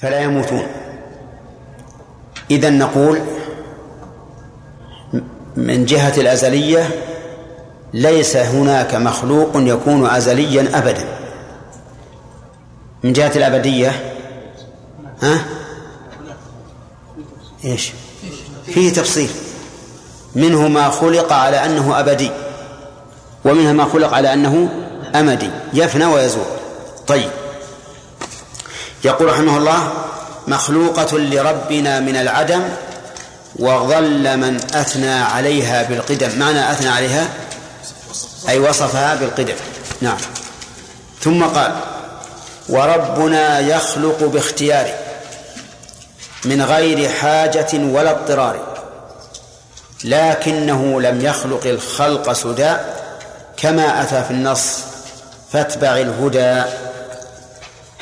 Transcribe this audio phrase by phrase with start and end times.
[0.00, 0.66] فلا يموتون.
[2.50, 3.20] إذا نقول
[5.56, 6.88] من جهة الأزلية
[7.92, 11.04] ليس هناك مخلوق يكون أزليا أبدا.
[13.04, 14.14] من جهة الأبدية
[15.22, 15.44] ها؟
[17.64, 17.92] إيش؟
[18.66, 19.30] فيه تفصيل.
[20.34, 22.30] منه ما خلق على أنه أبدي
[23.44, 24.68] ومنها ما خلق على أنه
[25.14, 26.44] أمدي يفنى ويزول.
[27.06, 27.30] طيب.
[29.04, 29.92] يقول رحمه الله
[30.46, 32.62] مخلوقة لربنا من العدم
[33.58, 36.38] وظل من أثنى عليها بالقدم.
[36.38, 37.28] معنى أثنى عليها؟
[38.48, 39.54] أي وصفها بالقدم.
[40.00, 40.16] نعم.
[41.20, 41.76] ثم قال
[42.68, 44.94] وربنا يخلق باختياره
[46.44, 48.74] من غير حاجة ولا اضطرار
[50.04, 52.76] لكنه لم يخلق الخلق سدى
[53.56, 54.78] كما أتى في النص
[55.52, 56.62] فاتبع الهدى.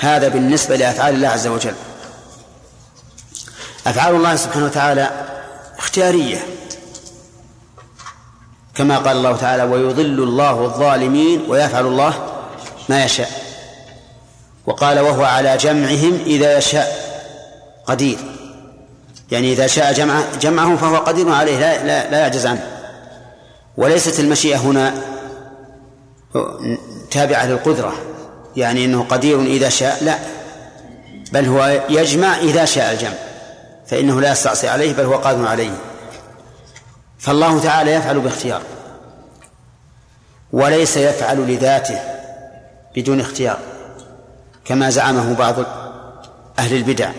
[0.03, 1.75] هذا بالنسبة لأفعال الله عز وجل.
[3.87, 5.11] أفعال الله سبحانه وتعالى
[5.79, 6.47] اختيارية.
[8.75, 12.15] كما قال الله تعالى ويضل الله الظالمين ويفعل الله
[12.89, 13.31] ما يشاء
[14.67, 17.13] وقال وهو على جمعهم إذا يشاء
[17.87, 18.19] قدير
[19.31, 22.67] يعني إذا شاء جمع جمعهم فهو قدير عليه لا, لا, لا يعجز عنه.
[23.77, 24.95] وليست المشيئة هنا
[27.11, 27.93] تابعة للقدرة.
[28.57, 30.19] يعني أنه قدير إذا شاء لا.
[31.33, 33.15] بل هو يجمع إذا شاء الجمع
[33.87, 35.71] فإنه لا يستعصي عليه بل هو قادر عليه.
[37.19, 38.63] فالله تعالى يفعل باختيار
[40.53, 41.99] وليس يفعل لذاته
[42.97, 43.59] بدون اختيار
[44.65, 45.55] كما زعمه بعض
[46.59, 47.11] أهل البدع.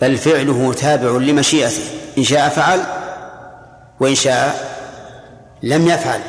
[0.00, 1.82] بل فعله تابع لمشيئته
[2.18, 2.80] إن شاء فعل
[4.00, 4.72] وإن شاء
[5.62, 6.20] لم يفعل.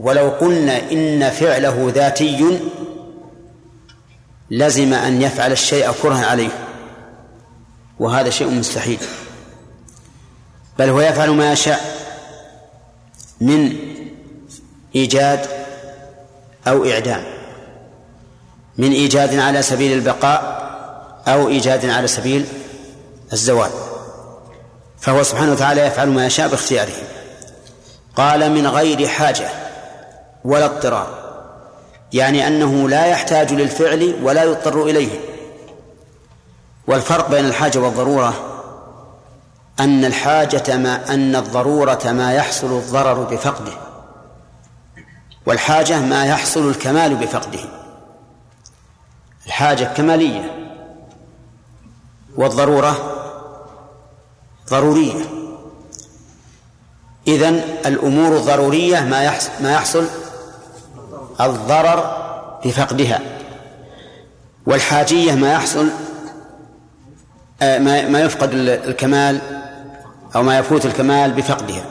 [0.00, 2.60] ولو قلنا إن فعله ذاتي
[4.50, 6.50] لزم أن يفعل الشيء كرها عليه.
[7.98, 8.98] وهذا شيء مستحيل.
[10.78, 11.80] بل هو يفعل ما يشاء
[13.40, 13.76] من
[14.94, 15.46] إيجاد
[16.66, 17.24] أو إعدام.
[18.78, 20.68] من إيجاد على سبيل البقاء
[21.28, 22.46] أو إيجاد على سبيل
[23.32, 23.70] الزوال.
[25.00, 26.92] فهو سبحانه وتعالى يفعل ما يشاء باختياره.
[28.16, 29.67] قال من غير حاجة.
[30.48, 31.18] ولا اضطرار.
[32.12, 35.20] يعني أنه لا يحتاج للفعل ولا يضطر إليه.
[36.86, 38.34] والفرق بين الحاجة والضرورة
[39.80, 43.72] أن الحاجة ما أن الضرورة ما يحصل الضرر بفقده
[45.46, 47.60] والحاجة ما يحصل الكمال بفقده.
[49.46, 50.74] الحاجة كمالية
[52.36, 53.14] والضرورة
[54.70, 55.24] ضرورية.
[57.28, 57.54] إذن
[57.86, 60.06] الأمور الضرورية ما يحصل ما يحصل
[61.40, 62.16] الضرر
[62.64, 63.20] بفقدها
[64.66, 65.88] والحاجية ما يحصل
[67.62, 67.78] آه،
[68.08, 69.40] ما يفقد الكمال
[70.36, 71.84] أو ما يفوت الكمال بفقدها.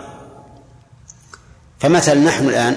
[1.80, 2.76] فمثلا نحن الآن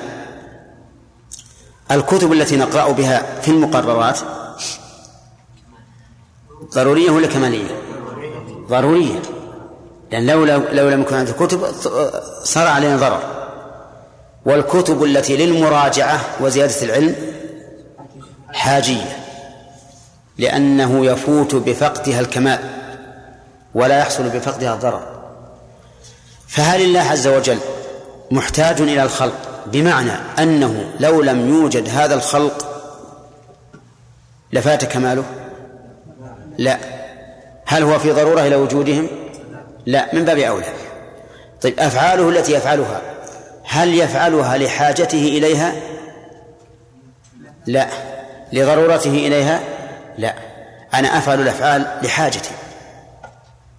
[1.90, 4.18] الكتب التي نقرأ بها في المقررات
[6.74, 7.80] ضرورية ولا كمالية؟
[8.68, 9.22] ضرورية.
[10.12, 11.66] لأن لو لو لم يكن هذه الكتب
[12.44, 13.39] صار علينا ضرر.
[14.44, 17.16] والكتب التي للمراجعة وزيادة العلم
[18.52, 19.16] حاجية
[20.38, 22.58] لأنه يفوت بفقدها الكمال
[23.74, 25.20] ولا يحصل بفقدها الضرر.
[26.48, 27.58] فهل الله عز وجل
[28.30, 32.66] محتاج إلى الخلق بمعنى أنه لو لم يوجد هذا الخلق
[34.52, 35.24] لفات كماله؟
[36.58, 36.78] لا.
[37.66, 39.08] هل هو في ضرورة إلى وجودهم؟
[39.86, 40.08] لا.
[40.12, 40.66] من باب أولى.
[41.62, 43.00] طيب أفعاله التي يفعلها
[43.70, 45.72] هل يفعلها لحاجته إليها؟
[47.66, 47.88] لا.
[48.52, 49.60] لضرورته إليها؟
[50.18, 50.34] لا.
[50.94, 52.50] أنا أفعل الأفعال لحاجتي.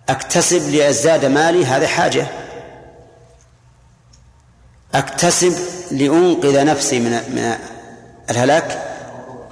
[0.09, 2.27] أكتسب لأزداد مالي هذه حاجة.
[4.95, 5.53] أكتسب
[5.91, 7.55] لأنقذ نفسي من من
[8.29, 8.83] الهلاك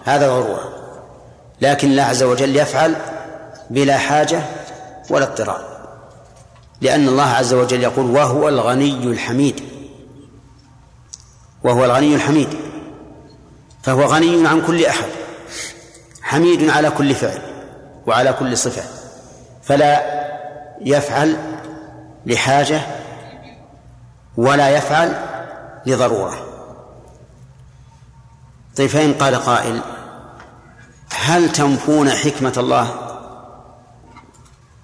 [0.06, 0.74] هذا ضرورة.
[1.62, 2.96] لكن الله عز وجل يفعل
[3.70, 4.42] بلا حاجة
[5.10, 5.70] ولا اضطرار.
[6.82, 9.79] لأن الله عز وجل يقول وهو الغني الحميد.
[11.64, 12.50] وهو الغني الحميد
[13.84, 15.10] فهو غني عن كل أحد
[16.22, 17.42] حميد على كل فعل
[18.08, 18.84] وعلى كل صفة
[19.64, 20.20] فلا
[20.82, 21.38] يفعل
[22.26, 22.82] لحاجة
[24.38, 25.16] ولا يفعل
[25.86, 26.46] لضرورة.
[28.78, 29.82] طيب فإن قال قائل
[31.16, 32.96] هل تنفون حكمة الله؟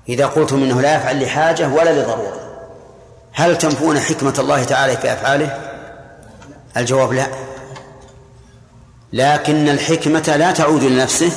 [0.09, 2.39] إذا قلتم إنه لا يفعل لحاجة ولا لضرورة
[3.33, 5.74] هل تنفون حكمة الله تعالى في أفعاله؟
[6.77, 7.27] الجواب لا.
[9.13, 11.31] لكن الحكمة لا تعود لنفسه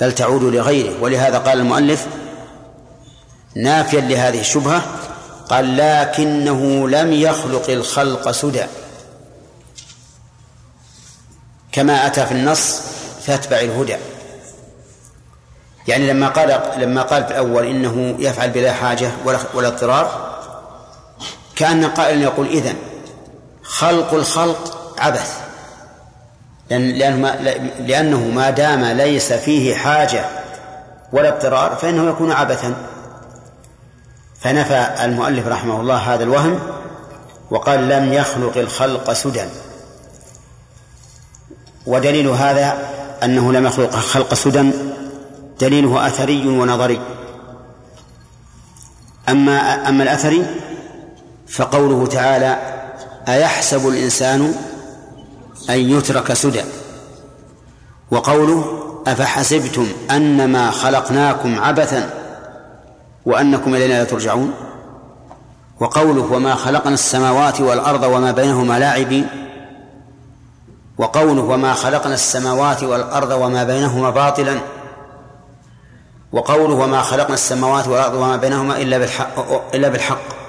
[0.00, 1.02] بل تعود لغيره.
[1.02, 2.06] ولهذا قال المؤلف
[3.56, 4.82] نافيا لهذه الشبهة
[5.48, 8.64] قال لكنه لم يخلق الخلق سدى.
[11.72, 12.80] كما أتى في النص
[13.26, 13.96] فاتبع الهدى.
[15.88, 20.30] يعني لما قال لما قال في الأول إنه يفعل بلا حاجة ولا ولا اضطرار
[21.56, 22.89] كأن قائلا يقول إذن.
[23.70, 25.40] خلق الخلق عبث.
[26.70, 27.36] لأن لأنه ما,
[27.80, 30.24] لأنه ما دام ليس فيه حاجة
[31.12, 32.74] ولا اضطرار فإنه يكون عبثا.
[34.40, 36.58] فنفى المؤلف رحمه الله هذا الوهم
[37.50, 39.44] وقال لم يخلق الخلق سدى.
[41.86, 42.78] ودليل هذا
[43.24, 44.70] أنه لم يخلق الخلق سدى
[45.60, 47.00] دليله أثري ونظري.
[49.28, 50.46] أما أما الأثري
[51.48, 52.69] فقوله تعالى
[53.34, 54.54] أيحسب الإنسان
[55.70, 56.62] أن يترك سدى؟
[58.10, 58.64] وقوله
[59.06, 62.10] أفحسبتم أنما خلقناكم عبثا
[63.26, 64.52] وأنكم إلينا لا ترجعون؟
[65.80, 69.26] وقوله وما خلقنا السماوات والأرض وما بينهما لاعبين؟
[70.98, 74.60] وقوله وما خلقنا السماوات والأرض وما بينهما باطلا؟
[76.32, 80.39] وقوله وما خلقنا السماوات والأرض وما بينهما إلا بالحق إلا بالحق.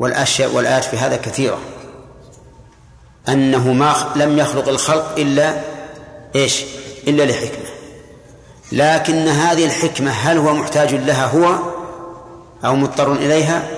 [0.00, 1.58] والأشياء والآيات في هذا كثيرة.
[3.28, 5.60] أنه ما لم يخلق الخلق إلا
[6.36, 6.64] إيش؟
[7.08, 7.70] إلا لحكمة.
[8.72, 11.58] لكن هذه الحكمة هل هو محتاج لها هو
[12.64, 13.68] أو مضطر إليها؟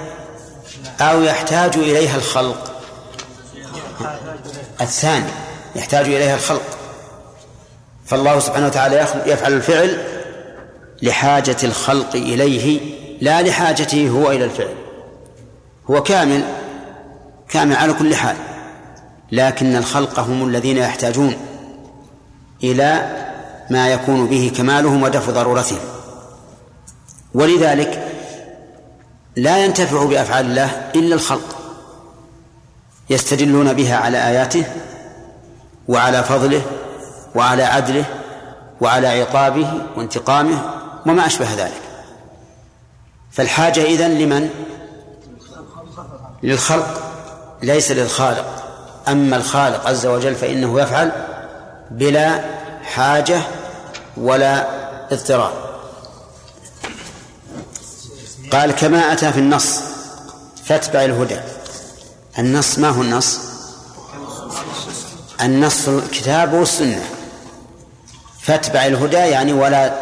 [1.00, 2.80] أو يحتاج إليها الخلق؟
[4.80, 5.30] الثاني
[5.76, 6.78] يحتاج إليها الخلق.
[8.06, 10.04] فالله سبحانه وتعالى يفعل الفعل
[11.02, 12.80] لحاجة الخلق إليه
[13.20, 14.81] لا لحاجته هو إلى الفعل.
[15.90, 16.44] هو كامل
[17.48, 18.36] كامل على كل حال.
[19.32, 21.36] لكن الخلق هم الذين يحتاجون
[22.64, 23.16] إلى
[23.70, 25.78] ما يكون به كمالهم ودفع ضرورتهم.
[27.34, 28.08] ولذلك
[29.36, 31.56] لا ينتفع بأفعال الله إلا الخلق
[33.10, 34.64] يستدلون بها على آياته
[35.88, 36.62] وعلى فضله
[37.34, 38.04] وعلى عدله
[38.80, 40.62] وعلى عقابه وانتقامه
[41.06, 41.82] وما أشبه ذلك.
[43.30, 44.50] فالحاجة إذن لمن؟
[46.42, 47.02] للخلق
[47.62, 48.62] ليس للخالق.
[49.08, 51.12] أما الخالق عز وجل فإنه يفعل
[51.90, 52.44] بلا
[52.82, 53.40] حاجة
[54.16, 54.66] ولا
[55.12, 55.52] اضطرار.
[58.52, 59.80] قال كما أتى في النص
[60.64, 61.40] فاتبع الهدى.
[62.38, 63.38] النص ما هو النص؟
[65.40, 67.04] النص الكتاب والسنة.
[68.40, 69.92] فاتبع الهدى يعني ولا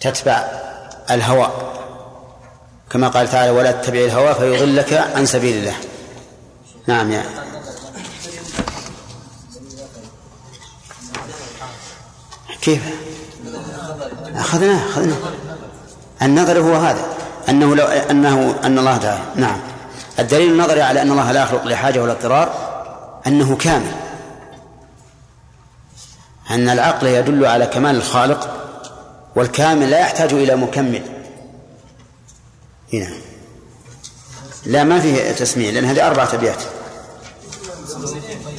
[0.00, 0.48] تتبع
[1.10, 1.73] الهوى.
[2.94, 5.74] كما قال تعالى ولا تتبع الهوى فيضلك عن سبيل الله.
[6.86, 7.24] نعم يا.
[12.62, 12.82] كيف؟
[14.34, 15.16] أخذناه أخذناه.
[16.22, 17.06] النظر هو هذا.
[17.48, 19.22] أنه لو أنه أن الله تعالى.
[19.36, 19.60] نعم.
[20.18, 22.54] الدليل النظري على أن الله لا يخلق لحاجة ولا اضطرار
[23.26, 23.92] أنه كامل.
[26.50, 28.50] أن العقل يدل على كمال الخالق
[29.36, 31.13] والكامل لا يحتاج إلى مكمل.
[32.92, 33.10] هنا
[34.66, 36.62] لا ما فيه تسميع لأن هذه أربعة أبيات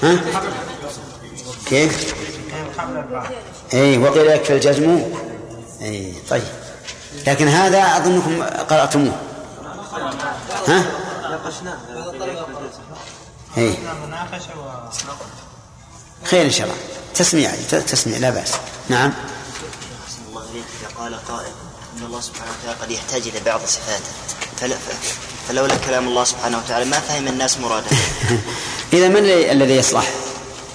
[0.03, 0.19] ها؟
[1.65, 2.15] كيف؟
[3.73, 5.03] إي وقيل يكفي الجزم
[5.81, 6.43] إي طيب.
[7.27, 9.15] لكن هذا أظنكم قرأتموه.
[10.67, 10.85] ها؟
[13.57, 13.73] إي.
[16.23, 16.77] خير إن شاء الله.
[17.15, 17.51] تسميع
[17.87, 18.53] تسميع لا بأس.
[18.89, 19.13] نعم.
[20.29, 20.43] الله
[20.97, 21.51] قال قائل
[22.15, 24.11] الله سبحانه وتعالى قد يحتاج إلى بعض صفاته.
[25.47, 27.87] فلولا كلام الله سبحانه وتعالى ما فهم الناس مراده.
[28.93, 30.11] إذا من الذي يصلح؟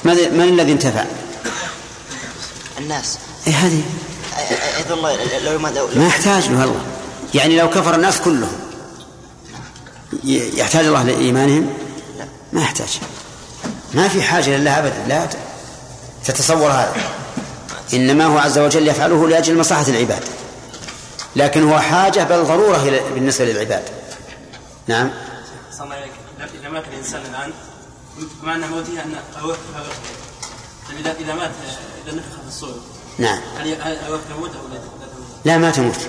[0.05, 1.05] من الذي انتفع؟
[2.79, 3.19] الناس.
[3.47, 3.83] اي هذه
[4.77, 6.81] أيضا الله لو ما, لو ما يحتاج له الله
[7.35, 8.61] يعني لو كفر الناس كلهم
[10.25, 11.75] يحتاج الله لإيمانهم؟
[12.53, 13.01] ما يحتاج.
[13.95, 15.05] ما في حاجة لله أبدا.
[15.09, 15.29] لا
[16.25, 16.95] تتصور هذا.
[17.95, 20.40] إنما هو عز وجل يفعله لأجل مصلحة العباد.
[21.37, 23.83] لكن هو حاجة بل ضرورة بالنسبة للعباد.
[24.87, 25.11] نعم.
[26.61, 27.53] إذا مات الإنسان الآن
[28.43, 29.59] معنى موته أن أوقف
[31.01, 31.51] إذا إذا مات
[32.07, 32.75] إذا نفخ في الصور
[33.19, 33.41] نعم.
[33.59, 33.77] هل
[34.31, 34.81] تموت أو لا
[35.45, 36.09] لا ما تموت.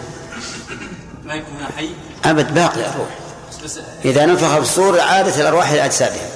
[1.24, 1.90] ما يكون حي؟
[2.25, 3.20] أبد باقي الروح
[4.06, 6.30] إذا نفخ في الصور عادت الأرواح إلى أجسادها.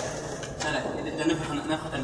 [0.63, 0.79] لا لا
[1.15, 2.03] إذا نفخ نفخة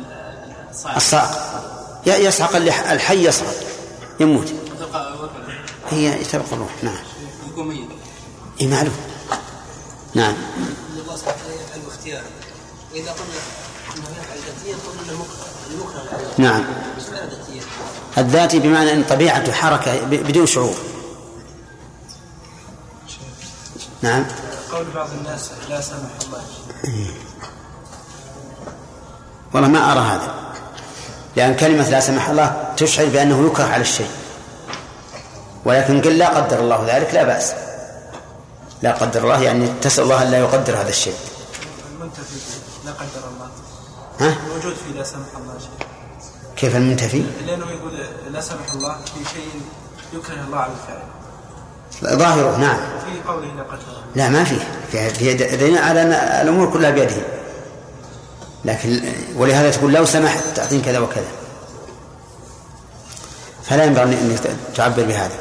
[0.72, 1.62] الصاعق الصاعق
[2.08, 2.56] يصعق
[2.92, 3.56] الحي يصعق
[4.20, 4.48] يموت.
[4.48, 4.71] تبقى
[5.91, 6.83] هي تبقى الروح.
[6.83, 6.98] نعم.
[7.51, 7.89] يكون ميت.
[8.62, 8.95] اي معلوم
[10.13, 10.33] نعم.
[10.98, 12.25] الله سبحانه يفعل اختيارا
[12.93, 13.39] واذا قلنا
[16.38, 16.63] نعم.
[18.17, 20.75] الذاتي بمعنى أن طبيعته حركة بدون شعور.
[24.01, 24.25] نعم.
[24.71, 26.43] قول بعض الناس لا سمح الله.
[29.53, 30.36] والله ما أرى هذا.
[31.36, 34.10] لأن كلمة لا سمح الله تشعر بأنه يكره على الشيء.
[35.65, 37.53] ولكن قل لا قدر الله ذلك لا بأس.
[38.82, 41.15] لا قدر الله يعني تسأل الله أن لا يقدر هذا الشيء.
[41.91, 42.36] المنتفي
[42.86, 43.50] لا قدر الله.
[44.20, 45.88] ها؟ موجود في لا سمح الله شيء.
[46.56, 47.91] كيف المنتفي؟ لأنه يقول
[48.32, 49.62] لا سمح الله في شيء
[50.13, 51.01] يكره الله على الفعل
[52.20, 52.77] ظاهره نعم.
[52.77, 54.03] في قوله لا قدر الله.
[54.15, 54.68] لا ما فيه.
[54.91, 57.22] في في دليل على أن الأمور كلها بيده.
[58.65, 59.01] لكن
[59.36, 61.32] ولهذا تقول لو سمحت تعطيني كذا وكذا.
[63.63, 64.38] فلا ينبغي أن
[64.75, 65.36] تعبر بهذا.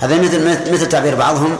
[0.00, 1.58] هذا مثل مثل تعبير بعضهم.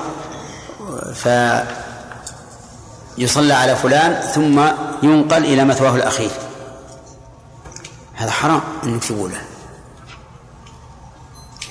[3.17, 4.61] فيصلى على فلان ثم
[5.03, 6.31] ينقل إلى مثواه الأخير.
[8.15, 9.41] هذا حرام أن تقوله.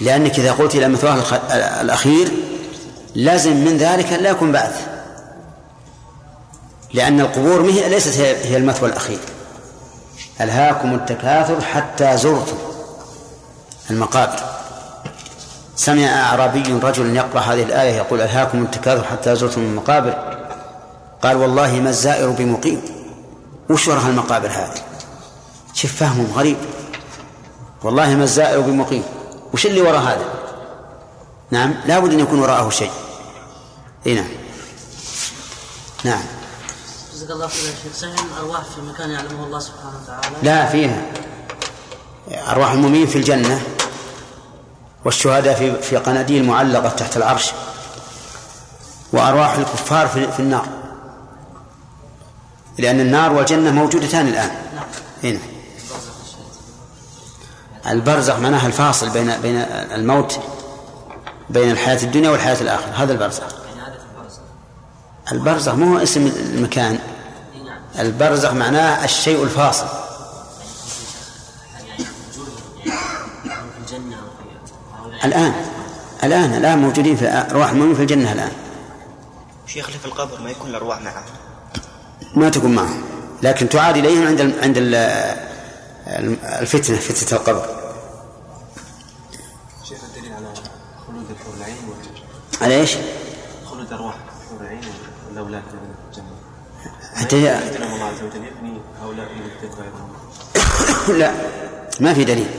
[0.01, 1.24] لأنك إذا قلت إلى مثواه
[1.81, 2.31] الأخير
[3.15, 4.88] لازم من ذلك لا يكون بعث.
[6.93, 9.19] لأن القبور ليست هي المثوى الأخير.
[10.41, 12.57] ألهاكم التكاثر حتى زرتم
[13.89, 14.56] المقابر.
[15.77, 20.38] سمع أعرابي رجل يقرأ هذه الآية يقول ألهاكم التكاثر حتى زرتم المقابر.
[21.22, 22.81] قال والله ما الزائر بمقيم
[23.69, 24.81] وش وراء المقابر هذه؟
[25.74, 26.57] شوف فهمهم غريب.
[27.84, 29.03] والله ما الزائر بمقيم
[29.53, 30.25] وش اللي وراء هذا؟
[31.51, 32.91] نعم لا بد أن يكون وراءه شيء.
[34.07, 34.27] إي نعم.
[36.03, 36.24] نعم.
[37.13, 37.93] جزاك الله خير يا شيخ.
[37.98, 40.36] صحيح الأرواح في مكان يعلمه الله سبحانه وتعالى.
[40.43, 41.01] لا فيها.
[42.51, 43.62] أرواح المؤمنين في الجنة.
[45.07, 47.51] والشهداء في في قناديل معلقة تحت العرش
[49.13, 50.67] وأرواح الكفار في, في النار.
[52.77, 54.49] لأن النار والجنة موجودتان نعم
[55.23, 55.39] هنا
[57.87, 59.55] البرزخ معناها الفاصل بين بين
[59.95, 60.39] الموت
[61.49, 62.91] بين الحياة الدنيا والحياة الآخرة.
[62.91, 63.43] هذا البرزخ.
[65.31, 66.99] البرزخ مو اسم المكان.
[67.99, 70.06] البرزخ معناه الشيء الفاصل.
[75.24, 75.53] الآن
[76.24, 78.51] الآن الآن موجودين في أرواح المؤمنين في الجنة الآن.
[79.67, 81.24] شيخ في القبر ما يكون الأرواح معه؟
[82.36, 83.03] ما تكون معهم
[83.43, 84.77] لكن تعاد إليهم عند عند
[86.62, 87.65] الفتنة فتنة القبر.
[89.89, 90.45] شيخ الدليل على
[91.07, 91.75] خلود الحور العين
[92.62, 92.95] على إيش؟
[93.65, 94.81] خلود أرواح الحور العين
[95.29, 95.77] والأولاد في
[96.12, 96.31] الجنة
[97.15, 99.27] حتى الله عز وجل يبني هؤلاء
[101.09, 101.31] لا
[102.00, 102.50] ما في دليل.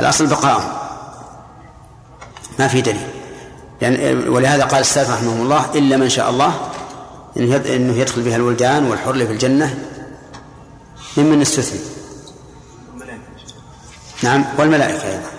[0.00, 0.83] الأصل بقاءهم
[2.58, 3.08] ما في دليل.
[3.82, 6.70] يعني ولهذا قال السلف رحمهم الله إلا من شاء الله
[7.36, 9.78] إنه يدخل بها الولدان والحر في الجنة
[11.16, 11.80] ممن استثني.
[14.22, 15.30] نعم والملائكة أيضا.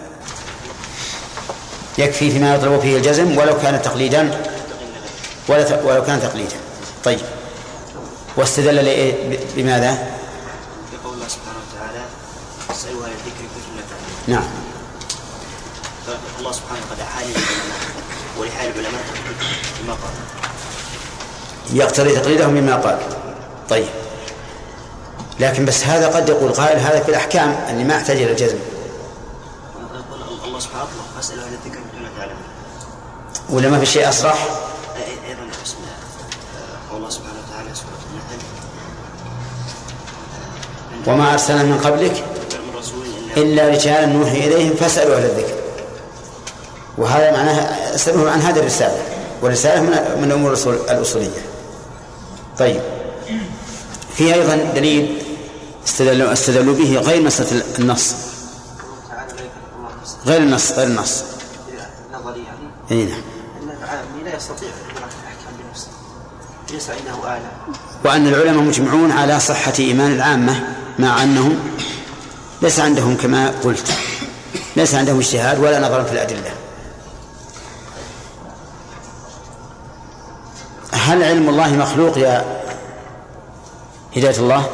[1.98, 4.42] يكفي فيما يطلب فيه الجزم ولو كان تقليدا
[5.48, 6.56] ولو كان تقليدا.
[7.04, 7.20] طيب.
[8.38, 9.14] واستدل
[9.56, 9.92] بماذا؟
[10.94, 12.06] بقول الله سبحانه وتعالى
[12.72, 13.78] اسألوا أهل الذكر كنتم
[14.28, 14.44] لا نعم
[16.36, 17.80] فالله سبحانه قد أحال للعلماء
[18.40, 19.04] ولحال العلماء
[19.84, 20.14] بما قال
[21.74, 23.00] يقتضي تقليدهم بما قال.
[23.70, 23.88] طيب.
[25.40, 28.58] لكن بس هذا قد يقول قائل هذا في الأحكام أني ما أحتاج إلى الجزم.
[30.46, 32.44] الله سبحانه أطلق فاسألوا أهل الذكر لا تعلمون
[33.50, 34.48] ولا ما في شيء أصرح؟
[35.30, 35.76] أيضا بسم
[36.94, 38.40] الله سبحانه وتعالى سورة النحل
[41.08, 42.24] وما أرسلنا من قبلك
[43.38, 45.65] إلا رجالا نوحي إليهم فاسألوا أهل الذكر.
[46.98, 47.56] وهذا معناه
[47.96, 48.98] اسألوهم عن هذه الرسالة
[49.42, 49.90] والرسالة من
[50.22, 51.30] من الأمور الأصول- الأصولية.
[52.60, 52.82] طيب.
[54.16, 55.18] في أيضا دليل
[55.88, 58.14] استدلوا استدلوا به غير مسألة النص.
[60.26, 61.24] غير النص غير النص.
[62.14, 63.22] نظري يعني أي نعم.
[63.64, 65.88] أن العالم لا يستطيع الأحكام بنفسه
[66.72, 67.52] ليس عنده آلة
[68.06, 70.64] وأن العلماء مجمعون على صحة إيمان العامة
[71.00, 71.60] مع أنهم
[72.62, 73.88] ليس عندهم كما قلت.
[74.76, 76.52] ليس عندهم اجتهاد ولا نظر في الأدلة.
[80.96, 82.64] هل علم الله مخلوق يا
[84.18, 84.70] هداية الله؟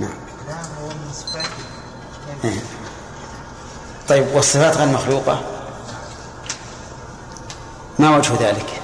[0.00, 0.10] نعم
[0.82, 2.60] هو من صفاته.
[4.08, 5.40] طيب والصفات غير مخلوقة
[7.98, 8.82] ما وجه ذلك؟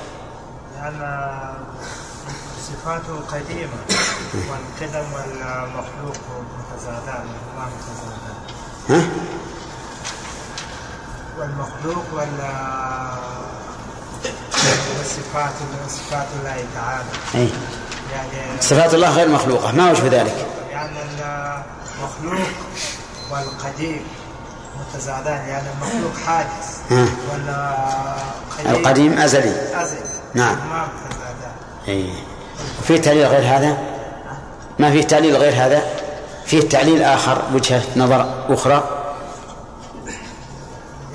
[0.76, 1.28] لأن
[2.69, 3.78] صفاته قديمة
[4.35, 6.16] والقدم والمخلوق
[6.73, 8.37] متزادان الله متزادان
[8.88, 9.09] ها؟
[11.38, 12.38] والمخلوق وال
[14.99, 15.52] والصفات
[15.88, 17.04] صفات الله تعالى.
[17.35, 17.49] أي.
[18.12, 19.73] يعني صفات الله غير مخلوقة.
[19.73, 20.99] ما وجه ذلك؟ يعني
[21.99, 22.49] المخلوق
[23.31, 24.04] والقديم
[24.81, 25.49] متزادان.
[25.49, 26.78] يعني المخلوق حادث.
[27.33, 27.76] ولا
[28.66, 29.83] القديم أزلي.
[29.83, 29.97] أزل
[30.35, 30.57] نعم.
[30.57, 31.52] ما متزادان.
[31.88, 32.12] أي.
[32.81, 33.78] وفيه تعليل غير هذا؟
[34.78, 35.83] ما فيه تعليل غير هذا؟
[36.47, 38.83] فيه تعليل آخر وجهة نظر أخرى؟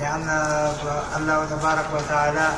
[0.00, 0.28] لأن
[1.16, 2.48] الله تبارك وتعالى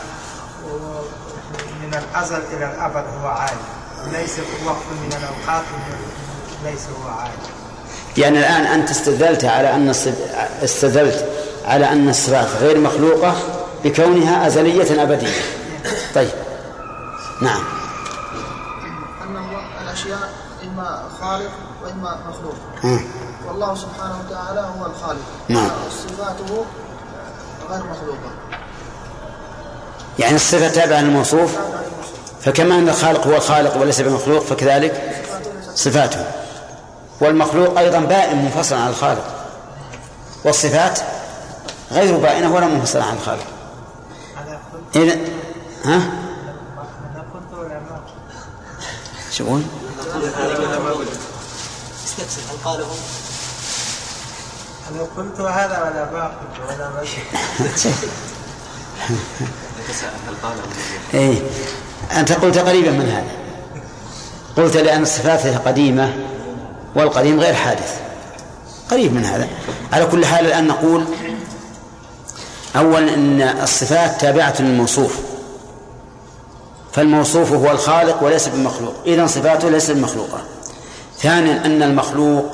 [1.83, 3.61] من الأزل إلى الأبد هو عالم.
[4.13, 5.65] ليس في وقت من الأوقات
[6.65, 7.33] ليس هو عالم.
[8.17, 9.89] يعني الآن أنت استدلت على أن
[10.63, 11.29] استدلت
[11.65, 13.35] على أن الصفات غير مخلوقة
[13.85, 15.41] بكونها أزلية أبدية.
[16.15, 16.31] طيب.
[17.43, 17.65] نعم.
[19.23, 20.33] أن الله الأشياء
[20.65, 21.51] إما خالق
[21.85, 22.55] وإما مخلوق.
[23.49, 25.25] والله سبحانه وتعالى هو الخالق.
[25.49, 25.71] نعم.
[25.91, 26.65] صفاته
[27.71, 28.31] غير مخلوقة.
[30.21, 31.57] يعني الصفة تابعة للموصوف
[32.43, 35.23] فكما أن الخالق هو الخالق وليس بمخلوق فكذلك
[35.75, 36.25] صفاته.
[37.21, 39.25] والمخلوق أيضا بائن منفصل عن الخالق.
[40.45, 41.01] والصفات
[41.93, 43.47] غير بائنة ولا منفصلة عن الخالق.
[44.97, 45.15] إذا
[45.85, 48.01] ها؟ أنا قلت ولا ما
[49.33, 49.63] شو يقول؟
[52.05, 52.87] استفسر هل قاله
[54.91, 57.05] أنا قلت هذا ولا ما قلت؟ ولا ما
[61.15, 61.43] إيه.
[62.17, 63.31] أنت قلت قريبا من هذا.
[64.57, 66.13] قلت لأن الصفات قديمة
[66.95, 68.01] والقديم غير حادث.
[68.91, 69.49] قريب من هذا.
[69.93, 71.05] على كل حال الآن نقول
[72.77, 75.19] أولا أن الصفات تابعة للموصوف.
[76.93, 78.95] فالموصوف هو الخالق وليس بالمخلوق.
[79.07, 80.43] إذن صفاته ليست بمخلوقة
[81.19, 82.45] ثانيا أن المخلوق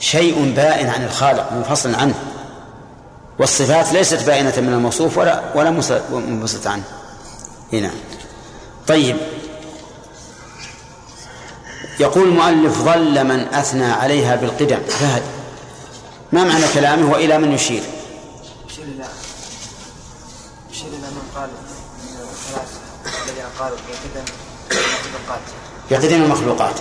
[0.00, 2.14] شيء بائن عن الخالق منفصل عنه.
[3.38, 5.70] والصفات ليست بائنة من الموصوف ولا ولا
[6.10, 6.84] منفصلة عنه.
[7.72, 7.90] هنا.
[8.88, 9.16] طيب.
[12.00, 14.78] يقول المؤلف ظل من أثنى عليها بالقدم.
[14.88, 15.22] فهد.
[16.32, 17.82] ما معنى كلامه وإلى من يشير؟
[18.70, 19.04] يشير إلى
[20.70, 21.50] يشير إلى من قال
[23.28, 24.24] الذين قالوا في قدم
[24.70, 25.40] المخلوقات.
[25.90, 26.74] بقدم المخلوقات.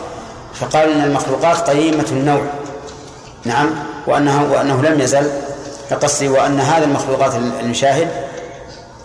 [0.54, 2.42] فقالوا إن المخلوقات قديمة النوع.
[3.46, 3.70] نعم.
[4.08, 5.32] وانها وأنه لم يزل
[5.94, 8.08] قصدي وأن هذه المخلوقات المشاهد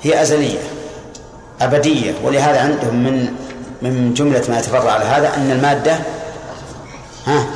[0.02, 0.58] هي أزلية
[1.60, 3.34] أبدية ولهذا عندهم من
[3.82, 5.98] من جملة ما يتفرع على هذا أن المادة
[7.26, 7.46] ها؟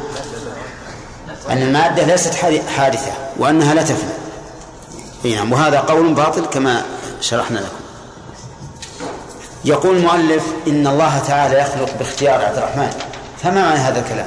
[1.51, 4.11] أن المادة ليست حادث- حادثة وأنها لا تفنى.
[5.35, 6.83] نعم وهذا قول باطل كما
[7.21, 7.77] شرحنا لكم.
[9.65, 12.91] يقول المؤلف إن الله تعالى يخلق باختيار عبد الرحمن.
[13.43, 14.27] فما معنى هذا الكلام؟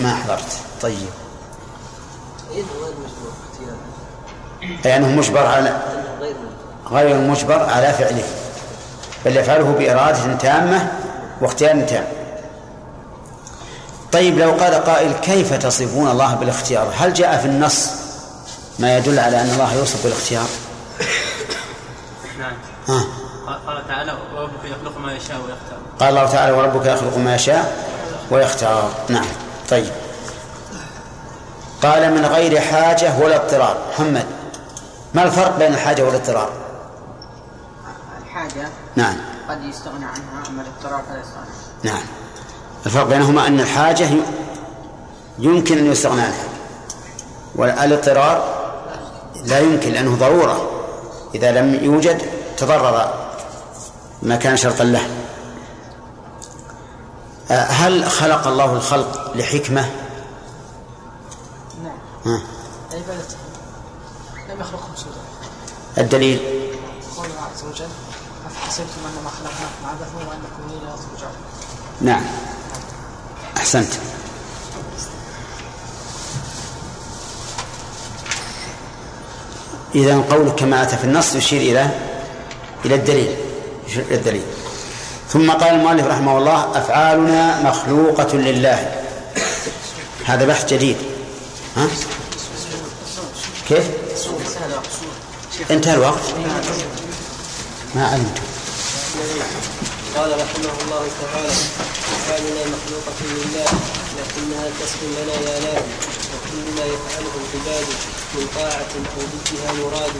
[0.00, 0.58] ما حضرت.
[0.84, 1.08] طيب.
[4.86, 5.76] أي أنه مجبر على
[6.90, 8.24] غير مجبر على فعله.
[9.24, 10.92] بل يفعله بإرادة تامة
[11.40, 12.04] واختيار تام.
[14.12, 17.90] طيب لو قال قائل كيف تصفون الله بالاختيار؟ هل جاء في النص
[18.78, 20.46] ما يدل على أن الله يوصف بالاختيار؟
[22.38, 22.52] نعم.
[22.88, 23.04] ها؟
[23.46, 25.78] قال- قال تعالى وربك يخلق ما يشاء ويختار.
[26.00, 27.76] قال الله تعالى وربك يخلق ما يشاء
[28.30, 28.90] ويختار.
[29.08, 29.26] نعم.
[29.70, 29.92] طيب.
[31.84, 33.76] قال من غير حاجة ولا اضطرار.
[33.92, 34.26] محمد
[35.14, 36.50] ما الفرق بين الحاجة والاضطرار؟
[38.22, 39.16] الحاجة نعم.
[39.48, 41.46] قد يستغنى عنها أما الاضطرار فلا يستغنى
[41.82, 42.02] نعم.
[42.86, 44.08] الفرق بينهما أن الحاجة
[45.38, 46.44] يمكن أن يستغنى عنها.
[47.54, 48.44] والاضطرار
[49.44, 50.70] لا يمكن لأنه ضرورة.
[51.34, 52.22] إذا لم يوجد
[52.56, 53.14] تضرر
[54.22, 55.08] ما كان شرطا له.
[57.50, 60.03] آه، هل خلق الله الخلق لحكمة؟
[62.26, 62.42] ها.
[62.92, 63.36] عبادته
[64.48, 65.20] لم يخلقهم سودا.
[65.98, 66.38] الدليل؟
[67.16, 67.88] قول الله عز وجل
[68.46, 71.34] أفحسبتم أنما خلقناكم عبثا وأنكم إلينا لا ترجعون.
[72.00, 72.24] نعم.
[73.56, 73.92] أحسنت.
[79.94, 81.90] إذا قولك كما أتى في النص يشير إلى
[82.84, 83.36] إلى الدليل.
[83.88, 84.44] يشير إلى الدليل.
[85.28, 89.04] ثم قال المؤلف رحمه الله أفعالنا مخلوقة لله.
[90.24, 91.13] هذا بحث جديد.
[91.76, 91.88] ها؟
[93.68, 93.90] كيف؟
[95.70, 96.34] انتهى الوقت
[97.94, 98.38] ما علمت
[100.16, 101.52] قال رحمه الله تعالى
[102.12, 103.64] أفعالنا مخلوقة لله
[104.18, 105.82] لكنها كسب لنا يا
[106.34, 107.86] وكل ما يفعله العباد
[108.34, 110.12] من طاعة أو ضدها مراد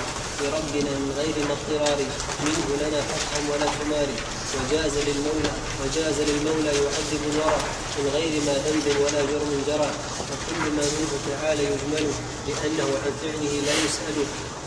[0.44, 1.98] بربنا من غير اضطرار
[2.44, 4.08] منه لنا فتحا ولا تمار
[4.54, 7.58] وجاز للمولى وجاز للمولى يعذب الورى
[7.98, 9.90] من غير ما ذنب ولا جرم جرى.
[10.30, 12.06] وكل ما منه تعالى يجمل
[12.48, 14.16] لأنه عن فعله لا يسأل.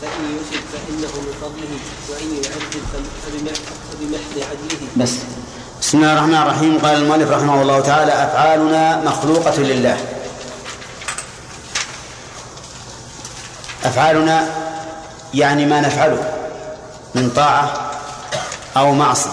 [0.02, 1.72] فإن يثب فإنه من فضله
[2.10, 2.84] وإن يعذب
[3.92, 4.82] فبمحض عدله.
[4.96, 5.12] بس.
[5.80, 6.78] بسم الله الرحمن الرحيم.
[6.78, 9.96] قال المؤلف رحمه الله تعالى أفعالنا مخلوقة لله.
[13.84, 14.67] أفعالنا
[15.34, 16.34] يعني ما نفعله
[17.14, 17.90] من طاعة
[18.76, 19.30] أو معصية.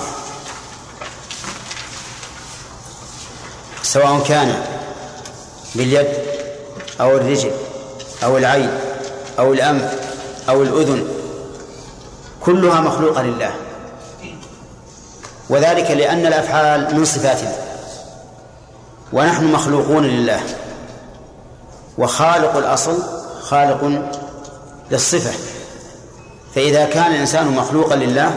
[3.83, 4.63] سواء كان
[5.75, 6.07] باليد
[7.01, 7.51] أو الرجل
[8.23, 8.69] أو العين
[9.39, 9.99] أو الأنف
[10.49, 11.07] أو الأذن
[12.41, 13.55] كلها مخلوقة لله.
[15.49, 17.65] وذلك لأن الأفعال من صفات الله
[19.13, 20.41] ونحن مخلوقون لله.
[21.97, 23.03] وخالق الأصل
[23.41, 24.01] خالق
[24.91, 25.54] للصفة.
[26.55, 28.31] فإذا كان الإنسان مخلوقا لله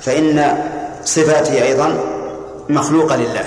[0.00, 0.64] فإن
[1.04, 1.98] صفاته أيضا
[2.68, 3.44] مخلوقة لله.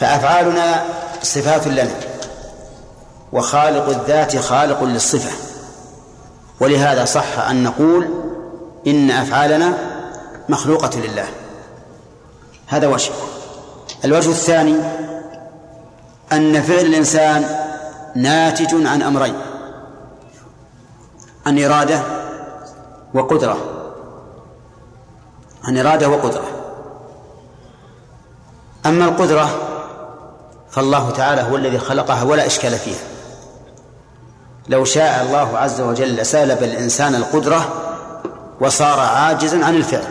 [0.00, 0.84] فأفعالنا
[1.22, 1.94] صفات لنا
[3.32, 5.30] وخالق الذات خالق للصفة.
[6.60, 8.08] ولهذا صح أن نقول
[8.86, 9.72] إن أفعالنا
[10.48, 11.26] مخلوقة لله.
[12.66, 13.12] هذا وجه.
[14.04, 14.74] الوجه الثاني
[16.32, 17.44] أن فعل الإنسان
[18.14, 19.34] ناتج عن أمرين.
[21.46, 22.02] عن إرادة
[23.14, 23.56] وقدرة.
[25.64, 26.44] عن إرادة وقدرة.
[28.86, 29.48] أما القدرة
[30.70, 33.04] فالله تعالى هو الذي خلقها ولا إشكال فيها.
[34.68, 37.68] لو شاء الله عز وجل سالب الإنسان القدرة
[38.60, 40.04] وصار عاجزا عن الفعل.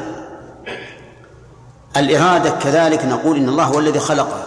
[1.97, 4.43] الإرادة كذلك نقول إن الله هو الذي خلقها.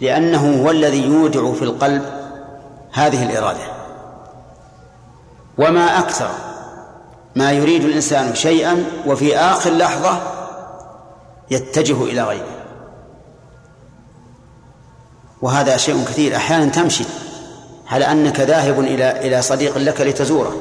[0.00, 2.02] لأنه هو الذي يودع في القلب
[2.92, 3.73] هذه الإرادة.
[5.58, 6.30] وما أكثر
[7.36, 10.22] ما يريد الإنسان شيئا وفي آخر لحظة
[11.50, 12.54] يتجه إلى غيره.
[15.42, 16.36] وهذا شيء كثير.
[16.36, 17.04] أحيانا تمشي
[17.90, 20.56] على أنك ذاهب إلى إلى صديق لك لتزوره.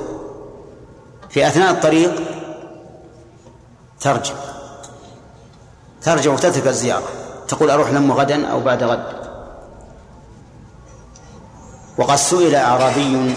[1.29, 2.21] في أثناء الطريق
[4.01, 4.33] ترجع.
[6.01, 7.07] ترجع وتترك الزيارة.
[7.47, 9.23] تقول أروح لم غدا أو بعد غد.
[11.97, 13.35] وقد سئل أعرابي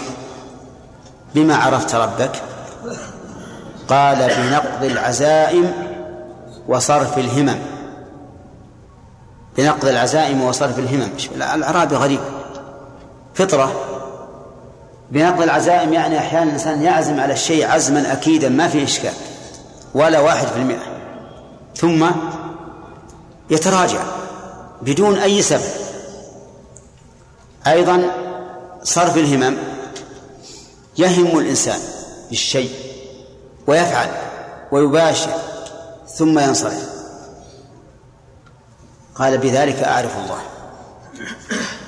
[1.37, 2.41] بما عرفت ربك؟
[3.87, 5.73] قال بنقض العزائم
[6.67, 7.59] وصرف الهمم.
[9.57, 11.09] بنقض العزائم وصرف الهمم.
[11.35, 12.19] الأعرابي غريب.
[13.35, 13.71] فطرة.
[15.11, 19.13] بنقض العزائم يعني أحيانا الإنسان يعزم على الشيء عزما أكيدا ما فيه إشكال.
[19.93, 20.83] ولا واحد في المئة.
[21.75, 22.05] ثم
[23.49, 24.03] يتراجع
[24.81, 25.61] بدون أي سبب.
[27.67, 28.03] أيضا
[28.83, 29.76] صرف الهمم.
[30.97, 31.79] يهم الإنسان
[32.29, 32.71] بالشيء
[33.67, 34.09] ويفعل
[34.71, 35.31] ويباشر
[36.07, 36.89] ثم ينصرف.
[39.15, 40.39] قال بذلك أعرف الله.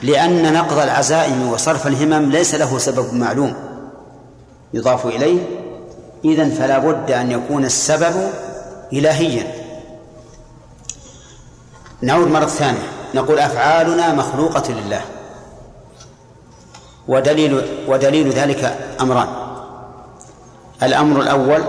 [0.04, 3.54] لأن نقض العزائم وصرف الهمم ليس له سبب معلوم.
[4.74, 5.42] يضاف إليه
[6.26, 8.30] إذن فلا بد أن يكون السبب
[8.94, 9.54] إلهيا.
[12.02, 12.90] نعود مرة ثانية.
[13.16, 15.02] نقول أفعالنا مخلوقة لله.
[17.10, 19.28] ودليل ودليل ذلك أمران.
[20.84, 21.64] الأمر الأول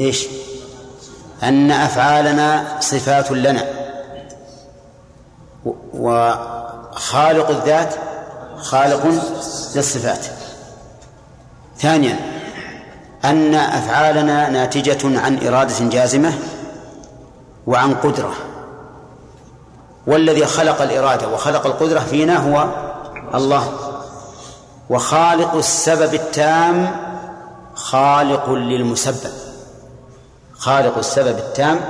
[0.00, 0.26] إيش؟
[1.42, 3.64] أن أفعالنا صفات لنا.
[5.94, 7.94] وخالق الذات
[8.58, 9.06] خالق
[9.74, 10.26] للصفات.
[11.78, 12.16] ثانيا
[13.24, 16.32] أن أفعالنا ناتجة عن إرادة جازمة
[17.66, 18.32] وعن قدرة.
[20.06, 22.66] والذي خلق الإرادة وخلق القدرة فينا هو
[23.34, 23.85] الله.
[24.90, 26.96] وخالق السبب التام
[27.74, 29.32] خالق للمسبب.
[30.58, 31.80] خالق السبب التام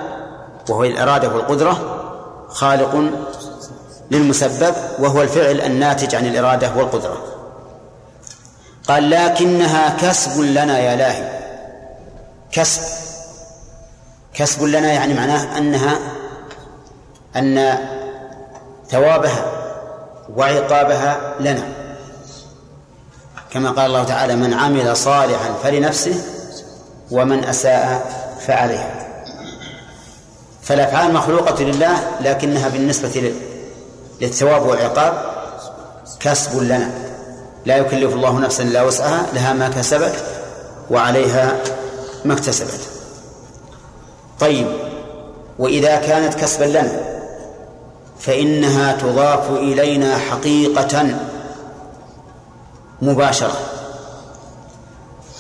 [0.69, 2.03] وهو الإرادة والقدرة
[2.49, 3.11] خالق
[4.11, 7.23] للمسبب وهو الفعل الناتج عن الإرادة والقدرة.
[8.89, 11.41] قال لكنها كسب لنا يا لاهي
[12.53, 12.83] كسب.
[14.35, 15.99] كسب لنا يعني معناه أنها
[17.37, 17.79] أن
[18.89, 19.45] ثوابها
[20.37, 21.86] وعقابها لنا.
[23.51, 26.15] كما قال الله تعالى من عمل صالحا فلنفسه
[27.11, 28.07] ومن أساء
[28.47, 29.07] فعليها.
[30.63, 33.33] فالأفعال مخلوقة لله لكنها بالنسبة
[34.21, 35.15] للثواب والعقاب
[36.21, 36.91] كسب لنا.
[37.67, 40.15] لا يكلف الله نفسا إلا وسعها لها ما كسبت
[40.91, 41.57] وعليها
[42.25, 42.81] ما اكتسبت.
[44.41, 44.67] طيب
[45.59, 47.01] وإذا كانت كسبا لنا
[48.21, 51.07] فإنها تضاف إلينا حقيقة
[53.03, 53.57] مباشرة.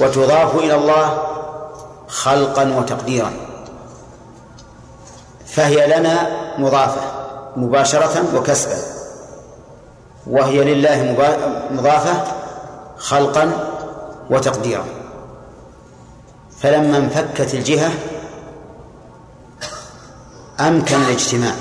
[0.01, 1.19] وتضاف إلى الله
[2.09, 3.33] خلقا وتقديرا.
[5.47, 7.01] فهي لنا مضافة
[7.57, 8.77] مباشرة وكسبا.
[10.27, 11.17] وهي لله
[11.71, 12.25] مضافة
[12.99, 13.53] خلقا
[14.31, 14.85] وتقديرا.
[16.61, 17.91] فلما انفكت الجهة
[20.61, 21.55] أمكن الاجتماع.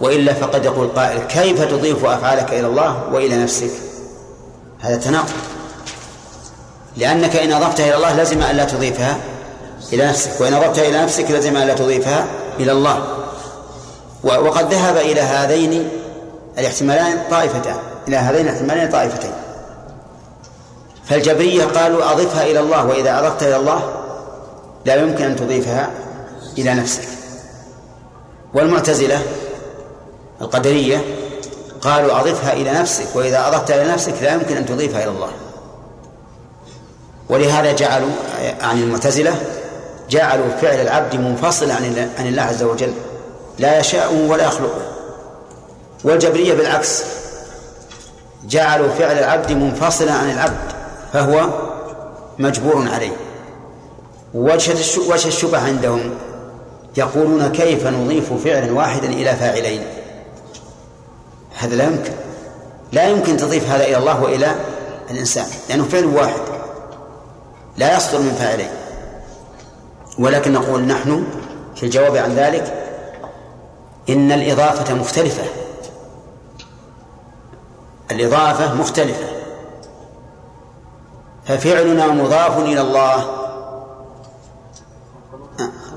[0.00, 3.85] وإلا فقد يقول قائل كيف تضيف أفعالك إلى الله وإلى نفسك؟
[4.80, 5.32] هذا تناقض
[6.96, 9.16] لأنك إن أضفتها إلى الله لازم أن لا تضيفها
[9.92, 12.26] إلى نفسك وإن أضفتها إلى نفسك لازم أن لا تضيفها
[12.60, 13.02] إلى الله.
[14.22, 15.88] وقد ذهب إلى هذين
[16.58, 17.76] الاحتمالان طائفتان
[18.08, 19.32] إلى هذين الاحتمالين طائفتين.
[21.04, 23.90] فالجبرية قالوا أضفها إلى الله وإذا أضفتها إلى الله
[24.84, 25.90] لا يمكن أن تضيفها
[26.58, 27.08] إلى نفسك.
[28.54, 29.22] والمعتزلة
[30.40, 31.04] القدرية
[31.80, 35.30] قالوا أضفها إلى نفسك وإذا أضفتها إلى نفسك لا يمكن أن تضيفها إلى الله.
[37.28, 38.10] ولهذا جعلوا
[38.60, 39.34] عن المعتزلة
[40.10, 42.92] جعلوا فعل العبد منفصلا عن عن الله عز وجل.
[43.58, 44.82] لا يشاء ولا يخلقه
[46.04, 47.02] والجبرية بالعكس
[48.48, 50.72] جعلوا فعل العبد منفصلا عن العبد
[51.12, 51.46] فهو
[52.38, 53.16] مجبور عليه.
[54.34, 54.72] وجه
[55.28, 56.10] الشبهة عندهم
[56.96, 59.82] يقولون كيف نضيف فعلا واحدا إلى فاعلين؟
[61.56, 62.12] هذا لا يمكن.
[62.92, 64.54] لا يمكن تضيف هذا إلى الله وإلى
[65.10, 66.40] الإنسان لأنه فعل واحد.
[67.76, 68.70] لا يصدر من فاعلين.
[70.18, 71.24] ولكن نقول نحن
[71.76, 72.82] في الجواب عن ذلك
[74.08, 75.44] إن الإضافة مختلفة.
[78.10, 79.26] الإضافة مختلفة.
[81.46, 83.26] ففعلنا مضاف إلى الله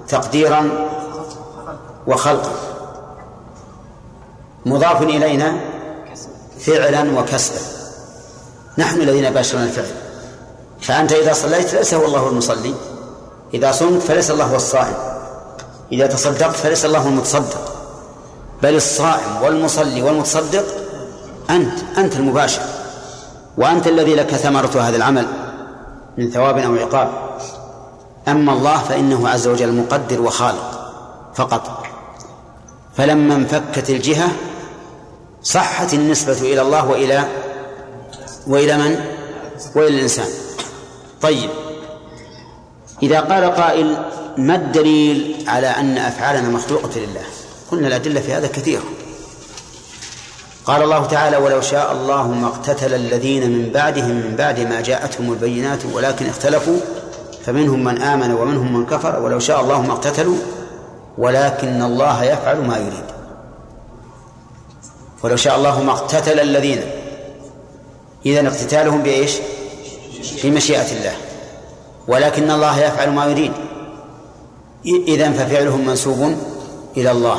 [0.07, 0.69] تقديرا
[2.07, 2.68] وخلقا.
[4.65, 5.53] مضاف إلينا
[6.59, 7.59] فعلا وكسبا
[8.77, 9.91] نحن الذين باشرنا الفعل.
[10.81, 12.73] فأنت إذا صليت ليس هو الله المصلي.
[13.53, 14.93] إذا صمت فليس الله هو الصائم.
[15.91, 17.75] إذا تصدقت فليس الله المتصدق.
[18.63, 20.65] بل الصائم والمصلي والمتصدق
[21.49, 22.61] أنت أنت المباشر.
[23.57, 25.27] وأنت الذي لك ثمرة هذا العمل
[26.17, 27.09] من ثواب أو عقاب.
[28.27, 30.93] أما الله فإنه عز وجل مقدر وخالق
[31.35, 31.83] فقط.
[32.97, 34.29] فلما انفكت الجهة
[35.43, 37.25] صحت النسبة إلى الله وإلى
[38.47, 38.99] وإلى من؟
[39.75, 40.27] وإلى الإنسان.
[41.21, 41.49] طيب.
[43.03, 43.97] إذا قال قائل
[44.37, 47.21] ما الدليل على أن أفعالنا مخلوقة لله؟
[47.71, 48.83] قلنا الأدلة في هذا كثيرة
[50.65, 55.31] قال الله تعالى ولو شاء الله ما اقتتل الذين من بعدهم من بعد ما جاءتهم
[55.31, 56.79] البينات ولكن اختلفوا
[57.45, 59.19] فمنهم من آمن ومنهم من كفر.
[59.19, 60.37] ولو شاء الله ما اقتتلوا
[61.17, 63.18] ولكن الله يفعل ما يريد.
[65.23, 66.81] ولو شاء الله ما اقتتل الذين.
[68.25, 69.37] إذا اقتتالهم بإيش؟
[70.43, 71.13] بمشيئة الله.
[72.07, 73.51] ولكن الله يفعل ما يريد.
[74.85, 76.37] إذا ففعلهم منسوب
[76.97, 77.37] إلى الله.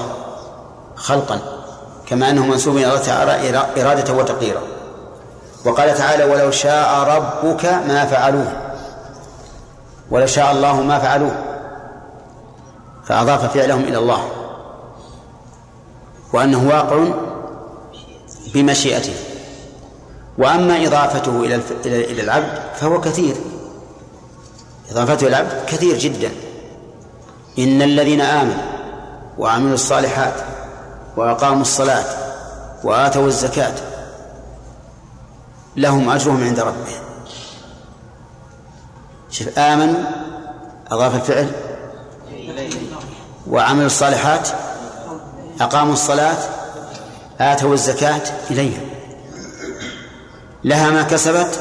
[0.96, 1.40] خلقا.
[2.06, 4.60] كما أنه منسوب إلى الله إرادة وتقديرا.
[5.64, 8.52] وقال تعالى ولو شاء ربك ما فعلوه.
[10.10, 11.44] ولو شاء الله ما فعلوه.
[13.06, 14.28] فأضاف فعلهم إلى الله.
[16.32, 17.29] وأنه واقع
[18.54, 19.14] بمشيئته.
[20.38, 23.36] وأما إضافته إلى إلى العبد فهو كثير.
[24.90, 26.30] إضافته إلى العبد كثير جدا.
[27.58, 28.62] إن الذين آمنوا
[29.38, 30.34] وعملوا الصالحات
[31.16, 32.04] وأقاموا الصلاة
[32.84, 33.74] وآتوا الزكاة
[35.76, 37.00] لهم أجرهم عند ربهم.
[39.30, 40.00] شوف آمنوا
[40.90, 41.52] أضاف الفعل
[43.50, 44.48] وعملوا الصالحات
[45.60, 46.36] أقاموا الصلاة
[47.40, 48.88] آتوا الزكاة إليهم
[50.64, 51.60] لها ما كسبت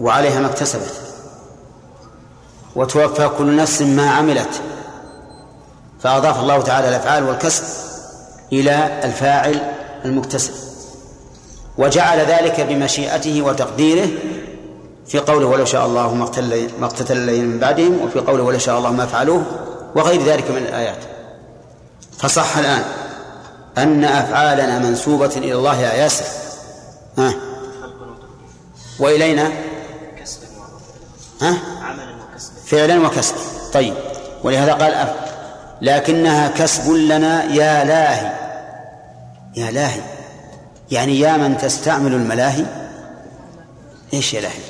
[0.00, 0.92] وعليها ما اكتسبت.
[2.76, 4.60] وتوفى كل نفس ما عملت.
[6.02, 7.64] فأضاف الله تعالى الأفعال والكسب
[8.52, 9.60] إلى الفاعل
[10.04, 10.52] المكتسب.
[11.78, 14.08] وجعل ذلك بمشيئته وتقديره
[15.06, 18.92] في قوله ولو شاء الله ما اقتتل الذين من بعدهم وفي قوله ولو شاء الله
[18.92, 19.42] ما فعلوه
[19.94, 20.98] وغير ذلك من الآيات.
[22.18, 22.84] فصح الآن.
[23.78, 26.24] أن أفعالنا منسوبة إلى الله يا ياسر.
[27.18, 27.34] ها؟
[28.98, 29.52] وإلينا؟
[31.42, 31.56] ها؟
[32.66, 33.38] فعلا وكسبا.
[33.72, 33.94] طيب.
[34.44, 35.14] ولهذا قال أف
[35.82, 38.32] لكنها كسب لنا يا لاهي.
[39.56, 40.00] يا لاهي.
[40.90, 42.66] يعني يا من تستعمل الملاهي.
[44.14, 44.60] إيش يا لاهي؟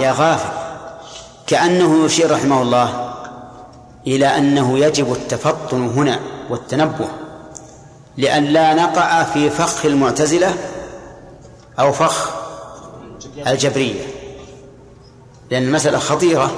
[0.00, 0.48] يا غافل.
[1.46, 3.14] كأنه يشير رحمه الله
[4.06, 7.08] إلى أنه يجب التفطن هنا والتنبه.
[8.16, 10.54] لأن لا نقع في فخ المعتزلة
[11.78, 12.30] أو فخ
[13.46, 14.06] الجبرية.
[15.50, 16.50] لأن المسألة خطيرة.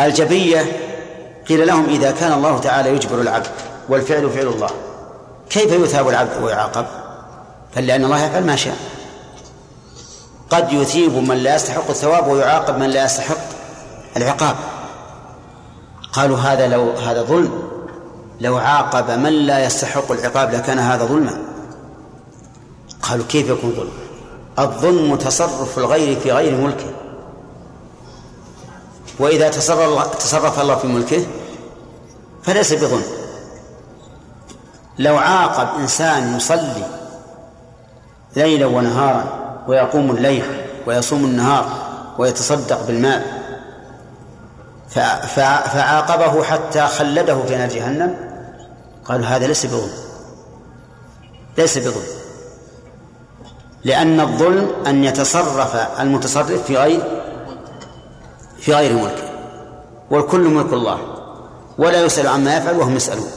[0.00, 0.64] الجبرية
[1.48, 3.50] قيل لهم إذا كان الله تعالى يجبر العبد
[3.88, 4.70] والفعل فعل الله
[5.50, 6.86] كيف يثاب العبد ويعاقب؟
[7.74, 8.76] فلأن الله يفعل ما شاء.
[10.50, 13.36] قد يثيب من لا يستحق الثواب ويعاقب من لا يستحق
[14.16, 14.56] العقاب.
[16.12, 17.77] قالوا هذا لو هذا ظلم.
[18.40, 21.38] لو عاقب من لا يستحق العقاب لكان هذا ظلما.
[23.02, 23.92] قالوا كيف يكون ظلم؟
[24.58, 26.90] الظلم تصرف الغير في غير ملكه.
[29.18, 31.26] وإذا تصرف الله في ملكه
[32.42, 33.02] فليس بظلم.
[34.98, 36.86] لو عاقب إنسان يصلي
[38.36, 39.24] ليلا ونهارا
[39.68, 40.44] ويقوم الليل
[40.86, 41.68] ويصوم النهار
[42.18, 43.22] ويتصدق بالمال
[45.34, 48.27] فعاقبه حتى خلده في نار جهنم
[49.08, 49.90] قالوا هذا ليس بظلم.
[51.58, 52.18] ليس بظلم.
[53.84, 57.22] لأن الظلم أن يتصرف المتصرف في غير
[58.60, 59.30] في غير ملكه.
[60.10, 60.98] والكل ملك الله.
[61.78, 63.30] ولا يسأل عما يفعل وهم يسألون.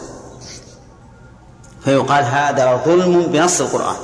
[1.84, 3.96] فيقال هذا ظلم بنص القرآن.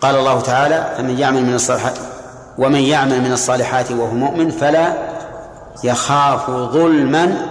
[0.00, 1.98] قال الله تعالى فمن يعمل من الصالحات
[2.58, 5.14] ومن يعمل من الصالحات وهو مؤمن فلا
[5.84, 7.46] يخاف ظلما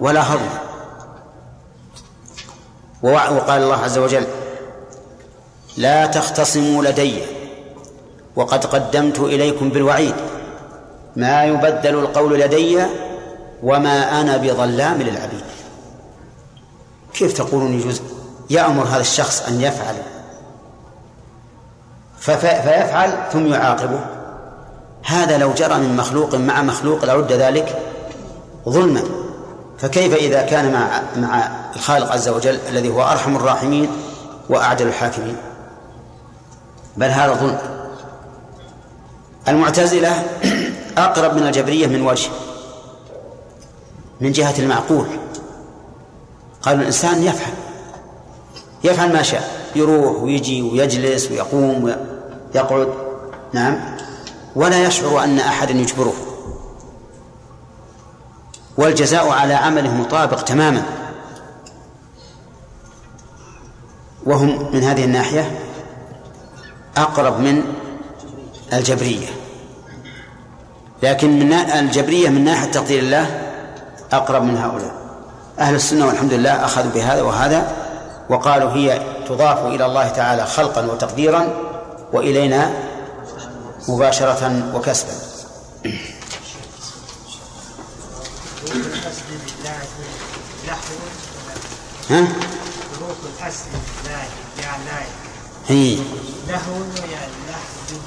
[0.00, 0.69] ولا هضما.
[3.02, 4.26] وقال الله عز وجل
[5.76, 7.22] لا تختصموا لدي
[8.36, 10.14] وقد قدمت إليكم بالوعيد.
[11.16, 12.82] ما يبدل القول لدي
[13.62, 15.44] وما أنا بظلام للعبيد.
[17.14, 18.02] كيف تقولون يجوز؟
[18.50, 19.94] يأمر هذا الشخص أن يفعل.
[22.18, 24.00] فيفعل ثم يعاقبه.
[25.04, 27.78] هذا لو جرى من مخلوق مع مخلوق لرد ذلك
[28.68, 29.02] ظلما.
[29.78, 33.90] فكيف إذا كان مع مع الخالق عز وجل الذي هو أرحم الراحمين
[34.48, 35.36] وأعدل الحاكمين.
[36.96, 37.58] بل هذا ظلم.
[39.48, 40.24] المعتزلة
[40.98, 42.30] أقرب من الجبرية من وجه
[44.20, 45.06] من جهة المعقول.
[46.62, 47.52] قالوا الإنسان يفعل
[48.84, 51.84] يفعل ما شاء يروح ويجي ويجلس ويقوم
[52.54, 52.88] ويقعد
[53.52, 53.80] نعم.
[54.56, 56.12] ولا يشعر أن أحدا يجبره.
[58.78, 60.99] والجزاء على عمله مطابق تماما.
[64.30, 65.58] وهم من هذه الناحية
[66.96, 67.62] أقرب من
[68.72, 69.26] الجبرية.
[71.02, 73.42] لكن من الجبرية من ناحية تقدير الله
[74.12, 74.94] أقرب من هؤلاء.
[75.58, 77.76] أهل السنة والحمد لله أخذوا بهذا وهذا
[78.28, 81.48] وقالوا هي تضاف إلى الله تعالى خلقا وتقديرا
[82.12, 82.72] وإلينا
[83.88, 85.12] مباشرة وكسبا.
[92.10, 92.26] ها؟
[93.40, 94.24] لله
[94.58, 94.78] يا
[95.68, 95.96] هي
[96.48, 98.00] لهو يا لهو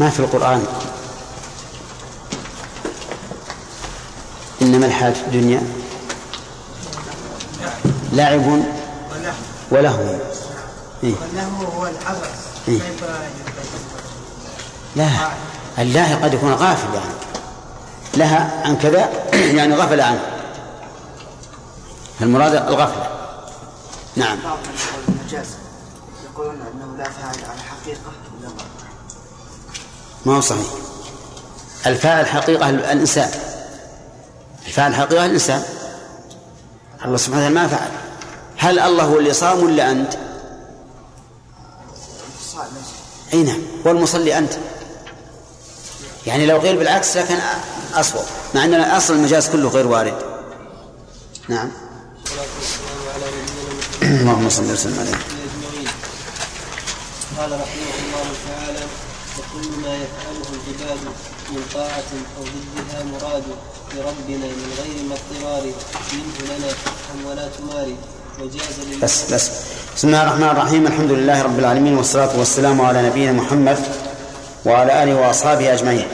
[0.00, 0.66] ما في القرآن
[4.62, 5.62] إنما الحياة الدنيا
[8.12, 8.62] لعب
[9.70, 10.02] ولهو
[11.04, 12.80] إيه؟ واللهو هو العبث إيه؟
[14.96, 15.08] لا
[15.78, 17.21] اللاهي قد يكون غافل يعني
[18.16, 19.10] لها عن كذا
[19.58, 20.20] يعني غفل عنه.
[22.20, 23.08] المراد الغفلة
[24.16, 24.38] نعم.
[26.24, 28.00] يقولون أنه لا فاعل على حقيقة
[30.26, 30.66] ما هو صحيح.
[31.86, 33.30] الفاعل حقيقة الإنسان.
[34.66, 35.62] الفاعل حقيقة الإنسان.
[37.04, 37.90] الله سبحانه وتعالى ما فعل.
[38.56, 40.12] هل الله هو اللي صام ولا أنت؟
[43.32, 43.62] أي نعم.
[43.84, 44.52] والمصلي أنت.
[46.26, 47.36] يعني لو غير بالعكس لكن
[47.94, 48.24] أصوب
[48.54, 50.14] مع أن أصل المجاز كله غير وارد.
[51.48, 51.70] نعم.
[54.02, 55.18] اللهم صل وسلم عليه.
[57.38, 58.84] قال رحمه الله تعالى
[59.38, 60.98] وكل ما يفعله العباد
[61.50, 63.44] من طاعة أو ضدها مراد
[63.94, 65.64] لربنا من غير ما اضطرار
[66.12, 67.96] منه لنا فتحا ولا تماري
[68.40, 69.50] وجاز لله بس بس.
[69.96, 70.86] بسم الله الرحمن الرحيم.
[70.86, 73.78] الحمد لله رب العالمين والصلاة والسلام على نبينا محمد
[74.64, 76.08] وعلى آله وأصحابه أجمعين.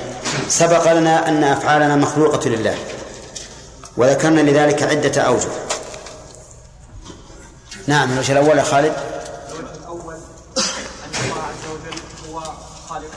[0.49, 2.79] سبق لنا أن أفعالنا مخلوقة لله
[3.97, 5.49] وذكرنا لذلك عدة أوجه.
[7.87, 8.93] نعم الوجه الأول يا خالد.
[9.51, 12.01] الوجه الأول أن الله عز وجل
[12.33, 12.41] هو
[12.89, 13.11] خالق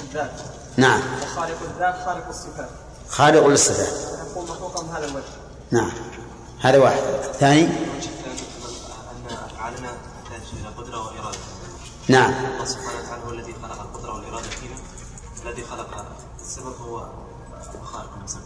[0.00, 0.30] الذات
[0.76, 1.00] نعم.
[1.22, 2.68] وخالق الذات خالق الصفات.
[3.08, 3.88] خالق للصفات
[4.30, 5.24] نقول مخلوقا من هذا الوجه
[5.70, 5.92] نعم
[6.60, 7.00] هذا واحد.
[7.40, 7.70] ثاني؟ أن
[9.28, 11.38] أفعالنا تحتاج إلى قدرة وإرادة
[12.08, 12.34] نعم.
[12.52, 14.74] الله سبحانه وتعالى هو الذي خلق القدرة والإرادة فينا
[15.50, 16.04] الذي خلق
[16.40, 17.04] السبب هو
[17.84, 18.42] خالق المسبب.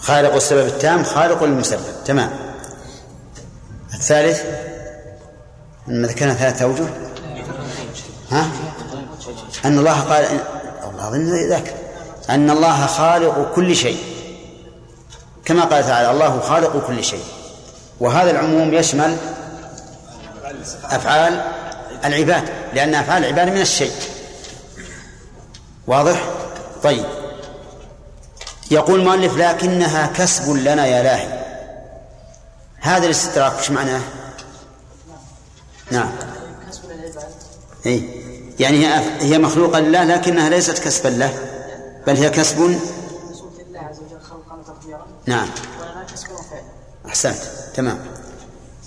[0.00, 2.30] خالق السبب التام خالق للمسبب تمام.
[3.94, 4.42] الثالث
[5.86, 6.88] لما ذكرنا ثلاثة أوجه
[8.30, 8.50] ها؟
[9.64, 10.24] أن الله قال
[10.90, 11.74] الله أظن ذاك.
[12.30, 14.02] أن الله خالق كل شيء.
[15.44, 17.24] كما قال تعالى الله خالق كل شيء.
[18.00, 19.16] وهذا العموم يشمل
[20.84, 21.44] أفعال
[22.04, 23.92] العباد لأن أفعال العباد من الشيء.
[25.86, 26.37] واضح؟
[26.82, 27.04] طيب.
[28.70, 31.38] يقول المؤلف لكنها كسب لنا يا لاهي
[32.80, 34.00] هذا الاستدراك إيش معناه؟
[35.90, 36.10] نعم.
[37.86, 38.08] اي
[38.60, 38.86] يعني
[39.20, 41.34] هي مخلوقة لله لكنها ليست كسبا له
[42.06, 42.78] بل هي كسب.
[45.26, 45.48] نعم.
[47.06, 47.38] أحسنت.
[47.74, 47.98] تمام.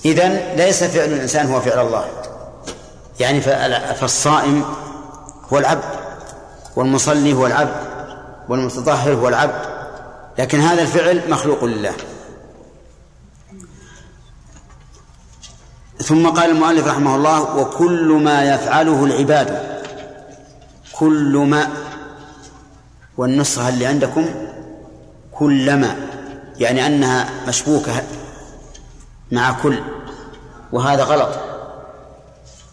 [0.05, 2.05] إذن ليس فعل الإنسان هو فعل الله.
[3.19, 3.41] يعني
[3.95, 4.65] فالصائم
[5.53, 6.00] هو العبد.
[6.75, 7.75] والمصلي هو العبد
[8.49, 9.71] والمتطهر هو العبد
[10.37, 11.93] لكن هذا الفعل مخلوق لله.
[15.97, 19.81] ثم قال المؤلف رحمه الله وكل ما يفعله العباد
[20.91, 21.67] كل ما
[23.17, 24.25] والنصرة اللي عندكم
[25.31, 25.95] كلما
[26.57, 28.03] يعني أنها مشبوكة
[29.31, 29.79] مع كل
[30.71, 31.29] وهذا غلط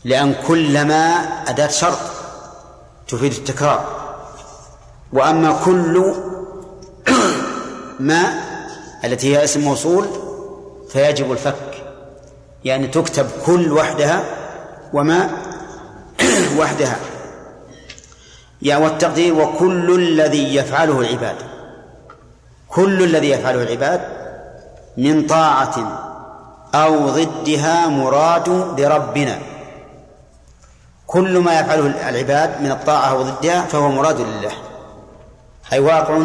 [0.04, 1.14] لأن كلما
[1.48, 2.17] أداة شرط.
[3.08, 3.84] تفيد التكرار.
[5.12, 6.14] وأما كل
[8.00, 8.22] ما
[9.04, 10.06] التي هي اسم موصول
[10.88, 11.84] فيجب الفك.
[12.64, 14.24] يعني تكتب كل وحدها
[14.92, 15.30] وما
[16.58, 16.96] وحدها.
[18.62, 21.36] يا والتقدير وكل الذي يفعله العباد.
[22.68, 24.00] كل الذي يفعله العباد
[24.96, 26.04] من طاعة
[26.74, 28.48] أو ضدها مراد
[28.78, 29.38] لربنا.
[31.08, 34.52] كل ما يفعله العباد من الطاعة أو ضدها فهو مراد لله.
[35.72, 36.18] أي واقع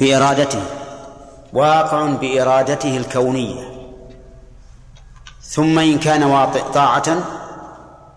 [0.00, 0.62] بإرادته
[1.52, 3.62] واقع بإرادته الكونية.
[5.42, 7.16] ثم إن كان طاعة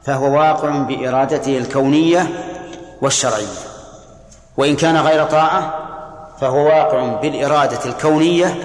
[0.03, 2.27] فهو واقع بإرادته الكونية
[3.01, 3.57] والشرعية.
[4.57, 5.73] وإن كان غير طاعة
[6.41, 8.55] فهو واقع بالإرادة الكونية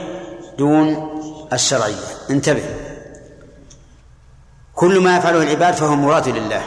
[0.59, 1.09] دون
[1.53, 1.95] الشرعية.
[2.31, 2.82] انتبه.
[4.75, 6.63] كل ما يفعله العباد فهو مراد لله.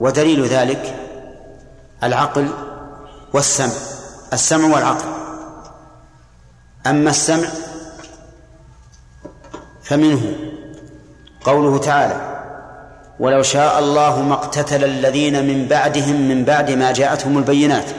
[0.00, 0.96] ودليل ذلك
[2.02, 2.48] العقل
[3.32, 3.72] والسمع
[4.32, 5.08] السمع والعقل.
[6.86, 7.48] أما السمع
[9.82, 10.36] فمنه
[11.44, 12.32] قوله تعالى
[13.20, 17.90] ولو شاء الله ما اقتتل الذين من بعدهم من بعد ما جاءتهم البينات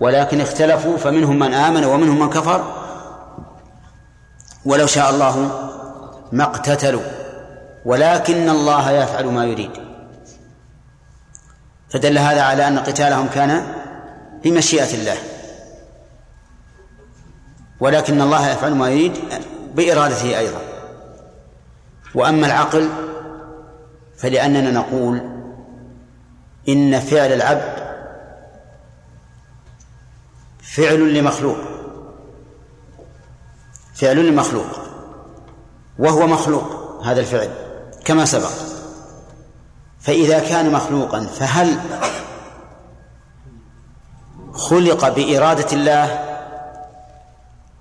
[0.00, 2.64] ولكن اختلفوا فمنهم من آمن ومنهم من كفر.
[4.64, 5.50] ولو شاء الله
[6.32, 7.19] ما اقتتلوا
[7.84, 9.70] ولكن الله يفعل ما يريد.
[11.90, 13.74] فدل هذا على أن قتالهم كان
[14.44, 15.16] بمشيئة الله.
[17.80, 19.12] ولكن الله يفعل ما يريد
[19.74, 20.60] بإرادته أيضا.
[22.14, 22.88] وأما العقل
[24.18, 25.20] فلأننا نقول
[26.68, 27.90] إن فعل العبد
[30.62, 31.58] فعل لمخلوق.
[33.94, 34.80] فعل لمخلوق.
[35.98, 37.69] وهو مخلوق هذا الفعل.
[38.10, 38.50] كما سبق.
[40.00, 41.78] فإذا كان مخلوقا فهل
[44.52, 46.18] خلق بإرادة الله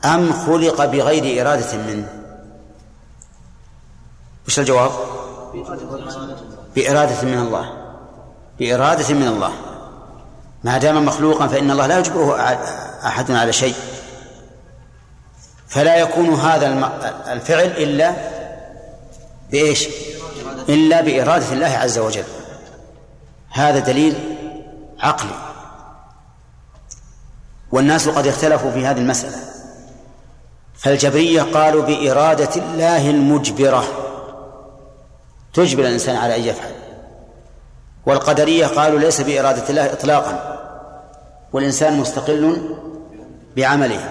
[0.06, 2.08] أم خلق بغير إرادة منه؟
[4.48, 4.92] وش الجواب؟
[6.76, 7.78] بإرادة من الله.
[8.60, 9.52] بإرادة من الله.
[10.64, 12.42] ما دام مخلوقا فإن الله لا يجبره
[13.06, 13.76] أحد على شيء.
[15.68, 16.68] فلا يكون هذا
[17.28, 18.14] الفعل إلا
[19.52, 19.90] بإيش؟
[20.70, 22.24] إلا بإرادة الله عز وجل.
[23.50, 24.38] هذا دليل
[25.00, 25.36] عقلي.
[27.72, 29.38] والناس قد اختلفوا في هذه المسألة.
[30.76, 33.84] فالجبرية قالوا بإرادة الله المجبرة.
[35.54, 36.72] تجبر الإنسان على أن يفعل.
[38.06, 40.60] والقدرية قالوا ليس بإرادة الله إطلاقا.
[41.54, 42.76] والإنسان مستقل
[43.58, 44.10] بعمله.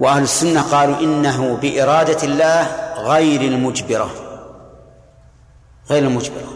[0.00, 4.31] وأهل السنة قالوا إنه بإرادة الله غير المجبرة.
[5.92, 6.52] غير المجبرة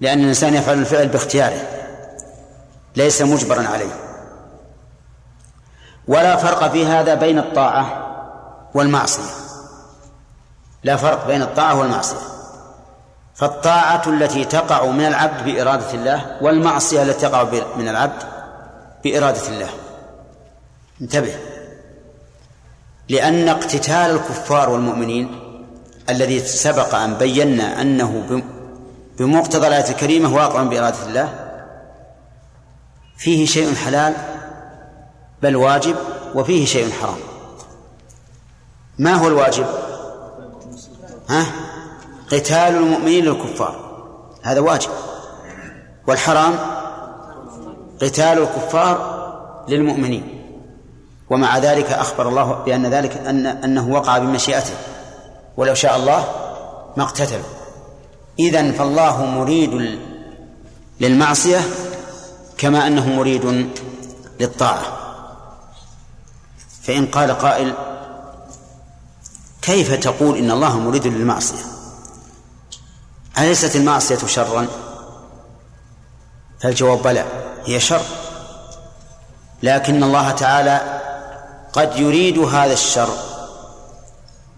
[0.00, 1.68] لأن الإنسان يفعل الفعل باختياره.
[2.96, 3.92] ليس مجبرا عليه.
[6.08, 7.84] ولا فرق في هذا بين الطاعة
[8.74, 9.30] والمعصية.
[10.84, 12.16] لا فرق بين الطاعة والمعصية.
[13.34, 17.46] فالطاعة التي تقع من العبد بإرادة الله والمعصية التي تقع
[17.76, 18.22] من العبد
[19.04, 19.70] بإرادة الله.
[21.00, 21.34] انتبه.
[23.08, 25.41] لأن اقتتال الكفار والمؤمنين
[26.10, 28.42] الذي سبق أن بينا أنه
[29.18, 31.34] بمقتضى الآية الكريمة واقع بإرادة الله.
[33.16, 34.14] فيه شيء حلال
[35.42, 35.96] بل واجب
[36.34, 37.18] وفيه شيء حرام.
[38.98, 39.66] ما هو الواجب؟
[41.28, 41.46] ها؟
[42.32, 43.76] قتال المؤمنين للكفار.
[44.42, 44.90] هذا واجب.
[46.06, 46.54] والحرام؟
[48.02, 49.22] قتال الكفار
[49.68, 50.38] للمؤمنين.
[51.30, 54.74] ومع ذلك أخبر الله بأن ذلك أن أنه وقع بمشيئته.
[55.56, 56.28] ولو شاء الله
[56.96, 57.44] ما اقتتلوا.
[58.38, 59.98] إذن فالله مريد
[61.00, 61.60] للمعصية
[62.58, 63.70] كما أنه مريد
[64.40, 64.82] للطاعة.
[66.82, 67.74] فإن قال قائل
[69.62, 71.64] كيف تقول إن الله مريد للمعصية؟
[73.38, 74.66] أليست المعصية شرا؟
[76.60, 77.24] فالجواب بلى
[77.66, 78.02] هي شر.
[79.62, 81.00] لكن الله تعالى
[81.72, 83.31] قد يريد هذا الشر.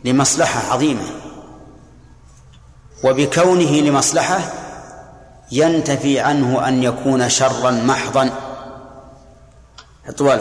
[0.04, 1.04] لمصلحة عظيمة.
[3.04, 4.40] وبكونه لمصلحة
[5.52, 8.30] ينتفي عنه أن يكون شرا محضا.
[10.08, 10.36] حطوا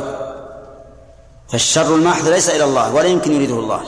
[1.49, 3.82] فالشر المحض ليس إلى الله ولا يمكن يريده الله.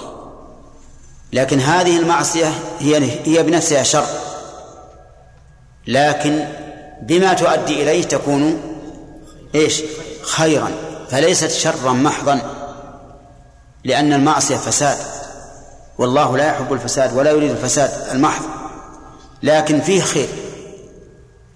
[1.33, 4.05] لكن هذه المعصية هي هي بنفسها شر.
[5.87, 6.47] لكن
[7.01, 8.61] بما تؤدي إليه تكون
[9.55, 9.81] إيش؟
[10.21, 10.71] خيرا.
[11.09, 12.41] فليست شرا محضا.
[13.83, 15.14] لأن المعصية فساد.
[15.97, 18.45] والله لا يحب الفساد ولا يريد الفساد المحض.
[19.43, 20.27] لكن فيه خير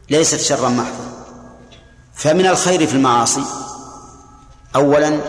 [0.09, 1.09] ليست شرا محضا.
[2.13, 3.43] فمن الخير في المعاصي
[4.75, 5.19] أولا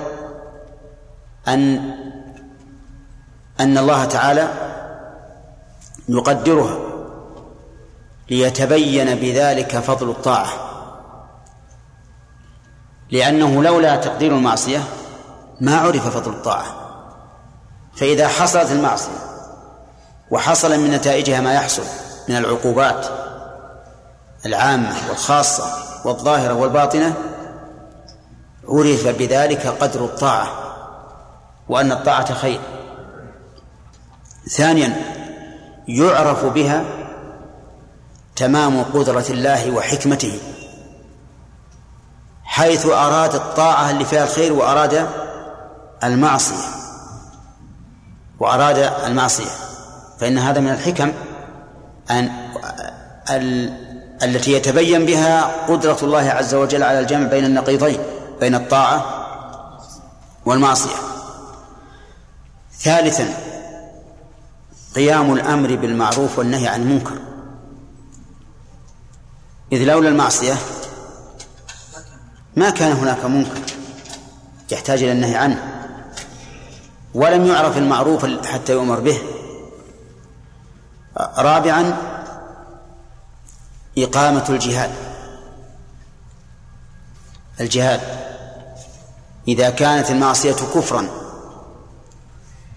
[1.48, 1.94] أن
[3.60, 4.48] أن الله تعالى
[6.08, 6.78] يقدرها
[8.30, 10.48] ليتبين بذلك فضل الطاعة.
[13.10, 14.84] لأنه لولا تقدير المعصية
[15.60, 16.89] ما عرف فضل الطاعة.
[18.00, 19.18] فإذا حصلت المعصية
[20.30, 21.82] وحصل من نتائجها ما يحصل
[22.28, 23.06] من العقوبات
[24.46, 25.64] العامة والخاصة
[26.04, 27.14] والظاهرة والباطنة
[28.68, 30.48] عرف بذلك قدر الطاعة
[31.68, 32.60] وأن الطاعة خير.
[34.50, 34.96] ثانيا
[35.88, 36.84] يعرف بها
[38.36, 40.40] تمام قدرة الله وحكمته
[42.44, 45.08] حيث أراد الطاعة اللي فيها الخير وأراد
[46.04, 46.79] المعصية.
[48.40, 49.50] وأراد المعصية
[50.20, 51.12] فإن هذا من الحكم
[52.10, 52.30] أن
[53.30, 53.72] ال...
[54.22, 57.98] التي يتبين بها قدرة الله عز وجل على الجمع بين النقيضين
[58.40, 59.26] بين الطاعة
[60.44, 60.96] والمعصية.
[62.78, 63.28] ثالثا
[64.94, 67.18] قيام الأمر بالمعروف والنهي عن المنكر.
[69.72, 70.54] إذ لولا المعصية
[72.56, 73.60] ما كان هناك منكر
[74.70, 75.69] يحتاج إلى النهي عنه.
[77.14, 79.18] ولم يعرف المعروف حتى يؤمر به.
[81.38, 81.96] رابعا
[83.98, 84.90] إقامة الجهاد.
[87.60, 88.00] الجهاد.
[89.48, 91.06] إذا كانت المعصية كفرا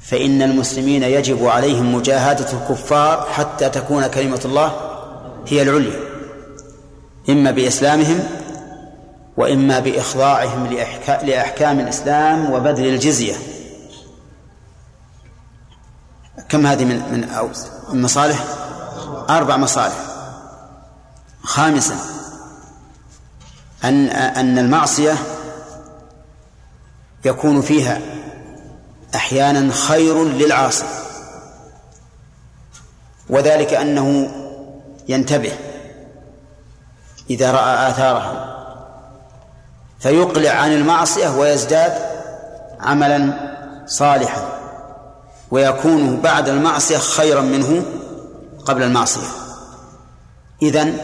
[0.02, 4.74] فإن المسلمين يجب عليهم مجاهدة الكفار حتى تكون كلمة الله
[5.48, 6.00] هي العليا.
[7.30, 8.20] إما بإسلامهم
[9.38, 10.68] وإما بإخضاعهم
[11.24, 13.36] لأحكام الإسلام وبذل الجزية.
[16.50, 17.30] كم هذه من من
[17.94, 18.46] المصالح؟
[19.30, 19.96] أربع مصالح
[21.44, 21.96] خامسا
[23.84, 25.16] أن أن المعصية
[27.26, 28.02] يكون فيها
[29.16, 30.86] أحيانا خير للعاصي
[33.30, 34.32] وذلك أنه
[35.08, 35.54] ينتبه
[37.30, 38.54] إذا رأى آثارها
[40.00, 41.94] فيقلع عن المعصية ويزداد
[42.80, 43.34] عملا
[43.88, 44.63] صالحا
[45.52, 47.86] ويكون بعد المعصية خيرا منه
[48.66, 49.28] قبل المعصية.
[50.62, 50.98] إذن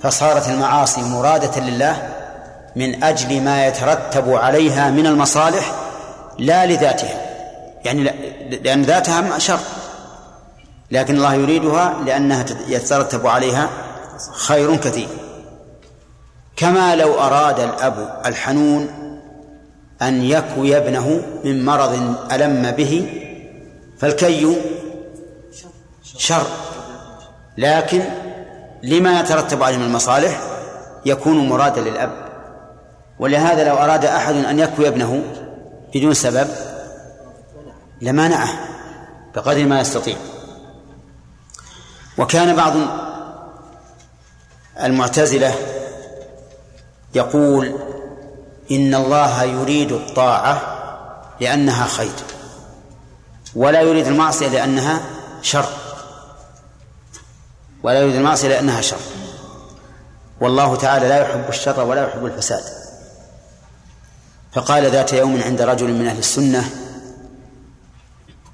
[0.00, 2.14] فصارت المعاصي مرادة لله
[2.76, 5.72] من أجل ما يترتب عليها من المصالح
[6.38, 7.20] لا لذاتها.
[7.84, 8.02] يعني
[8.62, 9.60] لأن ذاتها شر.
[10.90, 13.68] لكن الله يريدها لأنها يترتب عليها
[14.32, 15.08] خير كثير.
[16.56, 18.88] كما لو أراد الأب الحنون
[20.02, 23.17] أن يكوي ابنه من مرض ألم به
[23.98, 24.56] فالكي
[26.16, 26.46] شر.
[27.58, 28.02] لكن
[28.82, 30.40] لما يترتب عليه من المصالح
[31.06, 32.28] يكون مرادا للأب.
[33.18, 35.22] ولهذا لو أراد أحد أن يكوي ابنه
[35.94, 36.48] بدون سبب
[38.00, 38.48] لمانعه
[39.34, 40.16] بقدر ما يستطيع.
[42.18, 42.72] وكان بعض
[44.82, 45.54] المعتزلة
[47.14, 47.74] يقول
[48.70, 50.62] إن الله يريد الطاعة
[51.40, 52.37] لأنها خير.
[53.54, 55.00] ولا يريد المعصية لأنها
[55.42, 55.68] شر.
[57.82, 59.00] ولا يريد المعصية لأنها شر.
[60.40, 62.62] والله تعالى لا يحب الشر ولا يحب الفساد.
[64.52, 66.70] فقال ذات يوم عند رجل من أهل السنة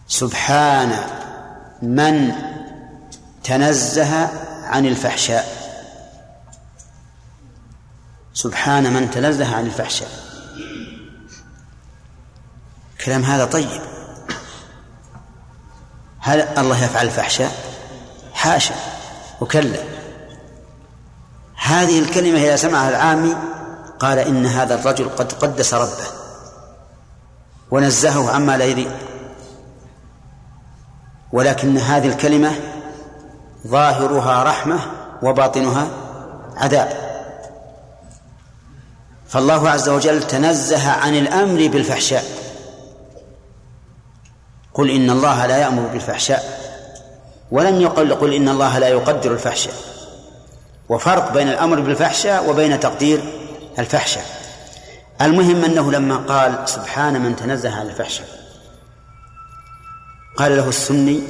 [0.08, 0.96] سبحان
[1.82, 2.32] من
[3.44, 4.28] تنزه
[4.64, 5.64] عن الفحشاء.
[8.34, 10.10] سبحان من تنزه عن الفحشاء.
[13.04, 13.93] كلام هذا طيب.
[16.24, 17.52] هل الله يفعل الفحشاء؟
[18.34, 18.74] حاشا
[19.40, 19.78] وكلا.
[21.56, 23.36] هذه الكلمة إذا سمعها العامي
[24.00, 26.06] قال إن هذا الرجل قد قدس ربه
[27.70, 28.90] ونزهه عما لا يريد.
[31.32, 32.52] ولكن هذه الكلمة
[33.66, 34.78] ظاهرها رحمة
[35.22, 35.88] وباطنها
[36.56, 36.88] عذاب.
[39.28, 42.43] فالله عز وجل تنزه عن الأمر بالفحشاء.
[44.74, 46.60] قل إن الله لا يأمر بالفحشاء.
[47.50, 49.74] ولم يقل قل إن الله لا يقدر الفحشاء.
[50.88, 53.22] وفرق بين الأمر بالفحشاء وبين تقدير
[53.78, 54.24] الفحشاء.
[55.20, 58.28] المهم أنه لما قال سبحان من تنزه عن الفحشاء.
[60.36, 61.22] قال له السني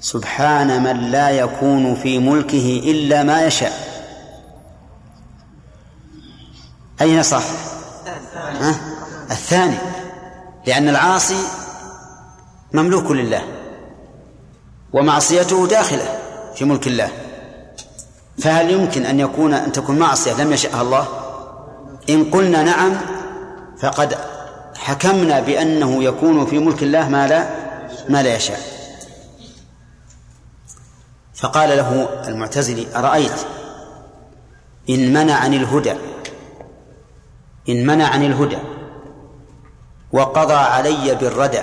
[0.00, 3.72] سبحان من لا يكون في ملكه إلا ما يشاء.
[7.00, 7.44] أين صح؟
[8.60, 8.74] ها؟
[9.30, 9.78] الثاني.
[10.66, 11.38] لأن العاصي
[12.76, 13.42] مملوك لله
[14.92, 16.18] ومعصيته داخلة
[16.54, 17.10] في ملك الله.
[18.38, 21.08] فهل يمكن أن يكون أن تكون معصية لم يشأها الله؟
[22.10, 22.92] إن قلنا نعم
[23.78, 24.14] فقد
[24.74, 27.48] حكمنا بأنه يكون في ملك الله ما لا
[28.08, 28.60] ما لا يشاء.
[31.34, 33.40] فقال له المعتزلي أرأيت
[34.90, 35.94] إن منعني الهدى
[37.68, 38.58] إن منعني الهدى
[40.12, 41.62] وقضى علي بالردى.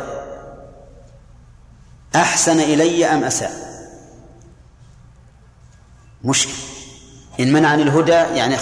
[2.15, 3.51] أحسن إلي أم أساء.
[6.23, 6.53] مشكل
[7.39, 8.57] إن منعني الهدى يعني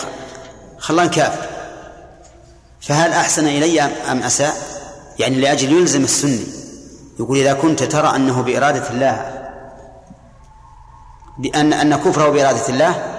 [0.78, 1.49] خلان كافر.
[2.82, 4.54] فهل أحسن إلي أم أساء؟
[5.20, 6.43] يعني لأجل يلزم السني.
[7.20, 9.41] يقول إذا كنت ترى أنه بإرادة الله
[11.38, 13.18] بأن أن كفره بإرادة الله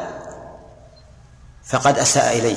[1.65, 2.57] فقد أساء إليه.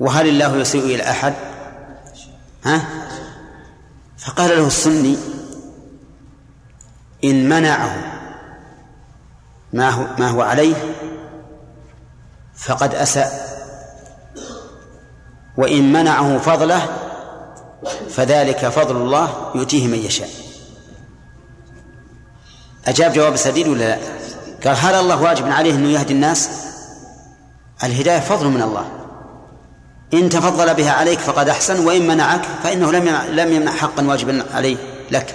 [0.00, 1.34] وهل الله يسيء إلى أحد؟
[2.64, 2.84] ها؟
[4.18, 5.16] فقال له السني
[7.24, 7.96] إن منعه
[9.72, 10.74] ما هو ما هو عليه
[12.56, 13.52] فقد أساء
[15.56, 16.88] وإن منعه فضله
[18.10, 20.28] فذلك فضل الله يؤتيه من يشاء
[22.86, 23.98] أجاب جواب سديد ولا لا؟
[24.64, 26.50] قال هل الله واجب عليه أنه يهدي الناس؟
[27.84, 28.84] الهداية فضل من الله
[30.14, 34.76] إن تفضل بها عليك فقد أحسن وإن منعك فإنه لم لم يمنع حقا واجبا عليه
[35.10, 35.34] لك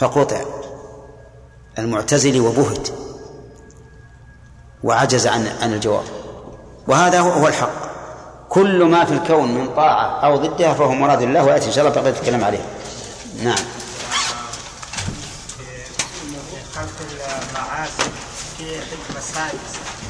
[0.00, 0.40] فقطع
[1.78, 2.88] المعتزل وبهت
[4.84, 6.04] وعجز عن عن الجواب.
[6.88, 7.90] وهذا هو الحق.
[8.48, 12.00] كل ما في الكون من طاعة أو ضدها فهو مراد الله ويأتي إن شاء الله
[12.00, 12.64] بقية الكلام عليه.
[13.44, 13.64] نعم.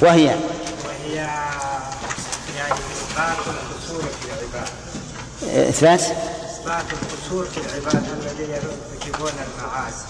[0.03, 0.37] وهي
[0.85, 1.15] وهي
[2.57, 3.37] يعني إثبات
[4.21, 10.05] في العباد إثبات القصور في العباد الذين يرتكبون المعاصي.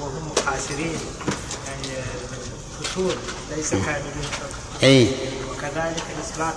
[0.00, 0.98] وهم خاسرين
[1.66, 2.04] يعني
[2.80, 3.14] قصور
[3.56, 4.30] ليس كاملين
[4.82, 5.14] أي.
[5.50, 6.54] وكذلك إثبات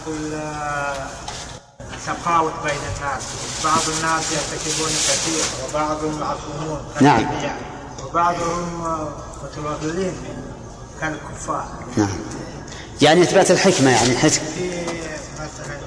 [1.92, 3.24] التفاوت بين الناس.
[3.64, 7.26] بعض الناس يرتكبون كثير وبعضهم معصومون نعم.
[8.04, 8.98] وبعضهم
[9.44, 10.14] متوغلين
[11.02, 11.68] كالكفار.
[11.98, 12.20] نعم.
[13.02, 14.86] يعني إثبات الحكمة يعني الحكمة في
[15.34, 15.80] مثلا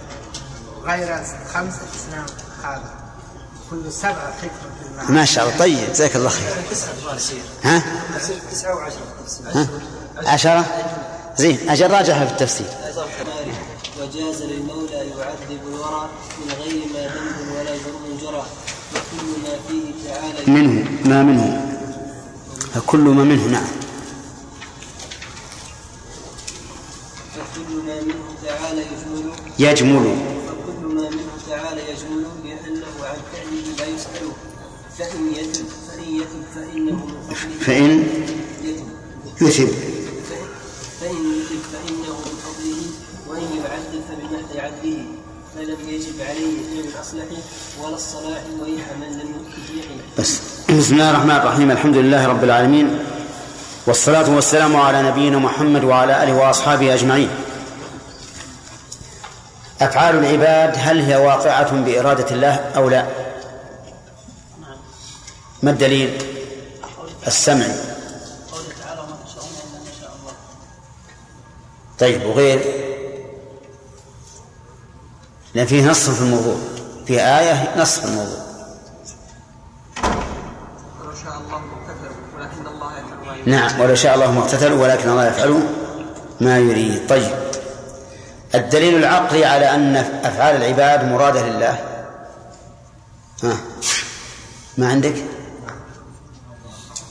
[0.85, 2.27] غير خمسة أسنان
[2.65, 3.02] هذا.
[3.73, 5.59] كل سبعة حكمة ما شاء الله.
[5.59, 6.49] طيب جزاك الله خير.
[7.63, 7.83] ها؟
[8.51, 8.99] تسعة وعشرة.
[9.55, 9.69] ها؟
[10.17, 10.65] عشرة؟
[11.37, 12.67] زين أجل راجعها في التفسير.
[14.01, 16.09] وجاز للمولى يعذب الورى
[16.39, 18.47] من غير ما ذنب ولا جرم جرى.
[18.95, 21.79] وكل ما فيه تعالى منه ما منه.
[22.75, 23.67] فكل ما منه نعم.
[27.35, 29.33] فكل ما منه تعالى يجمل.
[29.59, 30.32] يجمل.
[37.61, 38.05] فإن
[39.41, 39.69] يثب.
[41.01, 42.83] فإن يتب فإنه من فضله
[43.29, 45.05] وإن يعذب فبمحض عدله
[45.57, 47.25] فلم يجب عليه فعل الأصلح
[47.83, 49.33] ولا الصلاح ويح من لم
[50.19, 50.41] بس.
[50.71, 52.99] بسم الله الرحمن الرحيم الحمد لله رب العالمين
[53.87, 57.29] والصلاة والسلام على نبينا محمد وعلى آله وأصحابه أجمعين.
[59.81, 63.07] أفعال العباد هل هي واقعة بإرادة الله أو لا؟
[65.63, 66.32] ما الدليل؟
[67.27, 67.67] السمع.
[71.99, 72.63] طيب وغير
[75.55, 76.57] لأن فيه نص في الموضوع
[77.07, 78.39] في آية نص في الموضوع.
[81.01, 81.63] ولو شاء الله
[82.37, 82.93] ولكن الله
[83.47, 85.63] نعم ولو شاء الله ما اقتتلوا ولكن الله يفعل
[86.41, 87.09] ما يريد.
[87.09, 87.31] طيب
[88.55, 91.79] الدليل العقلي على أن أفعال العباد مرادة لله؟
[93.43, 93.57] ها
[94.79, 95.15] ما عندك؟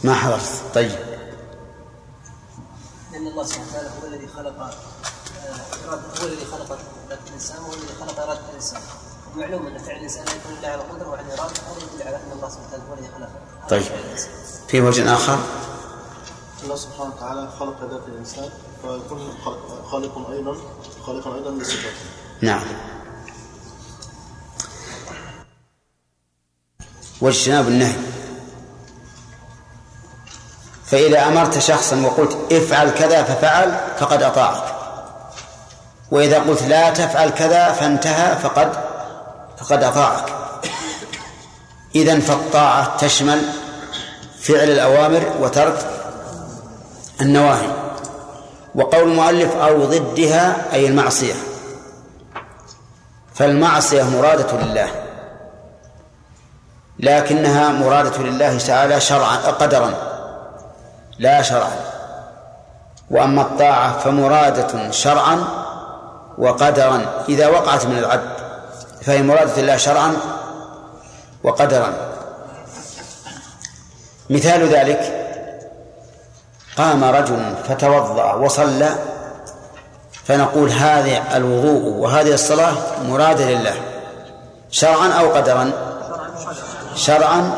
[0.03, 0.61] ما حضرت.
[0.75, 0.91] طيب.
[3.11, 4.71] لأن الله سبحانه وتعالى هو الذي خلق آه،
[5.85, 6.79] إرادة- هو الذي خلق
[7.27, 8.81] الإنسان وهو الذي خلق إرادة الإنسان.
[9.35, 12.31] ومعلوم أن فعل الإنسان لا يكون إلا على قدرة وعلى إرادة هذا يدل على أن
[12.35, 13.29] الله سبحانه وتعالى هو الذي خلق.
[13.69, 13.83] طيب.
[14.67, 15.39] في وجه آخر؟
[16.63, 18.49] الله سبحانه وتعالى خلق ذات الإنسان
[18.81, 20.57] فيكون خلق- خالق أيضا
[21.05, 22.05] خالقا أيضا لصفاته
[22.41, 22.63] نعم.
[27.21, 27.95] واجتناب النهي.
[30.91, 34.63] فإذا أمرت شخصا وقلت افعل كذا ففعل فقد أطاعك.
[36.11, 38.71] وإذا قلت لا تفعل كذا فانتهى فقد
[39.57, 40.25] فقد أطاعك.
[41.95, 43.41] إذا فالطاعة تشمل
[44.41, 45.85] فعل الأوامر وترك
[47.21, 47.69] النواهي.
[48.75, 51.33] وقول المؤلف أو ضدها أي المعصية.
[53.35, 54.89] فالمعصية مرادة لله.
[56.99, 59.93] لكنها مرادة لله تعالى شرعا قدرا.
[61.21, 61.75] لا شرعا.
[63.11, 65.43] وأما الطاعة فمرادة شرعا
[66.37, 67.05] وقدرا.
[67.29, 68.31] إذا وقعت من العبد
[69.01, 70.13] فهي مرادة الله شرعا
[71.43, 71.93] وقدرا.
[74.29, 75.27] مثال ذلك
[76.77, 78.89] قام رجل فتوضأ وصلى
[80.23, 83.75] فنقول هذا الوضوء وهذه الصلاة مرادة لله
[84.71, 85.71] شرعا أو قدرا؟
[86.95, 87.51] شرعا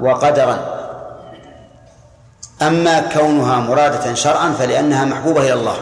[0.00, 0.77] وقدرا.
[2.62, 5.76] أما كونها مرادة شرعا فلأنها محبوبة إلى الله.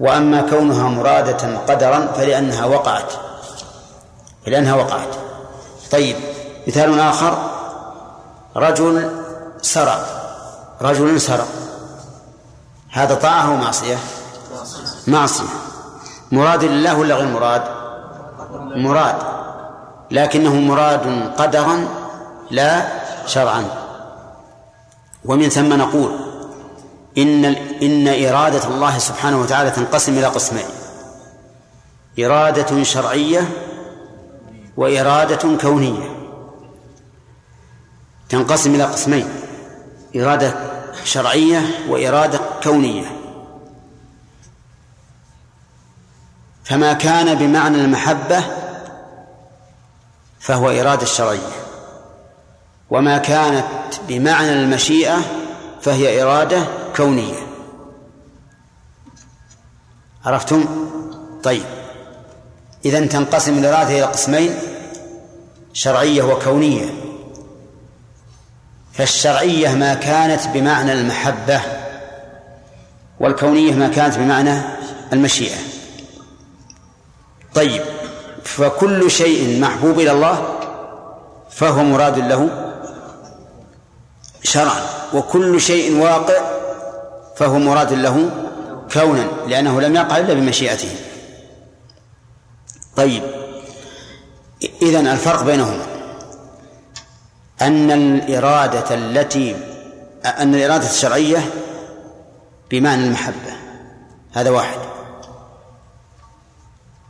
[0.00, 3.12] وأما كونها مرادة قدرا فلأنها وقعت.
[4.46, 5.08] فلأنها وقعت.
[5.90, 6.16] طيب
[6.68, 7.38] مثال آخر.
[8.56, 9.10] رجل
[9.62, 10.06] سرق.
[10.82, 11.48] رجل سرق.
[12.90, 13.96] هذا طاعة أو معصية؟
[15.06, 15.44] معصية.
[16.32, 17.62] مراد لله ولا غير مراد؟
[18.76, 19.16] مراد.
[20.10, 21.88] لكنه مراد قدرا
[22.50, 22.86] لا
[23.26, 23.83] شرعا.
[25.24, 26.10] ومن ثم نقول
[27.18, 27.44] إن
[27.82, 30.66] إن إرادة الله سبحانه وتعالى تنقسم إلى قسمين.
[32.18, 33.48] إرادة شرعية
[34.76, 36.16] وإرادة كونية.
[38.28, 39.28] تنقسم إلى قسمين.
[40.16, 40.54] إرادة
[41.04, 43.06] شرعية وإرادة كونية.
[46.64, 48.44] فما كان بمعنى المحبة
[50.40, 51.64] فهو إرادة شرعية.
[52.90, 53.64] وما كانت
[54.08, 55.18] بمعنى المشيئة
[55.82, 57.34] فهي إرادة كونية.
[60.24, 60.64] عرفتم؟
[61.42, 61.62] طيب.
[62.84, 64.58] إذا تنقسم الإرادة إلى قسمين
[65.72, 66.94] شرعية وكونية.
[68.92, 71.60] فالشرعية ما كانت بمعنى المحبة
[73.20, 74.60] والكونية ما كانت بمعنى
[75.12, 75.58] المشيئة.
[77.54, 77.82] طيب.
[78.44, 80.58] فكل شيء محبوب إلى الله
[81.50, 82.63] فهو مراد له
[84.44, 84.82] شرعا
[85.14, 86.40] وكل شيء واقع
[87.36, 88.30] فهو مراد له
[88.92, 90.96] كونا لأنه لم يقع إلا بمشيئته.
[92.96, 93.22] طيب
[94.82, 95.86] إذن الفرق بينهما.
[97.62, 99.56] أن الإرادة التي
[100.24, 101.50] أن الإرادة الشرعية
[102.70, 103.56] بمعنى المحبة.
[104.32, 104.78] هذا واحد.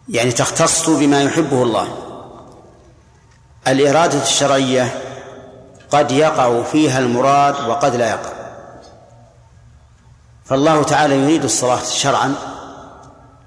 [0.08, 1.88] يعني تختص بما يحبه الله.
[3.68, 5.03] الإرادة الشرعية
[5.90, 8.32] قد يقع فيها المراد وقد لا يقع.
[10.44, 12.34] فالله تعالى يريد الصلاة شرعا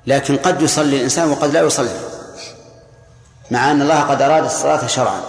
[0.07, 1.99] لكن قد يصلي الإنسان وقد لا يصلي
[3.51, 5.21] مع أن الله قد أراد الصلاة شرعا.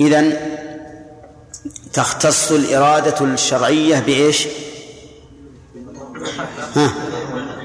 [0.00, 0.36] إذن
[1.92, 4.48] تختص الإرادة الشرعية بإيش؟
[6.76, 6.90] ها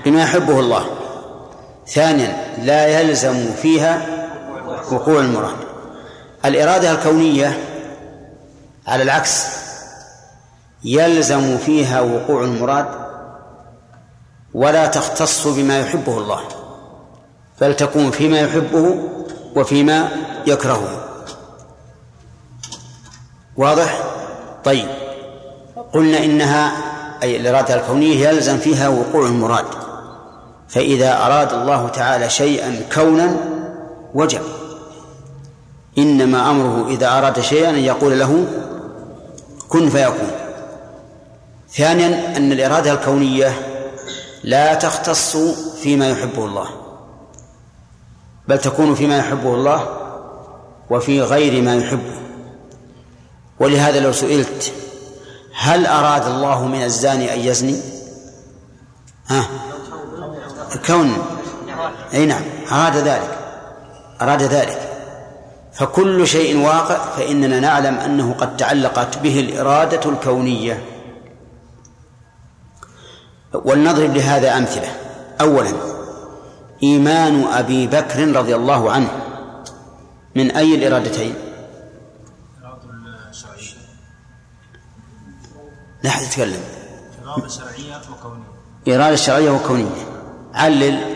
[0.06, 0.86] بما يحبه الله.
[1.88, 4.06] ثانيا لا يلزم فيها
[4.92, 5.65] وقوع المراد.
[6.46, 7.60] الإرادة الكونية
[8.88, 9.46] على العكس
[10.84, 12.86] يلزم فيها وقوع المراد
[14.54, 16.42] ولا تختص بما يحبه الله
[17.62, 18.96] بل تكون فيما يحبه
[19.56, 20.10] وفيما
[20.48, 21.06] يكرهه.
[23.58, 24.04] واضح؟
[24.64, 24.88] طيب.
[25.94, 26.72] قلنا إنها
[27.24, 29.66] أي الإرادة الكونية يلزم فيها وقوع المراد
[30.68, 33.36] فإذا أراد الله تعالى شيئا كونا
[34.14, 34.42] وجب.
[35.98, 38.46] إنما أمره إذا أراد شيئا أن يقول له
[39.70, 40.32] كن فيكون.
[41.74, 43.54] ثانيا أن الإرادة الكونية
[44.44, 45.38] لا تختص
[45.82, 46.68] فيما يحبه الله
[48.48, 49.90] بل تكون فيما يحبه الله
[50.90, 52.16] وفي غير ما يحبه.
[53.60, 54.74] ولهذا لو سئلت
[55.58, 57.80] هل أراد الله من الزاني أن يزني؟
[59.28, 59.48] ها؟
[60.88, 61.18] كون.
[62.14, 63.38] أي نعم أراد ذلك
[64.22, 64.85] أراد ذلك.
[65.76, 70.86] فكل شيء واقع فإننا نعلم أنه قد تعلقت به الإرادة الكونية.
[73.54, 74.88] ولنضرب لهذا أمثلة.
[75.42, 75.74] أولا
[76.84, 79.10] إيمان أبي بكر رضي الله عنه
[80.36, 81.36] من أي الإرادتين؟
[86.04, 86.64] لا أحد يتكلم.
[87.26, 88.96] إرادة شرعية وكونية.
[88.96, 90.06] إرادة شرعية وكونية.
[90.54, 91.16] علل.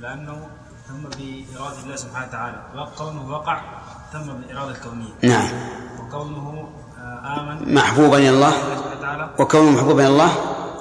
[0.00, 0.46] لأنه
[0.88, 1.08] تم
[1.56, 2.56] بإرادة الله سبحانه وتعالى.
[2.76, 3.60] وكونه وقع
[4.12, 5.12] تم بالإرادة الكونية.
[5.22, 5.48] نعم.
[6.00, 7.74] وكونه آه، آمن.
[7.74, 8.48] محبوبا إلى الله.
[8.48, 9.30] الله سبحانه وتعالى.
[9.38, 10.30] وكونه محبوبا إلى الله.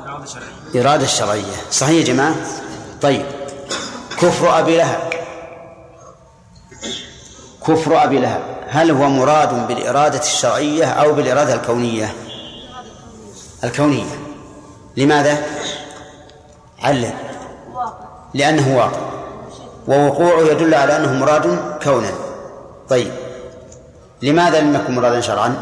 [0.07, 0.81] إرادة شرعية.
[0.81, 1.55] إرادة شرعية.
[1.71, 2.35] صحيح يا جماعة؟
[3.01, 3.25] طيب.
[4.17, 5.09] كفر أبي لهب.
[7.67, 8.43] كفر أبي لهب.
[8.67, 12.13] هل هو مراد بالإرادة الشرعية أو بالإرادة الكونية؟
[13.63, 14.19] الكونية.
[14.97, 15.45] لماذا؟
[16.79, 17.13] علل.
[18.33, 19.14] لأنه واقع.
[19.87, 22.11] ووقوعه يدل على أنه مراد كونا.
[22.89, 23.11] طيب.
[24.21, 25.55] لماذا لم يكن مرادا شرعا؟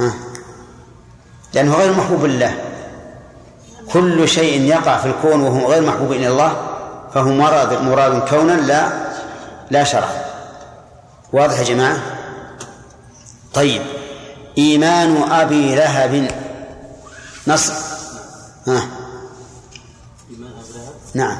[0.00, 0.14] ها.
[1.54, 2.54] لأنه غير محبوب لله.
[3.92, 6.52] كل شيء يقع في الكون وهو غير محبوب إلى الله
[7.14, 8.90] فهو مراد مراد كونا لا
[9.70, 10.24] لا شرعا.
[11.32, 11.98] واضح يا جماعة؟
[13.54, 13.82] طيب.
[14.58, 16.28] إيمان أبي لهب.
[17.46, 17.89] نصر.
[18.66, 18.88] ها.
[21.14, 21.38] نعم.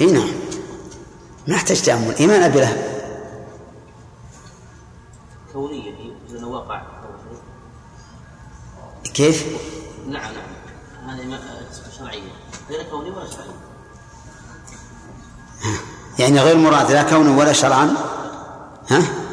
[0.00, 0.28] إي نعم.
[1.48, 2.14] ما يحتاج تأمل.
[2.14, 2.96] إيمان أبي لهب
[5.52, 5.94] كونيا
[6.30, 6.82] لأنه وقع
[9.14, 9.46] كيف؟
[10.08, 11.20] نعم نعم.
[11.20, 11.40] هذه
[11.98, 12.32] شرعية.
[12.70, 13.46] غير كوني ولا شرعي
[16.18, 17.96] يعني غير مراد لا كونا ولا شرعا؟
[18.88, 19.25] ها؟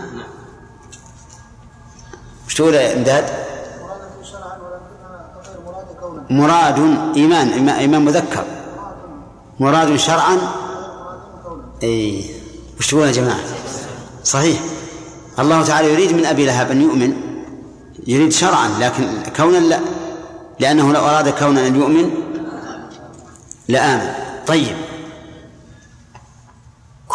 [2.54, 3.26] وش تقول يا إمداد؟
[6.30, 6.76] مراد
[7.16, 8.46] إيمان- إيمان مذكر.
[9.60, 10.38] مراد شرعا؟
[11.84, 12.26] أي
[12.80, 13.40] وش تقول يا جماعة؟
[14.24, 14.60] صحيح.
[15.40, 17.14] الله تعالى يريد من أبي لهب أن يؤمن.
[18.08, 19.80] يريد شرعا لكن كونا لا
[20.60, 22.10] لأنه لو أراد كونا أن يؤمن
[23.68, 24.14] لآمن
[24.48, 24.78] طيب.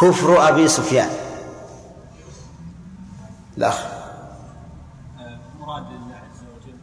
[0.00, 1.10] كفر أبي سفيان.
[3.58, 3.78] الأخ
[5.18, 6.78] آه، مراد الله عز وجل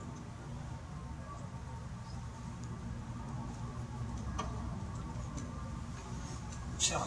[6.79, 7.01] شرع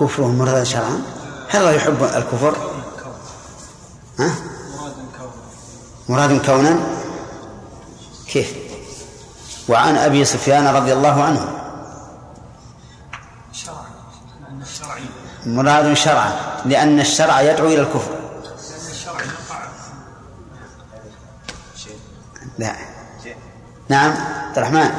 [0.00, 1.02] كفره مراد شرعا؟
[1.48, 2.56] هل الله يحب الكفر؟
[4.18, 4.34] ها؟
[6.08, 6.78] مراد كونا؟
[8.26, 8.54] كيف؟
[9.68, 11.56] وعن أبي سفيان رضي الله عنه.
[13.52, 13.86] لأن
[15.46, 16.32] مراد شرعا
[16.64, 18.20] لأن الشرع يدعو إلى الكفر.
[22.58, 22.76] لأن لا.
[23.88, 24.90] نعم عبد الرحمن.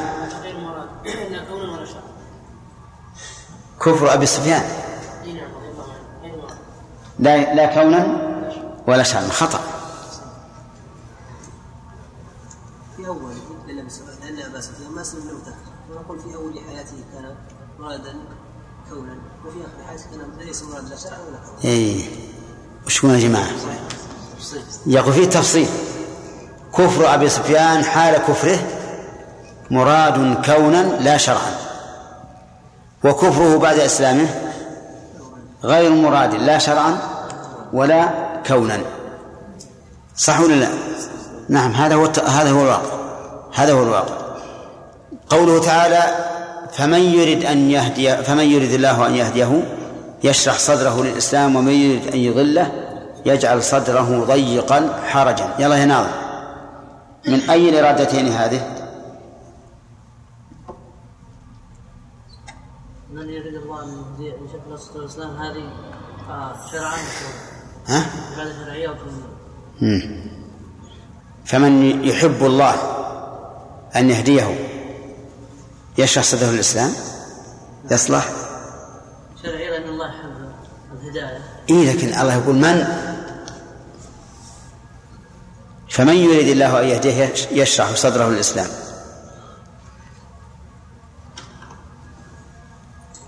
[3.80, 4.62] كفر أبي سفيان
[5.24, 6.56] اي نعم رضي الله عنه غير مراد
[7.22, 8.06] لا لا كونا
[8.86, 9.60] ولا شرعا خطأ.
[12.96, 13.34] في أول
[13.66, 13.78] لأن
[14.50, 15.56] أبا سفيان ما سلم له تحت
[15.90, 17.34] ونقول في أول حياته كان
[17.78, 18.14] مرادا
[18.90, 19.16] كونا
[19.46, 21.64] وفي آخر حياته كان ليس مراد لا شرعا ولا كونا.
[21.64, 22.04] اي
[22.86, 23.48] وش يا جماعة؟
[24.86, 25.68] يقول فيه تفصيل.
[26.74, 28.58] كفر أبي سفيان حال كفره
[29.70, 31.52] مراد كونا لا شرعا.
[33.04, 34.28] وكفره بعد إسلامه
[35.64, 37.11] غير مراد لا شرعا.
[37.72, 38.08] ولا
[38.46, 38.80] كونا.
[40.16, 40.68] صح ولا لا؟
[41.48, 42.92] نعم هذا هو هذا هو الواقع.
[43.54, 44.14] هذا هو الواقع.
[45.30, 46.02] قوله تعالى
[46.72, 49.62] فمن يرد أن يهدي فمن يرد الله أن يهديه
[50.24, 52.72] يشرح صدره للإسلام ومن يرد أن يضله
[53.26, 55.54] يجعل صدره ضيقا حرجا.
[55.58, 56.10] يلا يا ناظر.
[57.28, 58.76] من أي الارادتين هذه؟
[63.12, 65.64] من يريد الله أن يهدي- ان يشرح له صدر الاسلام هذه
[66.30, 66.96] آه، شرعا
[67.86, 68.06] ها؟
[71.44, 72.74] فمن يحب الله
[73.96, 74.68] أن يهديه
[75.98, 76.92] يشرح صدره للإسلام
[77.90, 78.28] يصلح؟
[79.42, 80.52] شرعيه لأن الله يحب
[80.92, 81.38] الهدايه
[81.70, 82.86] إيه لكن الله يقول من؟
[85.90, 88.66] فمن يريد الله أن يهديه يشرح صدره للإسلام.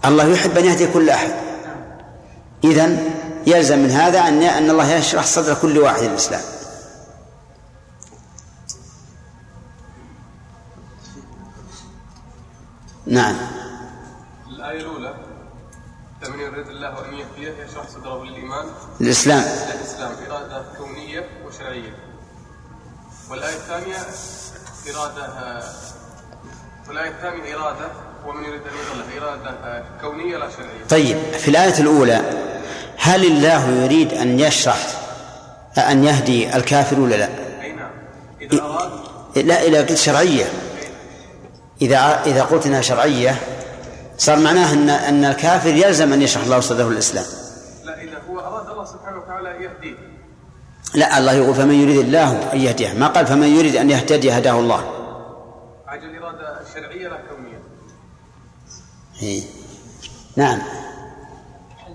[0.05, 1.31] الله يحب أن يهدي كل أحد.
[2.65, 3.11] إذن
[3.47, 6.43] يلزم من هذا أن أن الله يشرح صدر كل واحد الإسلام.
[13.07, 13.37] نعم.
[14.49, 15.15] الآية الأولى.
[16.29, 18.67] من يريد الله أن يهديه يشرح صدره للإيمان.
[19.01, 19.45] الإسلام.
[19.79, 21.97] الإسلام إرادة كونية وشرعية.
[23.31, 23.97] والآية الثانية
[24.91, 25.63] إرادة
[26.89, 27.89] والآية الثانية إرادة
[28.27, 32.21] ومن أن كونية لا شرعية؟ طيب في الآية الأولى
[32.97, 34.79] هل الله يريد أن يشرح
[35.79, 37.29] أن يهدي الكافر ولا لا؟
[37.63, 37.91] أي نعم.
[38.41, 38.91] إذا أراد.
[39.37, 40.45] لا إذا قلت شرعية.
[41.83, 43.37] إذا إذا قلت أنها شرعية
[44.19, 47.25] صار معناه أن أن الكافر يلزم أن يشرح الله صدره الإسلام.
[47.85, 49.95] لا إذا هو أراد الله سبحانه وتعالى يهديه.
[50.95, 52.93] لا الله يقول فمن يريد الله أن يهديه.
[52.93, 54.85] ما قال فمن يريد أن يهتدي هداه الله
[55.87, 57.63] عجل إرادة شرعية لا كونية
[59.23, 59.43] إيه.
[60.37, 60.59] نعم.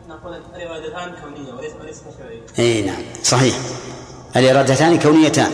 [0.09, 2.41] نقول الإرادتان كونية وليس وليس شرعية.
[2.59, 3.03] اي نعم.
[3.23, 3.55] صحيح.
[4.35, 5.51] الإرادتان كونيتان.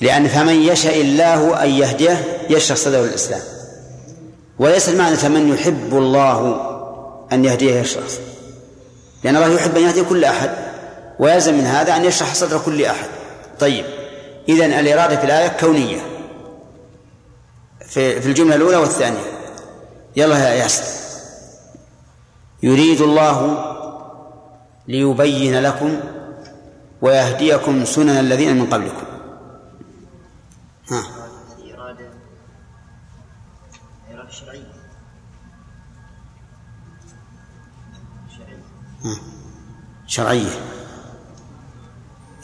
[0.00, 3.40] لأن فمن يشاء الله أن يهديه يشرح صدره الإسلام.
[4.58, 6.60] وليس المعنى فمن يحب الله
[7.32, 8.04] أن يهديه يشرح
[9.24, 10.50] لأن الله يحب أن يهدي كل أحد
[11.18, 13.08] ويلزم من هذا أن يشرح صدر كل أحد.
[13.60, 13.84] طيب.
[14.48, 16.00] إذن الإرادة في الآية كونية.
[17.88, 19.35] في في الجملة الأولى والثانية.
[20.16, 20.84] يلا يا ياسر.
[22.62, 23.38] يريد الله
[24.88, 26.00] ليبين لكم
[27.02, 29.06] ويهديكم سنن الذين من قبلكم.
[30.90, 31.00] ها.
[31.00, 32.08] هذه إرادة
[34.12, 34.72] إرادة شرعية.
[38.36, 38.62] شرعية.
[40.06, 40.50] شرعية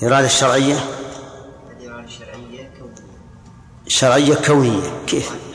[0.02, 3.12] إرادة شرعية؟ هذه إرادة شرعية كونية.
[3.86, 5.04] شرعية كونية.
[5.06, 5.51] كيف؟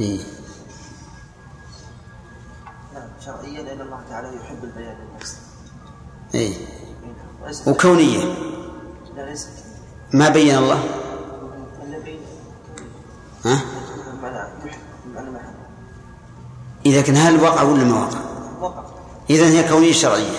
[0.00, 0.20] إيه.
[2.94, 5.36] نعم شرعيا لأن الله تعالى يحب البيان للناس
[6.34, 6.54] إيه.
[7.42, 8.24] وليس وكونية.
[9.16, 9.48] لا ليس
[10.12, 10.84] ما بين الله؟
[11.82, 12.18] النبي
[13.44, 13.60] ها؟
[16.86, 18.20] إذا كان هل وقع ولا ما وقع؟
[18.60, 18.84] وقع.
[19.30, 20.38] إذا هي كونية شرعية.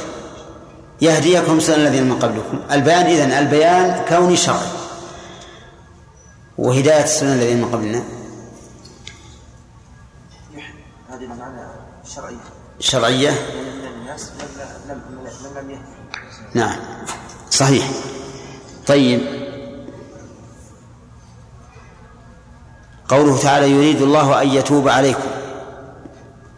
[1.02, 2.60] يهديكم سنن الذين من قبلكم.
[2.72, 4.68] البيان إذن البيان كوني شرعي.
[6.58, 8.04] وهداية السنن الذين من قبلنا.
[12.80, 13.32] شرعية.
[13.32, 14.48] من الناس من
[14.90, 15.84] لم من لم يهدي
[16.54, 16.80] نعم.
[17.52, 17.92] صحيح.
[18.88, 19.22] طيب.
[23.10, 25.30] قوله تعالى يريد الله أن يتوب عليكم.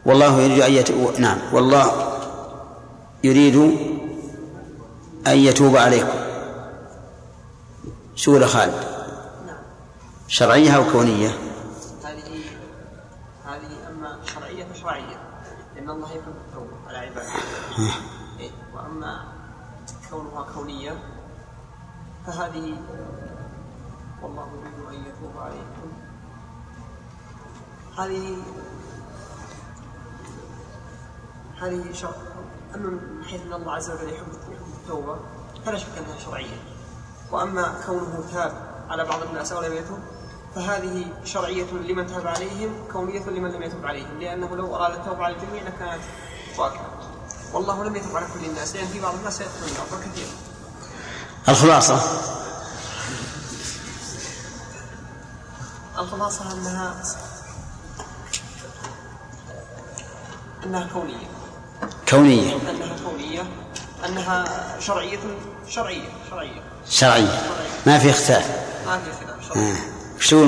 [0.06, 1.38] والله يريد أن يتوب نعم.
[1.54, 2.18] والله
[3.24, 3.56] يريد
[5.28, 6.20] أن يتوب عليكم.
[8.16, 8.96] شو خالد.
[10.28, 11.28] شرعية أو كونية
[12.04, 12.42] هذه
[13.46, 15.18] هذه اما شرعيه فشرعيه
[15.76, 17.12] لأن الله يحب التوبه على
[18.40, 19.26] إيه، وأما
[20.10, 21.04] كونها كونية
[22.28, 22.78] فهذه
[24.22, 25.92] والله يريد أن يتوب عليكم.
[27.98, 28.38] هذه
[31.62, 32.12] هذه شرع
[32.76, 34.28] أما من حيث أن الله عز وجل يحب
[34.82, 35.20] التوبة
[35.66, 36.58] فلا شك أنها شرعية.
[37.32, 38.52] وأما كونه تاب
[38.90, 40.00] على بعض الناس أو لم يتب
[40.56, 45.36] فهذه شرعية لمن تاب عليهم كونية لمن لم يتب عليهم لأنه لو أراد التوبة على
[45.36, 46.04] الجميع لكانت
[46.58, 46.95] واقعة.
[47.56, 50.28] والله لم يتب على كل الناس لأن في بعض الناس يدخلون النار كثير.
[51.50, 52.02] الخلاصة.
[56.00, 57.04] الخلاصة أنها
[60.66, 61.28] أنها كونية.
[62.10, 62.54] كونية.
[62.70, 63.44] أنها كونية.
[64.06, 64.46] أنها
[64.80, 65.20] شرعية
[65.70, 66.62] شرعية شرعية.
[66.90, 67.42] شرعية.
[67.86, 68.46] ما في اختلاف.
[68.86, 69.72] ما في خلاف شرعية.
[69.72, 69.78] آه.
[70.20, 70.48] شو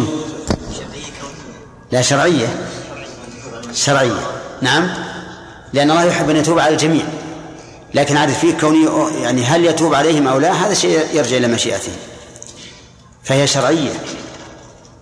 [0.74, 1.58] شرعية كونية.
[1.91, 2.70] لا شرعية.
[3.74, 4.41] شرعية.
[4.62, 5.16] نعم.
[5.74, 7.05] لأن الله يحب أن يتوب على الجميع.
[7.93, 8.88] لكن عاد فيه كوني
[9.22, 11.91] يعني هل يتوب عليهم أو لا هذا شيء يرجع إلى مشيئته
[13.24, 13.93] فهي شرعية.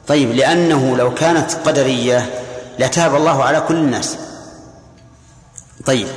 [0.07, 2.43] طيب لأنه لو كانت قدرية
[2.79, 4.17] لتاب الله على كل الناس.
[5.85, 6.07] طيب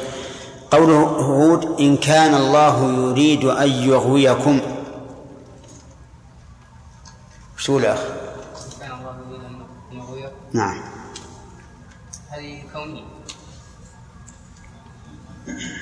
[0.70, 4.60] قوله هود إن كان الله يريد أن يغويكم.
[7.56, 7.98] شو الأخ؟
[10.52, 10.87] نعم.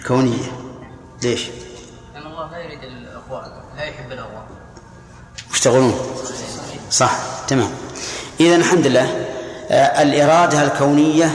[0.06, 0.52] كونية
[1.22, 1.46] ليش؟
[2.14, 4.46] لأن الله لا يريد الاغواء لا يحب الاغواء
[5.52, 5.94] يشتغلون
[6.90, 7.12] صح
[7.48, 7.70] تمام.
[8.40, 9.26] إذا الحمد لله
[9.70, 11.30] آه، الإرادة الكونية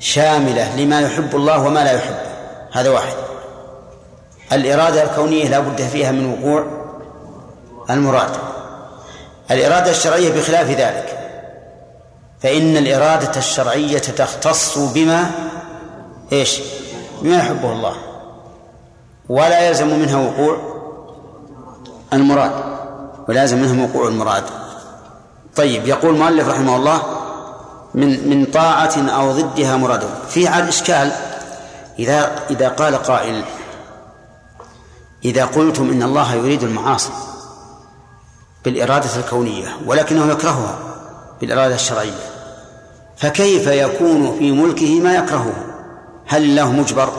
[0.00, 2.16] شاملة لما يحب الله وما لا يحب.
[2.72, 3.14] هذا واحد.
[4.52, 6.64] الإرادة الكونية لا بد فيها من وقوع
[7.90, 8.30] المراد.
[9.50, 11.18] الإرادة الشرعية بخلاف ذلك.
[12.42, 15.30] فإن الإرادة الشرعية تختص بما
[16.32, 16.60] إيش؟
[17.22, 17.94] بما يحبه الله.
[19.28, 20.58] ولا يلزم منها وقوع
[22.12, 22.52] المراد.
[23.28, 24.44] ولا يلزم منها وقوع المراد.
[25.56, 27.02] طيب يقول المؤلف رحمه الله
[27.94, 30.08] من من طاعة أو ضدها مراد.
[30.28, 31.12] في على إشكال
[31.98, 33.44] إذا إذا قال قائل
[35.24, 37.12] إذا قلتم إن الله يريد المعاصي
[38.64, 40.78] بالإرادة الكونية ولكنه يكرهها
[41.40, 42.30] بالإرادة الشرعية
[43.16, 45.69] فكيف يكون في ملكه ما يكرهه؟
[46.30, 47.12] هل الله مجبر؟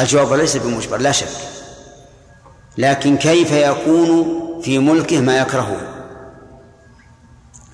[0.00, 1.28] الجواب ليس بمجبر لا شك.
[2.78, 5.76] لكن كيف يكون في ملكه ما يكرهه؟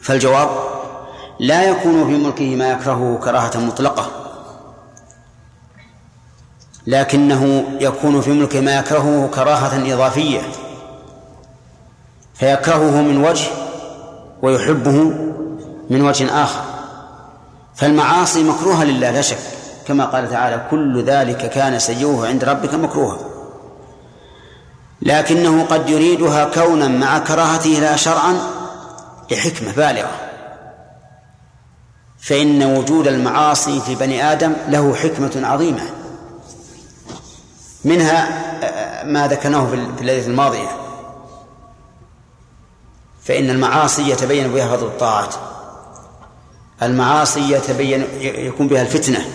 [0.00, 0.48] فالجواب
[1.40, 4.10] لا يكون في ملكه ما يكرهه كراهة مطلقة.
[6.86, 10.40] لكنه يكون في ملكه ما يكرهه كراهة إضافية.
[12.34, 13.48] فيكرهه من وجه
[14.42, 15.12] ويحبه
[15.90, 16.75] من وجه آخر.
[17.76, 19.38] فالمعاصي مكروهة لله لا شك.
[19.88, 23.18] كما قال تعالى كل ذلك كان سيئه عند ربك مكروها.
[25.02, 28.36] لكنه قد يريدها كونا مع كراهته لها شرعا
[29.30, 30.10] لحكمة بالغة.
[32.18, 35.82] فإن وجود المعاصي في بني آدم له حكمة عظيمة.
[37.84, 38.46] منها
[39.04, 40.68] ما ذكرناه في الليلة الماضية.
[43.24, 45.34] فإن المعاصي يتبين بها فضل الطاعات.
[46.82, 49.26] المعاصي يتبين يكون بها الفتنة.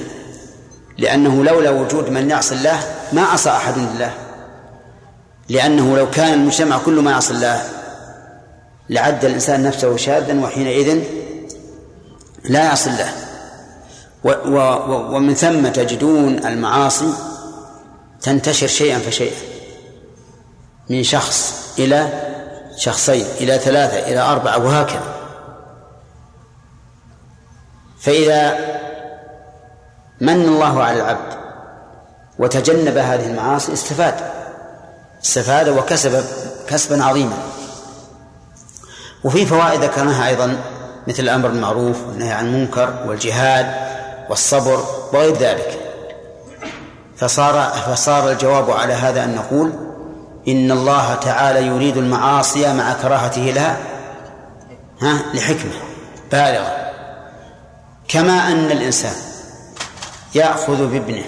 [0.98, 2.80] لأنه لولا وجود من يعصي الله
[3.14, 4.14] ما عصى أحد لله.
[5.50, 7.64] لأنه لو كان المجتمع كل ما يعصي الله
[8.90, 11.04] لعد الإنسان نفسه شاذا وحينئذ
[12.44, 13.12] لا يعصي الله.
[15.16, 17.14] ومن ثم تجدون المعاصي
[18.22, 19.36] تنتشر شيئا فشيئا.
[20.90, 22.10] من شخص إلى
[22.78, 25.21] شخصين إلى ثلاثة إلى أربعة وهكذا.
[28.02, 28.58] فإذا
[30.22, 31.34] من الله على العبد
[32.40, 34.16] وتجنب هذه المعاصي استفاد.
[35.24, 36.24] استفاد وكسب
[36.68, 37.38] كسبا عظيما.
[39.24, 40.58] وفي فوائد ذكرناها أيضا
[41.08, 43.74] مثل الأمر بالمعروف والنهي عن المنكر والجهاد
[44.30, 44.84] والصبر
[45.14, 45.80] وغير ذلك.
[47.18, 49.74] فصار فصار الجواب على هذا أن نقول
[50.48, 53.78] إن الله تعالى يريد المعاصي مع كراهته لها
[55.02, 55.74] ها لحكمة
[56.32, 56.81] بالغة.
[58.12, 59.16] كما أن الإنسان
[60.36, 61.26] يأخذ بابنه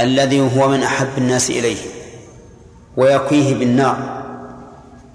[0.00, 1.76] الذي هو من أحب الناس إليه
[2.96, 4.22] ويكويه بالنار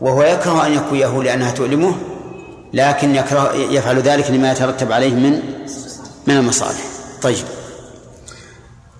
[0.02, 1.96] وهو يكره أن يكويه لأنها تؤلمه
[2.74, 5.42] لكن يكره يفعل ذلك لما يترتب عليه من
[6.28, 6.82] من المصالح.
[7.22, 7.46] طيب.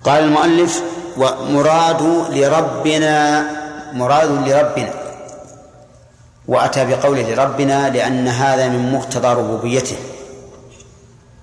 [0.04, 0.82] قال المؤلف
[1.16, 3.46] ومراد لربنا
[3.92, 4.90] مراد لربنا
[6.48, 9.96] وأتى بقوله لربنا لأن هذا من مقتضى ربوبيته.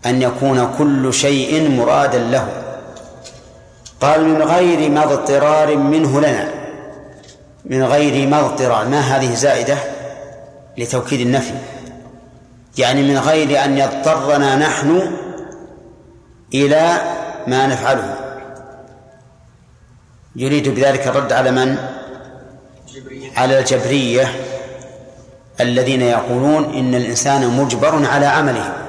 [0.06, 2.48] أن يكون كل شيء مرادا له.
[4.02, 6.52] قال من غير ما اضطرار منه لنا.
[7.66, 9.78] من غير ما اضطرار ما هذه زائدة
[10.78, 11.54] لتوكيد النفي.
[12.78, 15.12] يعني من غير أن يضطرنا نحن
[16.54, 16.98] إلى
[17.48, 18.16] ما نفعله.
[20.36, 21.78] يريد بذلك الرد على من؟
[23.38, 24.32] على الجبرية
[25.62, 28.83] الذين يقولون إن الإنسان مجبر على عمله.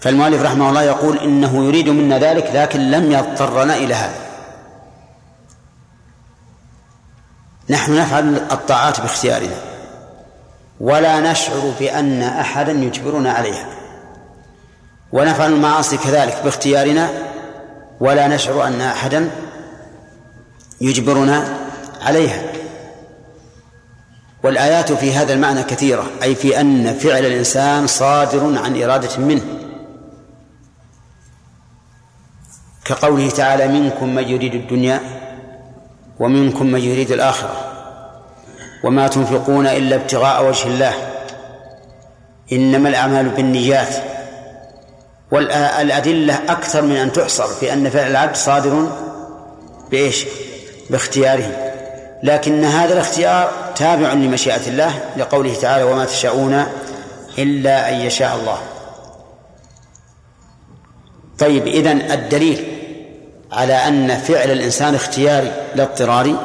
[0.00, 4.28] فالمؤلف رحمه الله يقول إنه يريد منا ذلك لكن لم يضطرنا إلى هذا.
[7.70, 9.56] نحن نفعل الطاعات باختيارنا
[10.80, 13.66] ولا نشعر بأن أحدا يجبرنا عليها.
[15.12, 17.10] ونفعل المعاصي كذلك باختيارنا
[18.00, 19.30] ولا نشعر أن أحدا
[20.80, 21.58] يجبرنا
[22.00, 22.42] عليها.
[24.44, 29.67] والآيات في هذا المعنى كثيرة أي في أن فعل الإنسان صادر عن إرادة منه.
[32.88, 35.00] كقوله تعالى منكم من يريد الدنيا
[36.20, 37.56] ومنكم من يريد الآخرة
[38.84, 40.92] وما تنفقون إلا ابتغاء وجه الله
[42.52, 43.94] إنما الأعمال بالنيات
[45.32, 48.88] والأدلة أكثر من أن تحصر في أن فعل العبد صادر
[49.90, 50.26] بإيش؟
[50.90, 51.72] باختياره
[52.22, 56.64] لكن هذا الاختيار تابع لمشيئة الله لقوله تعالى وما تشاءون
[57.38, 58.58] إلا أن يشاء الله
[61.38, 62.77] طيب إذن الدليل
[63.52, 66.36] على أن فعل الإنسان اختياري لا اضطراري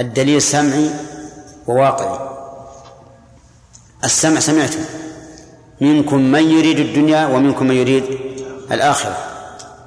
[0.00, 0.90] الدليل سمعي
[1.66, 2.18] وواقعي.
[4.04, 4.78] السمع سمعته.
[5.80, 8.04] منكم من يريد الدنيا ومنكم من يريد
[8.72, 9.16] الآخرة.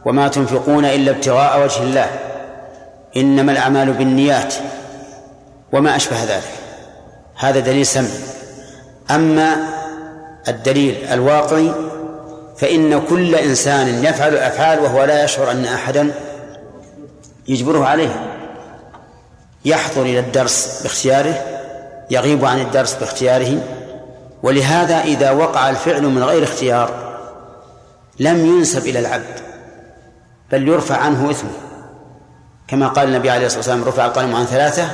[0.05, 2.09] وما تنفقون إلا ابتغاء وجه الله.
[3.17, 4.53] إنما الأعمال بالنيات.
[5.73, 6.51] وما أشبه ذلك.
[7.35, 8.19] هذا دليل سمعي.
[9.11, 9.67] أما
[10.47, 11.71] الدليل الواقعي
[12.57, 16.11] فإن كل إنسان يفعل الأفعال وهو لا يشعر أن أحدا
[17.47, 18.37] يجبره عليه.
[19.65, 21.43] يحضر إلى الدرس باختياره
[22.09, 23.61] يغيب عن الدرس باختياره.
[24.43, 27.17] ولهذا إذا وقع الفعل من غير اختيار
[28.19, 29.39] لم ينسب إلى العبد
[30.51, 31.49] بل يرفع عنه إثمه.
[32.67, 34.89] كما قال النبي عليه الصلاة والسلام رفع القلم عن ثلاثة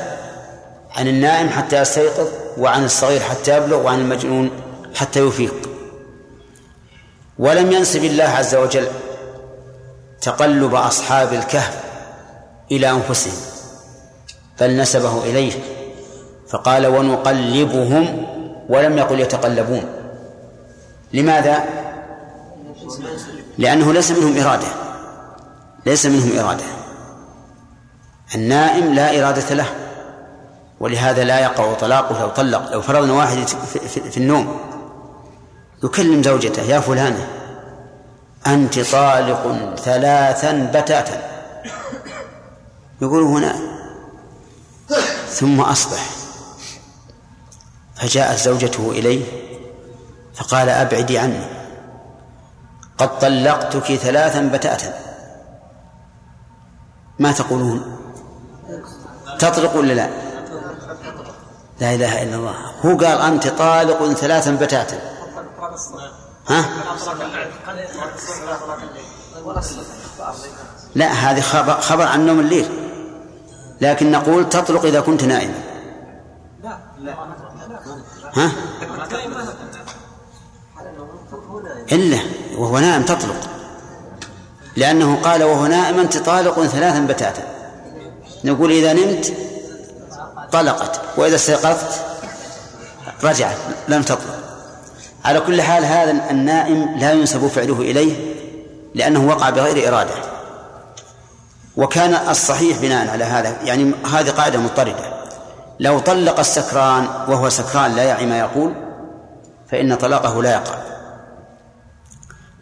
[0.95, 2.27] عن النائم حتى يستيقظ
[2.57, 4.51] وعن الصغير حتى يبلغ وعن المجنون
[4.95, 5.72] حتى يفيق.
[7.39, 8.87] ولم ينسب الله عز وجل
[10.21, 11.83] تقلب أصحاب الكهف
[12.71, 13.53] إلى أنفسهم
[14.59, 15.53] بل نسبه إليه
[16.49, 18.25] فقال ونقلبهم
[18.69, 19.83] ولم يقل يتقلبون
[21.13, 21.63] لماذا؟
[23.57, 24.67] لأنه ليس منهم إرادة
[25.85, 26.63] ليس منهم إرادة.
[28.35, 29.65] النائم لا إرادة له
[30.79, 33.37] ولهذا لا يقع طلاقه لو طلق لو فرضنا واحد
[34.11, 34.57] في, النوم.
[35.83, 37.27] يكلم زوجته يا فلانة
[38.47, 41.21] أنت طالق ثلاثا بتاتا.
[43.01, 43.55] يقول هنا
[45.29, 46.09] ثم أصبح.
[47.95, 49.25] فجاءت زوجته إليه
[50.33, 51.45] فقال أبعدي عني
[52.97, 54.93] قد طلقتك ثلاثا بتاتا.
[57.19, 57.97] ما تقولون؟
[59.39, 60.09] تطلق ولا لا؟
[61.79, 62.55] لا إله إلا الله.
[62.85, 65.12] هو قال أنت طالق ثلاثا بتاتا.
[66.49, 66.65] ها؟
[70.95, 72.69] لا هذه خبر, خبر عن نوم الليل.
[73.81, 75.63] لكن نقول تطلق إذا كنت نائما.
[78.33, 78.51] ها؟
[81.91, 82.19] إلا
[82.57, 83.49] وهو نائم تطلق.
[84.75, 87.43] لأنه قال وهو نائم أنت طالق ثلاثا بتاتا.
[88.43, 89.33] نقول إذا نمت
[90.51, 92.01] طلقت وإذا استيقظت
[93.23, 93.57] رجعت
[93.87, 94.42] لم تطلق.
[95.25, 98.33] على كل حال هذا النائم لا ينسب فعله إليه
[98.95, 100.13] لأنه وقع بغير إرادة.
[101.77, 105.13] وكان الصحيح بناء على هذا يعني هذه قاعدة مضطردة.
[105.79, 108.73] لو طلق السكران وهو سكران لا يعي ما يقول
[109.71, 110.75] فإن طلاقه لا يقع.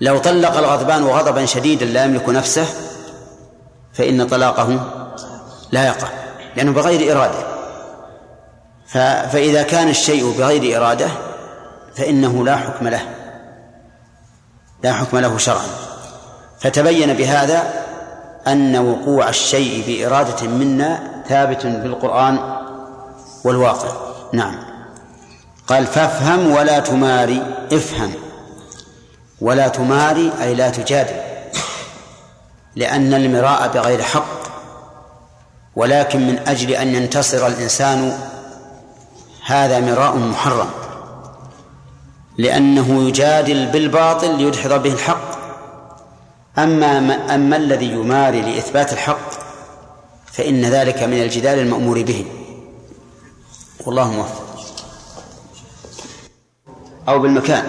[0.01, 2.65] لو طلق الغضبان غضبا شديدا لا يملك نفسه
[3.93, 4.79] فإن طلاقه
[5.71, 6.07] لا يقع
[6.55, 7.51] لأنه بغير إرادة.
[9.31, 11.07] فإذا كان الشيء بغير إرادة
[11.95, 13.01] فإنه لا حكم له.
[14.83, 15.67] لا حكم له شرعا.
[16.59, 17.63] فتبين بهذا
[18.47, 22.57] أن وقوع الشيء بإرادة منا ثابت بالقرآن
[23.43, 23.89] والواقع.
[24.33, 24.55] نعم.
[25.67, 28.13] قال فافهم ولا تماري افهم.
[29.41, 31.15] ولا تماري أي لا تجادل.
[32.75, 34.41] لأن المراء بغير حق.
[35.75, 38.17] ولكن من أجل أن ينتصر الإنسان
[39.45, 40.69] هذا مراء محرم.
[42.41, 45.31] لأنه يجادل بالباطل ليدحض به الحق.
[46.57, 46.97] أما
[47.35, 49.31] أما الذي يماري لإثبات الحق
[50.25, 52.25] فإن ذلك من الجدال المأمور به.
[53.85, 54.43] والله موفق.
[57.09, 57.63] أو بالمكان.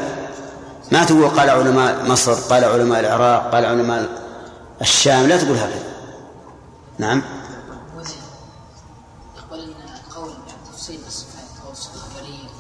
[0.93, 4.09] ما تقول قال علماء مصر قال علماء العراق قال علماء
[4.81, 5.93] الشام لا تقول هكذا.
[6.99, 7.23] نعم.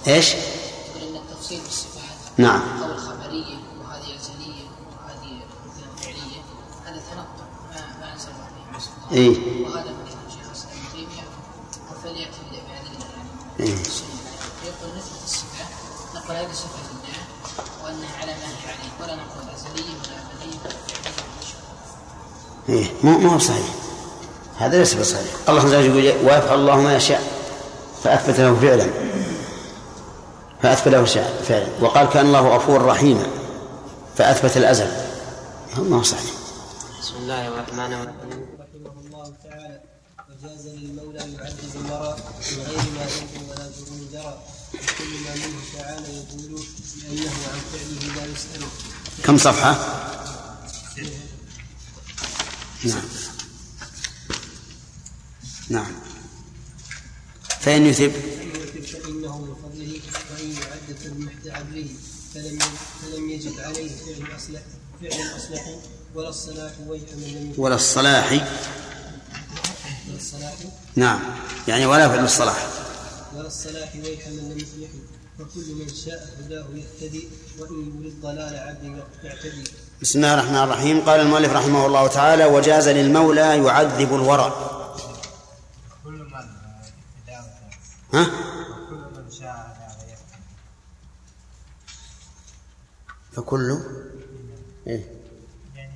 [0.07, 0.35] إيش؟
[2.39, 2.61] نعم.
[2.83, 4.65] قول خبريه وهذه ازليه
[4.97, 5.41] وهذه
[6.01, 6.43] فعليه
[6.85, 9.29] هذا تنقل ما ما أنزل عليه اي
[9.63, 11.23] وهذا من شيخ الاسلام ابن تيمية.
[12.03, 13.29] فلياتي بادله يعني
[13.61, 13.75] إيه؟
[14.65, 15.67] يقول نثبت الصفات
[16.15, 17.19] نقول هذه صفة الله
[17.85, 18.93] وأنها على ما هي عليه.
[19.01, 21.23] ولا نقول ازليه ولا ابديه ولا فعليه
[22.69, 22.87] إيه.
[23.05, 23.67] مو مو صحيح.
[24.59, 25.33] هذا ليس بصحيح.
[25.49, 27.23] الله عز وجل يقول ويفعل الله ما يشاء.
[28.05, 28.91] فأثبت له فعلا.
[30.63, 31.05] فأثبت له
[31.49, 31.67] فعلا.
[31.81, 33.27] وقال كان الله غفورا رحيما
[34.17, 34.87] فأثبت الأزل.
[35.77, 36.31] ما هو صحيح؟
[37.01, 38.47] بسم الله الرحمن الرحيم.
[38.61, 39.81] رحمه الله تعالى
[40.29, 44.43] وجاز للمولى يعذب المرأة من غير ما ذنب ولا جرم جرى
[44.75, 46.65] وكل ما منه تعالى يقول
[47.03, 48.63] لأنه عن فعله لا يسأل
[49.25, 49.73] كم صفحة؟
[52.85, 53.03] نعم.
[55.69, 55.93] نعم.
[57.61, 58.13] فإن يثب
[58.93, 60.01] فإنه من فضله
[60.33, 60.99] وإن يعد
[61.53, 61.87] عدله
[62.35, 62.59] فلم
[63.03, 64.61] فلم يجد عليه فعل أصلح
[65.03, 65.65] فعل أصلح
[66.15, 68.33] ولا الصلاح ويح من لم ولا الصلاح.
[68.33, 70.55] ولا الصلاح.
[70.97, 71.21] نعم.
[71.69, 72.67] يعني ولا فعل الصلاح.
[73.37, 74.99] ولا الصلاح ويح من لم يصلحه
[75.39, 79.65] فكل من شاء هداه يهتدي وإن يريد ضلال عبد يعتدي.
[80.03, 81.01] بسم الله الرحمن الرحيم.
[81.01, 84.69] قال المؤلف رحمه الله تعالى وجاز للمولى يعذب الورى.
[88.15, 88.27] ها؟
[93.37, 93.79] فكل
[94.87, 95.05] إيه؟
[95.77, 95.93] يعني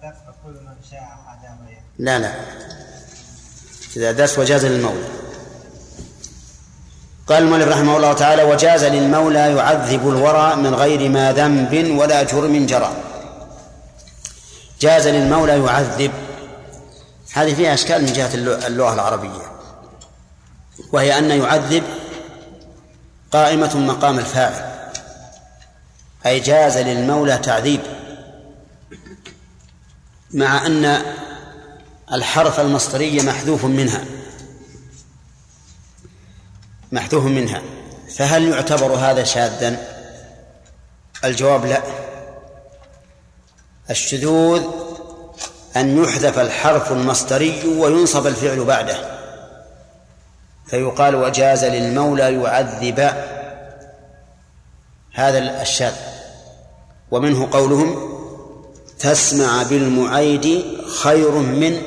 [0.00, 0.56] فكل
[0.92, 1.58] عذاب
[1.98, 2.34] لا لا.
[3.88, 5.04] ابتداء درس وجاز للمولى.
[7.26, 12.66] قال المؤلف رحمه الله تعالى وجاز للمولى يعذب الورى من غير ما ذنب ولا جرم
[12.66, 12.92] جرى.
[14.80, 16.12] جاز للمولى يعذب.
[17.32, 18.34] هذه فيها أشكال من جهة
[18.66, 19.52] اللغة العربية.
[20.92, 21.84] وهي أن يعذب
[23.32, 24.71] قائمة مقام الفاعل.
[26.26, 27.80] أي جاز للمولى تعذيب.
[30.30, 31.02] مع أن
[32.12, 34.04] الحرف المصدري محذوف منها.
[36.92, 37.62] محذوف منها.
[38.16, 39.76] فهل يعتبر هذا شاذا؟
[41.24, 41.82] الجواب لا.
[43.90, 44.62] الشذوذ
[45.76, 48.96] أن يحذف الحرف المصدري وينصب الفعل بعده.
[50.66, 53.00] فيقال وجاز للمولى يعذب.
[55.12, 56.11] هذا الشاذ.
[57.12, 58.12] ومنه قولهم
[58.98, 60.64] تسمع بالمعيد
[61.02, 61.82] خير من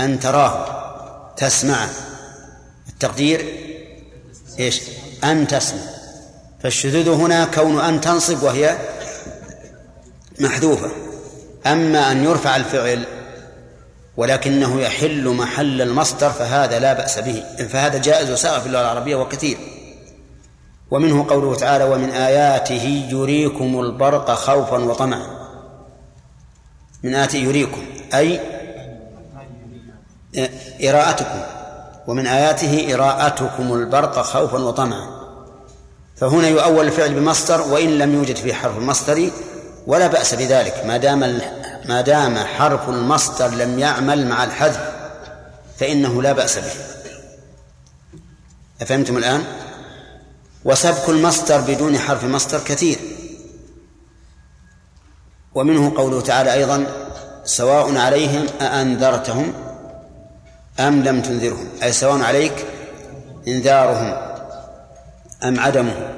[0.00, 0.66] أن تراه.
[1.36, 1.88] تسمع.
[2.88, 3.44] التقدير
[4.58, 4.82] إيش؟
[5.24, 5.80] أن تسمع.
[6.62, 8.78] فالشذوذ هنا كون أن تنصب وهي
[10.40, 10.90] محذوفة.
[11.66, 13.04] أما أن يرفع الفعل
[14.16, 17.44] ولكنه يحل محل المصدر فهذا لا بأس به.
[17.68, 19.58] فهذا جائز وسائر في اللغة العربية وكثير.
[20.94, 25.26] ومنه قوله تعالى ومن آياته يريكم البرق خوفا وطمعا.
[27.02, 27.82] من آياته يريكم
[28.14, 28.40] أي
[30.88, 31.40] إراءتكم.
[32.06, 35.06] ومن آياته إراءتكم البرق خوفا وطمعا.
[36.16, 39.30] فهنا يؤول الفعل بمصدر وإن لم يوجد فيه حرف المصدر
[39.86, 40.82] ولا بأس بذلك.
[40.86, 41.40] ما دام
[41.84, 44.92] ما دام حرف المصدر لم يعمل مع الحذف
[45.78, 46.72] فإنه لا بأس به.
[48.82, 49.44] أفهمتم الآن؟
[50.64, 52.98] وسبك المصدر بدون حرف مصدر كثير.
[55.54, 56.86] ومنه قوله تعالى أيضا
[57.44, 59.52] سواء عليهم أأنذرتهم
[60.80, 61.68] أم لم تنذرهم.
[61.82, 62.66] أي سواء عليك
[63.48, 64.34] إنذارهم
[65.44, 66.14] أم عدمه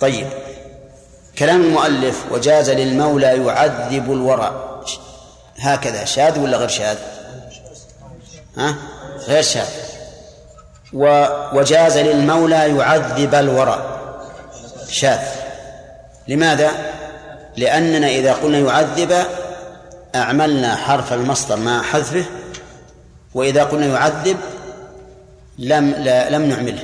[0.00, 0.26] طيب.
[1.38, 4.80] كلام المؤلف وجاز للمولى يعذب الورى.
[5.58, 6.04] هكذا.
[6.04, 6.98] شاذ ولا غير شاذ؟
[8.56, 8.76] ها؟
[9.26, 9.83] غير شاذ.
[10.94, 14.00] وجاز للمولى يعذب الورى.
[14.88, 15.18] شاذ.
[16.28, 16.70] لماذا؟
[17.56, 19.26] لأننا إذا قلنا يعذب
[20.14, 22.24] أعملنا حرف المصدر مع حذفه
[23.34, 24.36] وإذا قلنا يعذب
[25.58, 26.82] لم لا لم نعمله.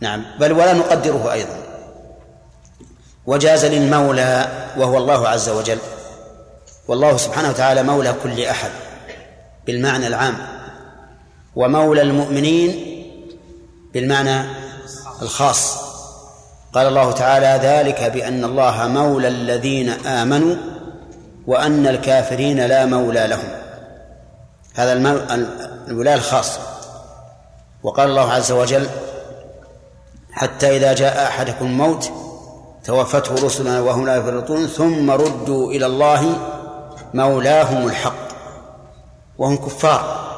[0.00, 1.56] نعم بل ولا نقدره أيضا.
[3.26, 5.78] وجاز للمولى وهو الله عز وجل.
[6.88, 8.70] والله سبحانه وتعالى مولى كل أحد
[9.66, 10.53] بالمعنى العام.
[11.56, 12.70] ومولى المؤمنين
[13.94, 14.42] بالمعنى
[15.22, 15.84] الخاص.
[16.72, 20.56] قال الله تعالى ذلك بأن الله مولى الذين آمنوا
[21.46, 23.48] وأن الكافرين لا مولى لهم.
[24.74, 24.92] هذا
[25.88, 26.60] الولاية الخاصة.
[27.82, 28.86] وقال الله عز وجل
[30.32, 32.10] حتى إذا جاء أحدكم الموت
[32.84, 36.36] توفته رسلنا وهم لا يفرطون ثم ردوا إلى الله
[37.14, 38.28] مولاهم الحق.
[39.38, 40.33] وهم كفار.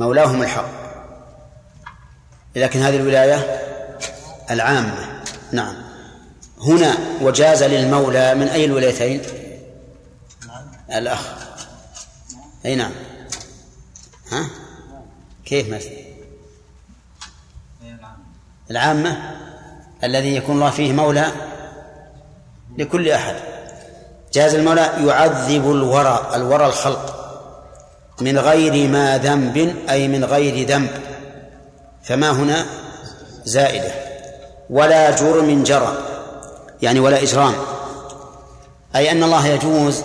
[0.00, 0.68] مولاهم الحق.
[2.56, 3.60] لكن هذه الولاية
[4.50, 5.22] العامة.
[5.52, 5.74] نعم.
[6.60, 9.22] هنا وجاز للمولى من أي الولايتين؟
[10.94, 11.28] الأخ.
[12.66, 12.92] أي نعم.
[14.32, 14.46] ها؟
[15.44, 15.90] كيف مثل
[18.70, 19.34] العامة؟
[20.04, 21.32] الذي يكون الله فيه مولى
[22.78, 23.34] لكل أحد.
[24.32, 27.23] جاز المولى يعذب الورى الورى الخلق.
[28.20, 30.90] من غير ما ذنب أي من غير ذنب.
[32.02, 32.66] فما هنا؟
[33.44, 33.94] زائدة.
[34.70, 35.98] ولا جرم جرى
[36.82, 37.54] يعني ولا إجرام.
[38.96, 40.02] أي أن الله يجوز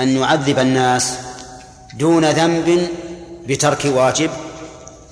[0.00, 1.18] أن يعذب الناس
[1.94, 2.88] دون ذنب
[3.46, 4.30] بترك واجب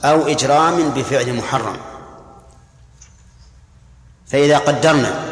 [0.05, 1.77] أو إجرام بفعل محرم.
[4.27, 5.25] فإذا قدرنا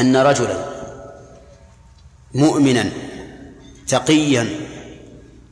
[0.00, 0.64] أن رجلا
[2.34, 2.90] مؤمنا
[3.88, 4.69] تقيا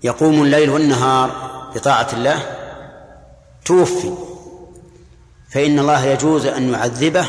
[0.03, 1.31] يقوم الليل والنهار
[1.75, 2.43] بطاعة الله
[3.65, 4.12] توفي.
[5.51, 7.27] فإن الله يجوز أن يعذبه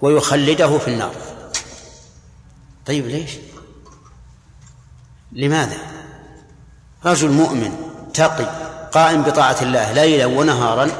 [0.00, 1.14] ويخلده في النار.
[2.86, 3.30] طيب ليش؟
[5.32, 5.76] لماذا؟
[7.04, 7.72] رجل مؤمن
[8.14, 8.46] تقي
[8.92, 10.90] قائم بطاعة الله ليلا ونهارا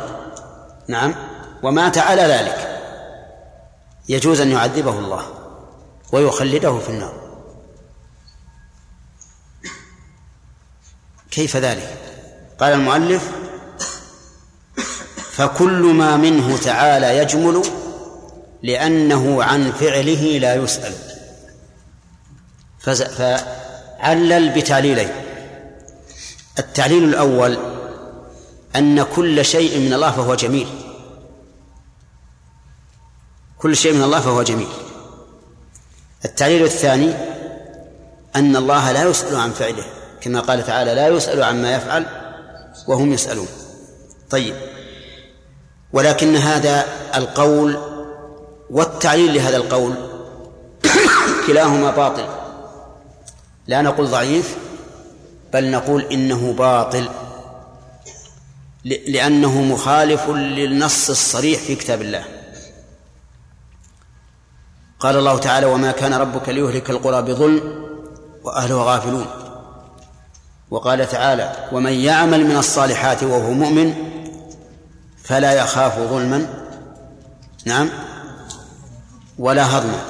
[0.89, 1.15] نعم
[1.63, 2.81] ومات على ذلك
[4.09, 5.23] يجوز أن يعذبه الله
[6.13, 7.22] ويخلده في النار.
[11.33, 11.99] كيف ذلك؟
[12.61, 13.31] قال المؤلف
[15.33, 17.63] فكل ما منه تعالى يجمل
[18.63, 20.95] لأنه عن فعله لا يسأل.
[22.79, 25.09] فعلل بتعليلين.
[26.59, 27.59] التعليل الأول
[28.77, 30.69] أن كل شيء من الله فهو جميل.
[33.59, 34.69] كل شيء من الله فهو جميل.
[36.25, 37.15] التعليل الثاني
[38.37, 39.85] أن الله لا يسأل عن فعله.
[40.23, 42.07] كما قال تعالى لا يسأل عما يفعل
[42.87, 43.49] وهم يسألون.
[44.31, 44.55] طيب.
[45.93, 46.85] ولكن هذا
[47.15, 47.79] القول
[48.71, 49.95] والتعليل لهذا القول
[51.47, 52.27] كلاهما باطل.
[53.67, 54.57] لا نقول ضعيف
[55.53, 57.09] بل نقول إنه باطل.
[58.85, 62.25] لأنه مخالف للنص الصريح في كتاب الله.
[65.01, 67.87] قال الله تعالى وما كان ربك ليهلك القرى بظلم
[68.45, 69.42] وأهلها غافلون.
[70.73, 73.95] وقال تعالى ومن يعمل من الصالحات وهو مؤمن
[75.25, 76.47] فلا يخاف ظلما.
[77.65, 77.91] نعم.
[79.39, 80.01] ولا هضما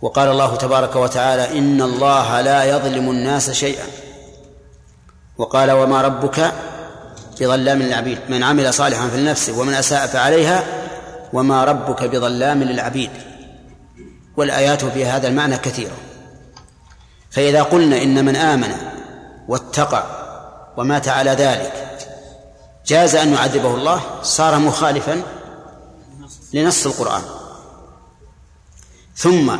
[0.00, 3.84] وقال الله تبارك وتعالى إن الله لا يظلم الناس شيئا.
[5.38, 6.52] وقال وما ربك
[7.40, 8.18] بظلام للعبيد.
[8.28, 10.64] من عمل صالحا فلنفسه ومن أساء فعليها
[11.32, 13.10] وما ربك بظلام للعبيد.
[14.36, 15.96] والآيات في هذا المعنى كثيرة.
[17.34, 18.74] فإذا قلنا إن من آمن
[19.48, 20.04] واتقى
[20.76, 21.98] ومات على ذلك
[22.86, 25.22] جاز أن يعذبه الله صار مخالفا
[26.52, 27.22] لنص القرآن.
[29.16, 29.56] ثم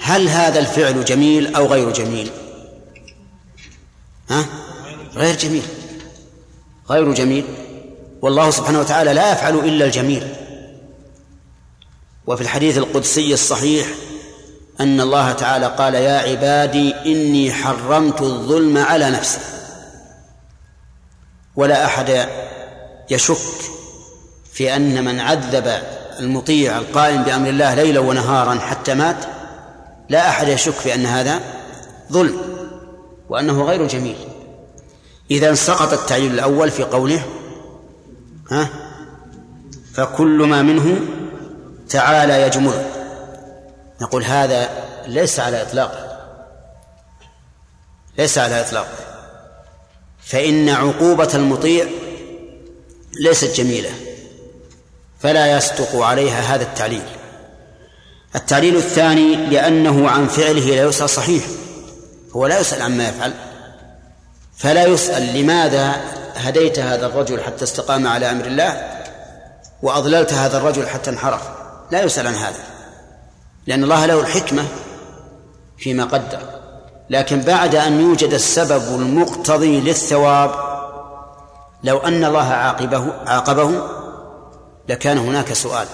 [0.00, 2.30] هل هذا الفعل جميل أو غير جميل؟
[4.30, 4.46] ها؟
[5.14, 5.62] غير جميل.
[6.90, 7.44] غير جميل.
[8.22, 10.34] والله سبحانه وتعالى لا يفعل إلا الجميل.
[12.26, 13.86] وفي الحديث القدسي الصحيح
[14.82, 19.38] أن الله تعالى قال يا عبادي إني حرمت الظلم على نفسي.
[21.56, 22.28] ولا أحد
[23.10, 23.36] يشك
[24.52, 25.82] في أن من عذب
[26.20, 29.16] المطيع القائم بأمر الله ليلا ونهارا حتى مات
[30.08, 31.40] لا أحد يشك في أن هذا
[32.12, 32.38] ظلم
[33.28, 34.16] وأنه غير جميل.
[35.30, 37.22] إذا سقط التعليل الأول في قوله
[38.50, 38.68] ها
[39.94, 40.96] فكل ما منه
[41.88, 42.91] تعالى يجمل
[44.02, 44.70] نقول هذا
[45.06, 46.18] ليس على إطلاقه
[48.18, 48.98] ليس على إطلاقه
[50.24, 51.86] فإن عقوبة المطيع
[53.20, 53.90] ليست جميلة.
[55.20, 57.02] فلا يصدق عليها هذا التعليل.
[58.36, 61.44] التعليل الثاني لأنه عن فعله لا يسأل صحيح.
[62.32, 63.32] هو لا يسأل عما يفعل.
[64.56, 66.00] فلا يسأل لماذا
[66.34, 69.02] هديت هذا الرجل حتى استقام على أمر الله
[69.82, 71.42] وأضللت هذا الرجل حتى انحرف.
[71.90, 72.71] لا يسأل عن هذا.
[73.66, 74.64] لأن الله له الحكمة
[75.78, 76.40] فيما قدر.
[77.10, 80.50] لكن بعد أن يوجد السبب المقتضي للثواب
[81.84, 83.82] لو أن الله عاقبه عاقبه
[84.88, 85.86] لكان هناك سؤال.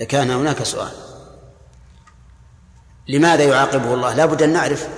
[0.00, 0.92] لكان هناك سؤال.
[3.08, 4.88] لماذا يعاقبه الله؟ لا بد أن نعرف.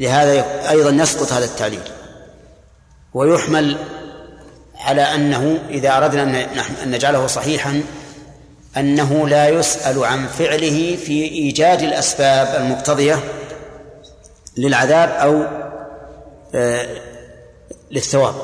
[0.00, 1.82] لهذا أيضا يسقط هذا التعليل.
[3.14, 3.78] ويحمل
[4.76, 6.22] على أنه إذا أردنا
[6.82, 7.82] أن نجعله صحيحا
[8.76, 13.24] أنه لا يسأل عن فعله في إيجاد الأسباب المقتضية
[14.56, 15.44] للعذاب أو
[16.54, 16.86] آه،
[17.90, 18.34] للثواب.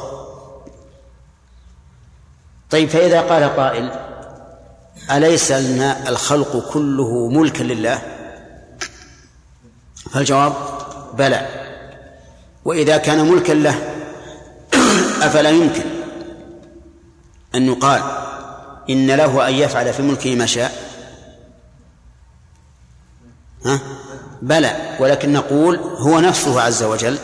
[2.71, 3.91] طيب فإذا قال قائل
[5.11, 8.03] أليس لنا الخلق كله ملكا لله؟
[10.13, 10.53] فالجواب
[11.15, 11.49] بلى.
[12.65, 13.75] وإذا كان ملكا له
[15.23, 15.83] أفلا يمكن
[17.55, 18.03] أن يقال
[18.91, 20.73] إن له أن يفعل في ملكه ما شاء.
[23.65, 23.81] ها؟
[24.43, 24.97] بلى.
[25.01, 27.19] ولكن نقول هو نفسه عز وجل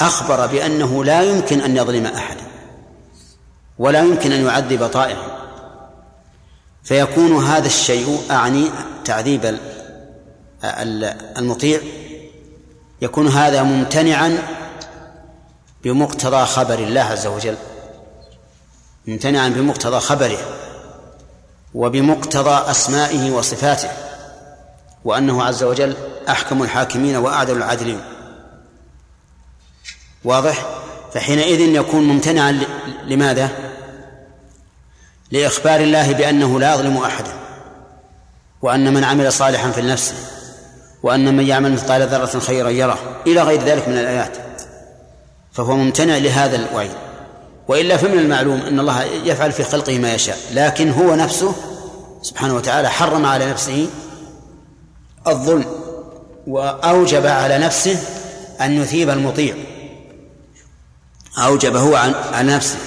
[0.00, 2.42] أخبر بأنه لا يمكن أن يظلم أحدا
[3.78, 5.40] ولا يمكن أن يعذب طائعا.
[6.84, 8.70] فيكون هذا الشيء أعني
[9.04, 9.58] تعذيب
[11.38, 11.80] المطيع.
[13.02, 14.38] يكون هذا ممتنعا
[15.84, 17.56] بمقتضى خبر الله عز وجل.
[19.06, 20.38] ممتنعا بمقتضى خبره.
[21.74, 23.90] وبمقتضى أسمائه وصفاته
[25.04, 25.96] وأنه عز وجل
[26.28, 28.00] أحكم الحاكمين وأعدل العادلين.
[30.24, 30.66] واضح؟
[31.14, 32.60] فحينئذ يكون ممتنعا
[33.06, 33.50] لماذا؟
[35.30, 37.32] لإخبار الله بأنه لا يظلم أحدا
[38.62, 40.14] وأن من عمل صالحا في نفسه
[41.02, 44.36] وأن من يعمل مثقال ذرة خيرا يره إلى غير ذلك من الآيات.
[45.52, 47.09] فهو ممتنع لهذا الوعيد.
[47.70, 51.54] وإلا فمن المعلوم أن الله يفعل في خلقه ما يشاء لكن هو نفسه
[52.22, 53.88] سبحانه وتعالى حرم على نفسه
[55.26, 55.64] الظلم
[56.46, 58.02] وأوجب على نفسه
[58.60, 59.54] أن يثيب المطيع.
[61.38, 61.96] أوجب هو
[62.32, 62.78] عن نفسه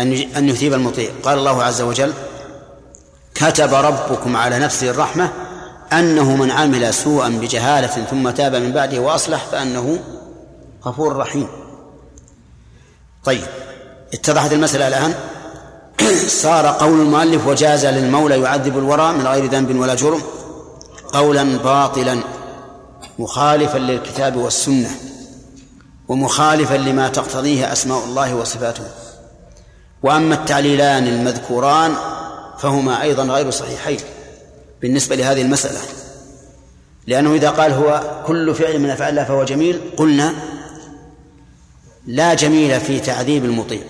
[0.00, 1.10] أن أن يثيب المطيع.
[1.22, 2.12] قال الله عز وجل
[3.34, 5.32] كتب ربكم على نفسه الرحمة
[5.92, 9.98] أنه من عمل سوءا بجهالة ثم تاب من بعده وأصلح فأنه
[10.84, 11.61] غفور رحيم.
[13.24, 13.42] طيب
[14.14, 15.14] اتضحت المسألة الآن؟
[16.42, 20.22] صار قول المؤلف وجاز للمولى يعذب الورى من غير ذنب ولا جرم
[21.12, 22.18] قولا باطلا
[23.18, 24.90] مخالفا للكتاب والسنة
[26.08, 28.84] ومخالفا لما تقتضيه أسماء الله وصفاته.
[30.02, 31.94] وأما التعليلان المذكوران
[32.58, 33.98] فهما أيضا غير صحيحين
[34.82, 35.78] بالنسبة لهذه المسألة
[37.06, 40.34] لأنه إذا قال هو كل فعل من أفعال الله فهو جميل قلنا
[42.06, 43.82] لا جميل في تعذيب المطيع.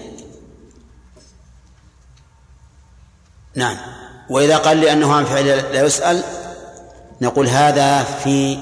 [3.55, 3.77] نعم.
[4.31, 6.23] وإذا قال لأنه عن فعل لا يسأل
[7.21, 8.59] نقول هذا في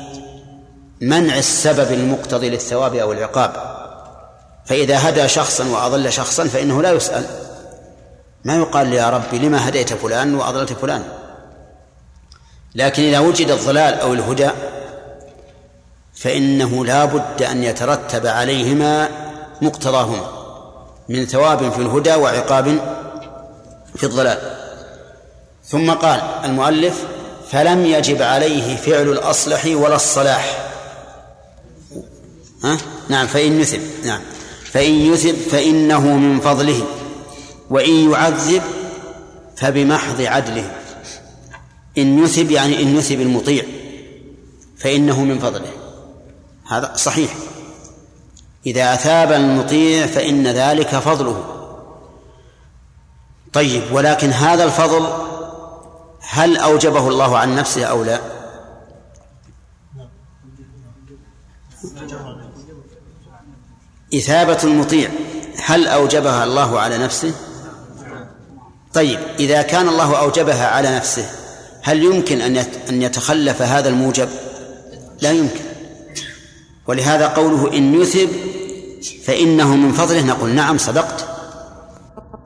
[1.00, 3.80] منع السبب المقتضي للثواب أو العقاب.
[4.66, 7.26] فإذا هدى شخصا وأضل شخصا فإنه لا يسأل.
[8.44, 11.04] ما يقال يا ربي لما هديت فلان وأضللت فلان؟
[12.74, 14.50] لكن إذا وجد الضلال أو الهدى
[16.14, 19.08] فإنه لا بد أن يترتب عليهما
[19.62, 20.40] مقتضاهما
[21.08, 22.80] من ثواب في الهدى وعقاب
[23.96, 24.56] في الضلال.
[25.64, 27.04] ثم قال المؤلف
[27.50, 30.70] فلم يجب عليه فعل الأصلح ولا الصلاح.
[32.64, 32.78] ها؟
[33.08, 34.20] نعم فإن يثب نعم.
[34.72, 36.86] فإن يثب فإنه من فضله
[37.70, 38.62] وإن يعذب
[39.56, 40.70] فبمحض عدله.
[41.98, 43.64] إن يثب يعني إن يثب المطيع
[44.78, 45.70] فإنه من فضله.
[46.68, 47.30] هذا صحيح.
[48.66, 51.44] إذا أثاب المطيع فإن ذلك فضله.
[53.52, 55.06] طيب ولكن هذا الفضل
[56.20, 58.20] هل أوجبه الله عن نفسه أو لا؟
[64.14, 65.10] إثابة المطيع
[65.64, 67.34] هل أوجبها الله على نفسه؟
[68.94, 71.30] طيب إذا كان الله أوجبها على نفسه
[71.82, 72.40] هل يمكن
[72.88, 74.28] أن يتخلف هذا الموجب؟
[75.20, 75.64] لا يمكن.
[76.86, 78.28] ولهذا قوله إن يثب
[79.24, 81.26] فإنه من فضله نقول نعم صدقت.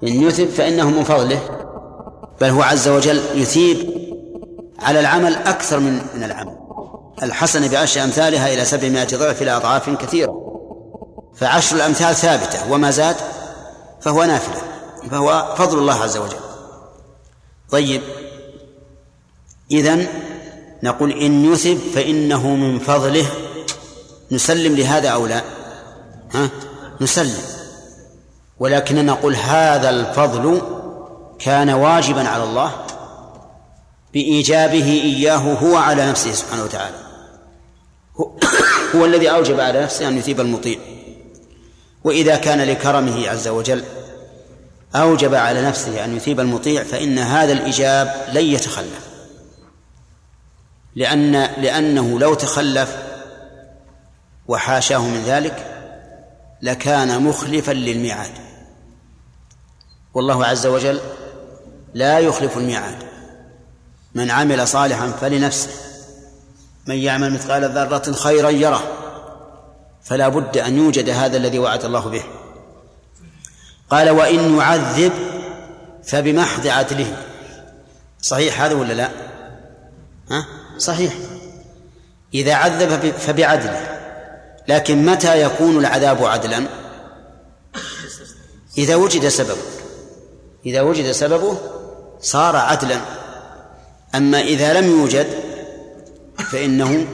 [0.03, 1.41] إن يثب فإنه من فضله
[2.41, 3.95] بل هو عز وجل يثيب
[4.79, 6.57] على العمل أكثر من من العمل.
[7.23, 10.41] الحسنة بعشر أمثالها إلى سبعمائة ضعف إلى أضعاف كثيرة.
[11.37, 13.17] فعشر الأمثال ثابتة وما زاد
[14.01, 14.63] فهو نافلة
[15.11, 16.37] فهو فضل الله عز وجل.
[17.71, 18.03] طيب
[19.71, 20.07] إذن
[20.83, 23.27] نقول إن يثب فإنه من فضله
[24.31, 25.43] نسلم لهذا أو لا؟
[26.35, 26.51] ها؟
[27.01, 27.43] نسلم.
[28.59, 30.63] ولكننا نقول هذا الفضل
[31.39, 32.73] كان واجبا على الله
[34.13, 36.97] بإيجابه إياه هو على نفسه سبحانه وتعالى.
[38.95, 40.79] هو الذي أوجب على نفسه أن يثيب المطيع.
[42.05, 43.85] وإذا كان لكرمه عز وجل
[44.95, 49.09] أوجب على نفسه أن يثيب المطيع فإن هذا الإيجاب لن يتخلف.
[50.97, 52.97] لأن لأنه لو تخلف
[54.49, 55.74] وحاشاه من ذلك
[56.65, 58.31] لكان مخلفا للميعاد.
[60.15, 61.01] والله عز وجل
[61.95, 62.97] لا يخلف الميعاد.
[64.15, 65.71] من عمل صالحا فلنفسه.
[66.87, 68.83] من يعمل مثقال ذرة خيرا يره.
[70.03, 72.23] فلا بد أن يوجد هذا الذي وعد الله به.
[73.91, 75.13] قال وإن يعذب
[76.05, 77.17] فبمحض عدله
[78.23, 79.11] صحيح هذا ولا لا؟
[80.31, 80.47] ها؟
[80.79, 81.15] صحيح.
[82.35, 84.04] إذا عذب فبعدله.
[84.69, 86.67] لكن متى يكون العذاب عدلا؟
[88.79, 89.63] إذا وجد سببه.
[90.67, 91.57] إذا وجد سببه
[92.21, 93.01] صار عدلا.
[94.15, 95.27] أما إذا لم يوجد
[96.51, 97.07] فإنه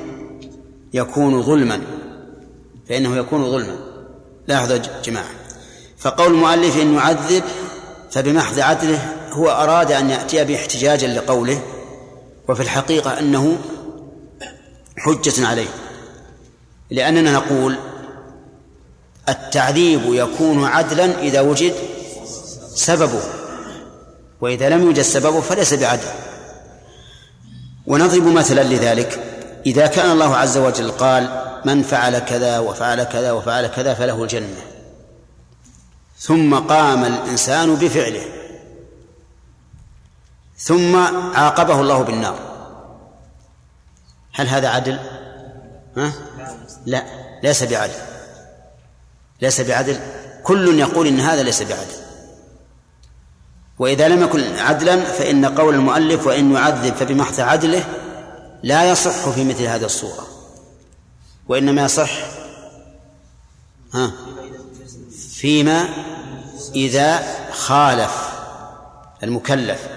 [0.93, 1.81] يكون ظلما.
[2.89, 3.77] فإنه يكون ظلما.
[4.48, 5.31] لاحظوا جماعة.
[5.98, 7.44] فقول المؤلف إن يعذب
[8.10, 11.62] فبمحض عدله هو أراد أن يأتي باحتجاجا لقوله
[12.48, 13.59] وفي الحقيقة أنه
[14.98, 15.68] حجة عليه.
[16.91, 17.77] لأننا نقول
[19.29, 21.75] التعذيب يكون عدلا إذا وجد
[22.75, 23.23] سببه
[24.41, 26.09] وإذا لم يوجد سببه فليس بعدل
[27.87, 29.25] ونضرب مثلا لذلك
[29.67, 34.62] إذا كان الله عز وجل قال من فعل كذا وفعل كذا وفعل كذا فله الجنة
[36.19, 38.25] ثم قام الإنسان بفعله
[40.59, 40.97] ثم
[41.35, 42.39] عاقبه الله بالنار
[44.33, 44.99] هل هذا عدل؟
[45.97, 46.12] ها؟
[46.86, 47.05] لا
[47.43, 47.94] ليس بعدل.
[49.43, 50.01] ليس بعدل.
[50.44, 52.01] كل يقول إن هذا ليس بعدل.
[53.78, 57.85] وإذا لم يكن عدلا فإن قول المؤلف وإن يعذب فبمحض عدله
[58.62, 60.27] لا يصح في مثل هذه الصورة.
[61.48, 62.10] وإنما يصح
[63.94, 64.12] ها
[65.35, 65.89] فيما
[66.74, 67.22] إذا
[67.52, 68.31] خالف
[69.22, 69.89] المكلف.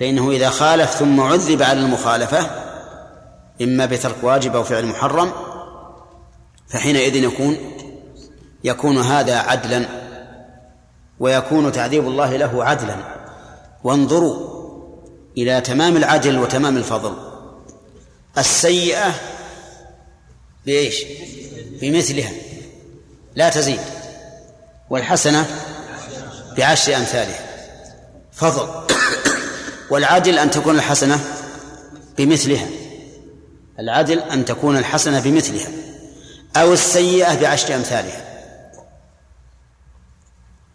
[0.00, 2.61] فإنه إذا خالف ثم عذب على المخالفة
[3.62, 5.32] إما بترك واجب أو فعل محرم
[6.68, 7.56] فحينئذ يكون
[8.64, 9.86] يكون هذا عدلا
[11.20, 12.96] ويكون تعذيب الله له عدلا.
[13.84, 14.52] وانظروا
[15.38, 17.14] إلى تمام العدل وتمام الفضل.
[18.38, 19.14] السيئة
[20.66, 21.04] بإيش؟
[21.80, 22.32] بمثلها.
[23.34, 23.80] لا تزيد.
[24.90, 25.46] والحسنة
[26.56, 27.40] بعشر أمثالها.
[28.32, 28.68] فضل.
[29.90, 31.20] والعدل أن تكون الحسنة
[32.18, 32.66] بمثلها.
[33.82, 35.68] العدل أن تكون الحسنة بمثلها
[36.56, 38.24] أو السيئة بعشر أمثالها.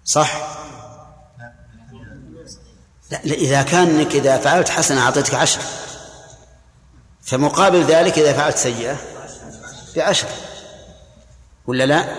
[0.06, 0.58] صح؟
[3.12, 5.62] لا إذا كانك إذا فعلت حسنة أعطيتك عشر.
[7.22, 8.98] فمقابل ذلك إذا فعلت سيئة
[9.96, 10.28] بعشر.
[11.68, 12.16] ولا لا؟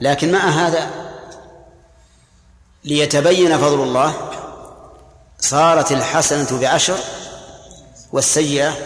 [0.00, 0.90] لكن مع هذا
[2.84, 4.30] ليتبين فضل الله
[5.40, 6.98] صارت الحسنة بعشر
[8.12, 8.76] والسيئة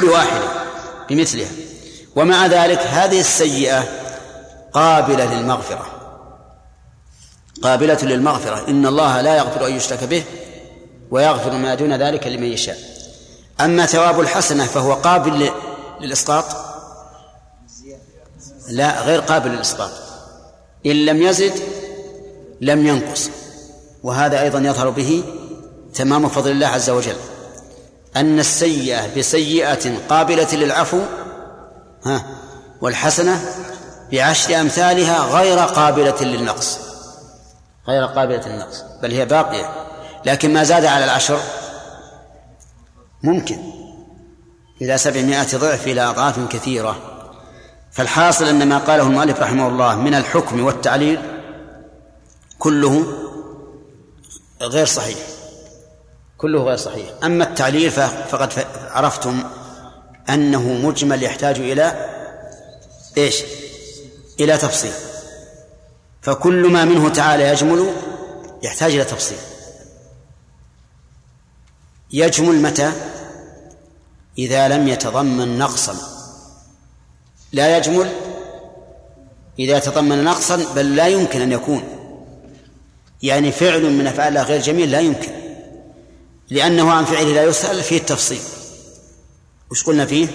[0.00, 0.48] بواحدة
[1.08, 1.50] بمثلها.
[2.16, 3.84] ومع ذلك هذه السيئة
[4.72, 5.86] قابلة للمغفرة.
[7.62, 8.68] قابلة للمغفرة.
[8.68, 10.24] إن الله لا يغفر أن يشرك به
[11.10, 12.78] ويغفر ما دون ذلك لمن يشاء.
[13.60, 15.50] أما ثواب الحسنة فهو قابل
[16.00, 16.44] للإسقاط؟
[18.68, 19.90] لا غير قابل للإسقاط.
[20.86, 21.52] إن لم يزد
[22.60, 23.30] لم ينقص.
[24.02, 25.24] وهذا أيضا يظهر به
[25.94, 27.16] تمام فضل الله عز وجل.
[28.16, 31.00] أن السيئة بسيئة قابلة للعفو
[32.04, 32.26] ها
[32.80, 33.40] والحسنة
[34.12, 36.78] بعشر أمثالها غير قابلة للنقص.
[37.88, 39.86] غير قابلة للنقص بل هي باقية
[40.24, 41.40] لكن ما زاد على العشر
[43.22, 43.58] ممكن
[44.82, 46.96] إلى سبعمائة ضعف إلى أضعاف كثيرة.
[47.92, 51.20] فالحاصل أن ما قاله المؤلف رحمه الله من الحكم والتعليل
[52.58, 53.06] كله
[54.62, 55.18] غير صحيح.
[56.38, 57.10] كله غير صحيح.
[57.24, 58.52] أما التعليل فقد
[58.90, 59.44] عرفتم
[60.28, 62.08] أنه مجمل يحتاج إلى
[63.18, 63.42] إيش؟
[64.40, 64.92] إلى تفصيل.
[66.22, 67.92] فكل ما منه تعالى يجمل
[68.62, 69.38] يحتاج إلى تفصيل.
[72.12, 72.92] يجمل متى؟
[74.38, 75.94] إذا لم يتضمن نقصا.
[77.52, 78.12] لا يجمل
[79.58, 81.82] إذا تضمن نقصا بل لا يمكن أن يكون.
[83.22, 85.47] يعني فعل من أفعال الله غير جميل لا يمكن.
[86.50, 88.40] لأنه عن فعله لا يسأل فيه التفصيل.
[89.70, 90.28] وش قلنا فيه؟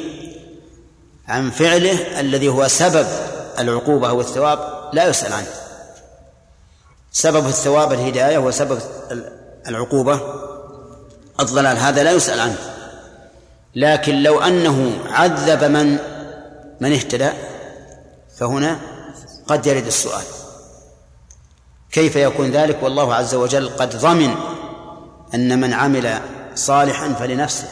[1.27, 3.07] عن فعله الذي هو سبب
[3.59, 5.47] العقوبة أو الثواب لا يسأل عنه.
[7.11, 8.79] سبب الثواب الهداية وسبب
[9.67, 10.21] العقوبة.
[11.39, 12.57] الضلال هذا لا يسأل عنه.
[13.75, 15.97] لكن لو أنه عذب من
[16.79, 17.29] من اهتدى
[18.37, 18.79] فهنا
[19.47, 20.23] قد يرد السؤال.
[21.91, 24.35] كيف يكون ذلك؟ والله عز وجل قد ضمن
[25.33, 26.21] أن من عمل
[26.55, 27.69] صالحا فلنفسه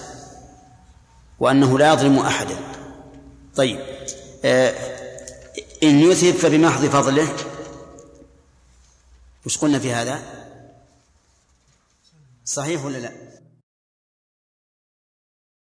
[1.39, 2.57] وأنه لا يظلم أحدا.
[3.55, 3.79] طيب
[4.45, 4.73] آه
[5.83, 7.35] إن يثب فبمحض فضله
[9.45, 10.19] وش قلنا في هذا؟
[12.45, 13.11] صحيح ولا لا؟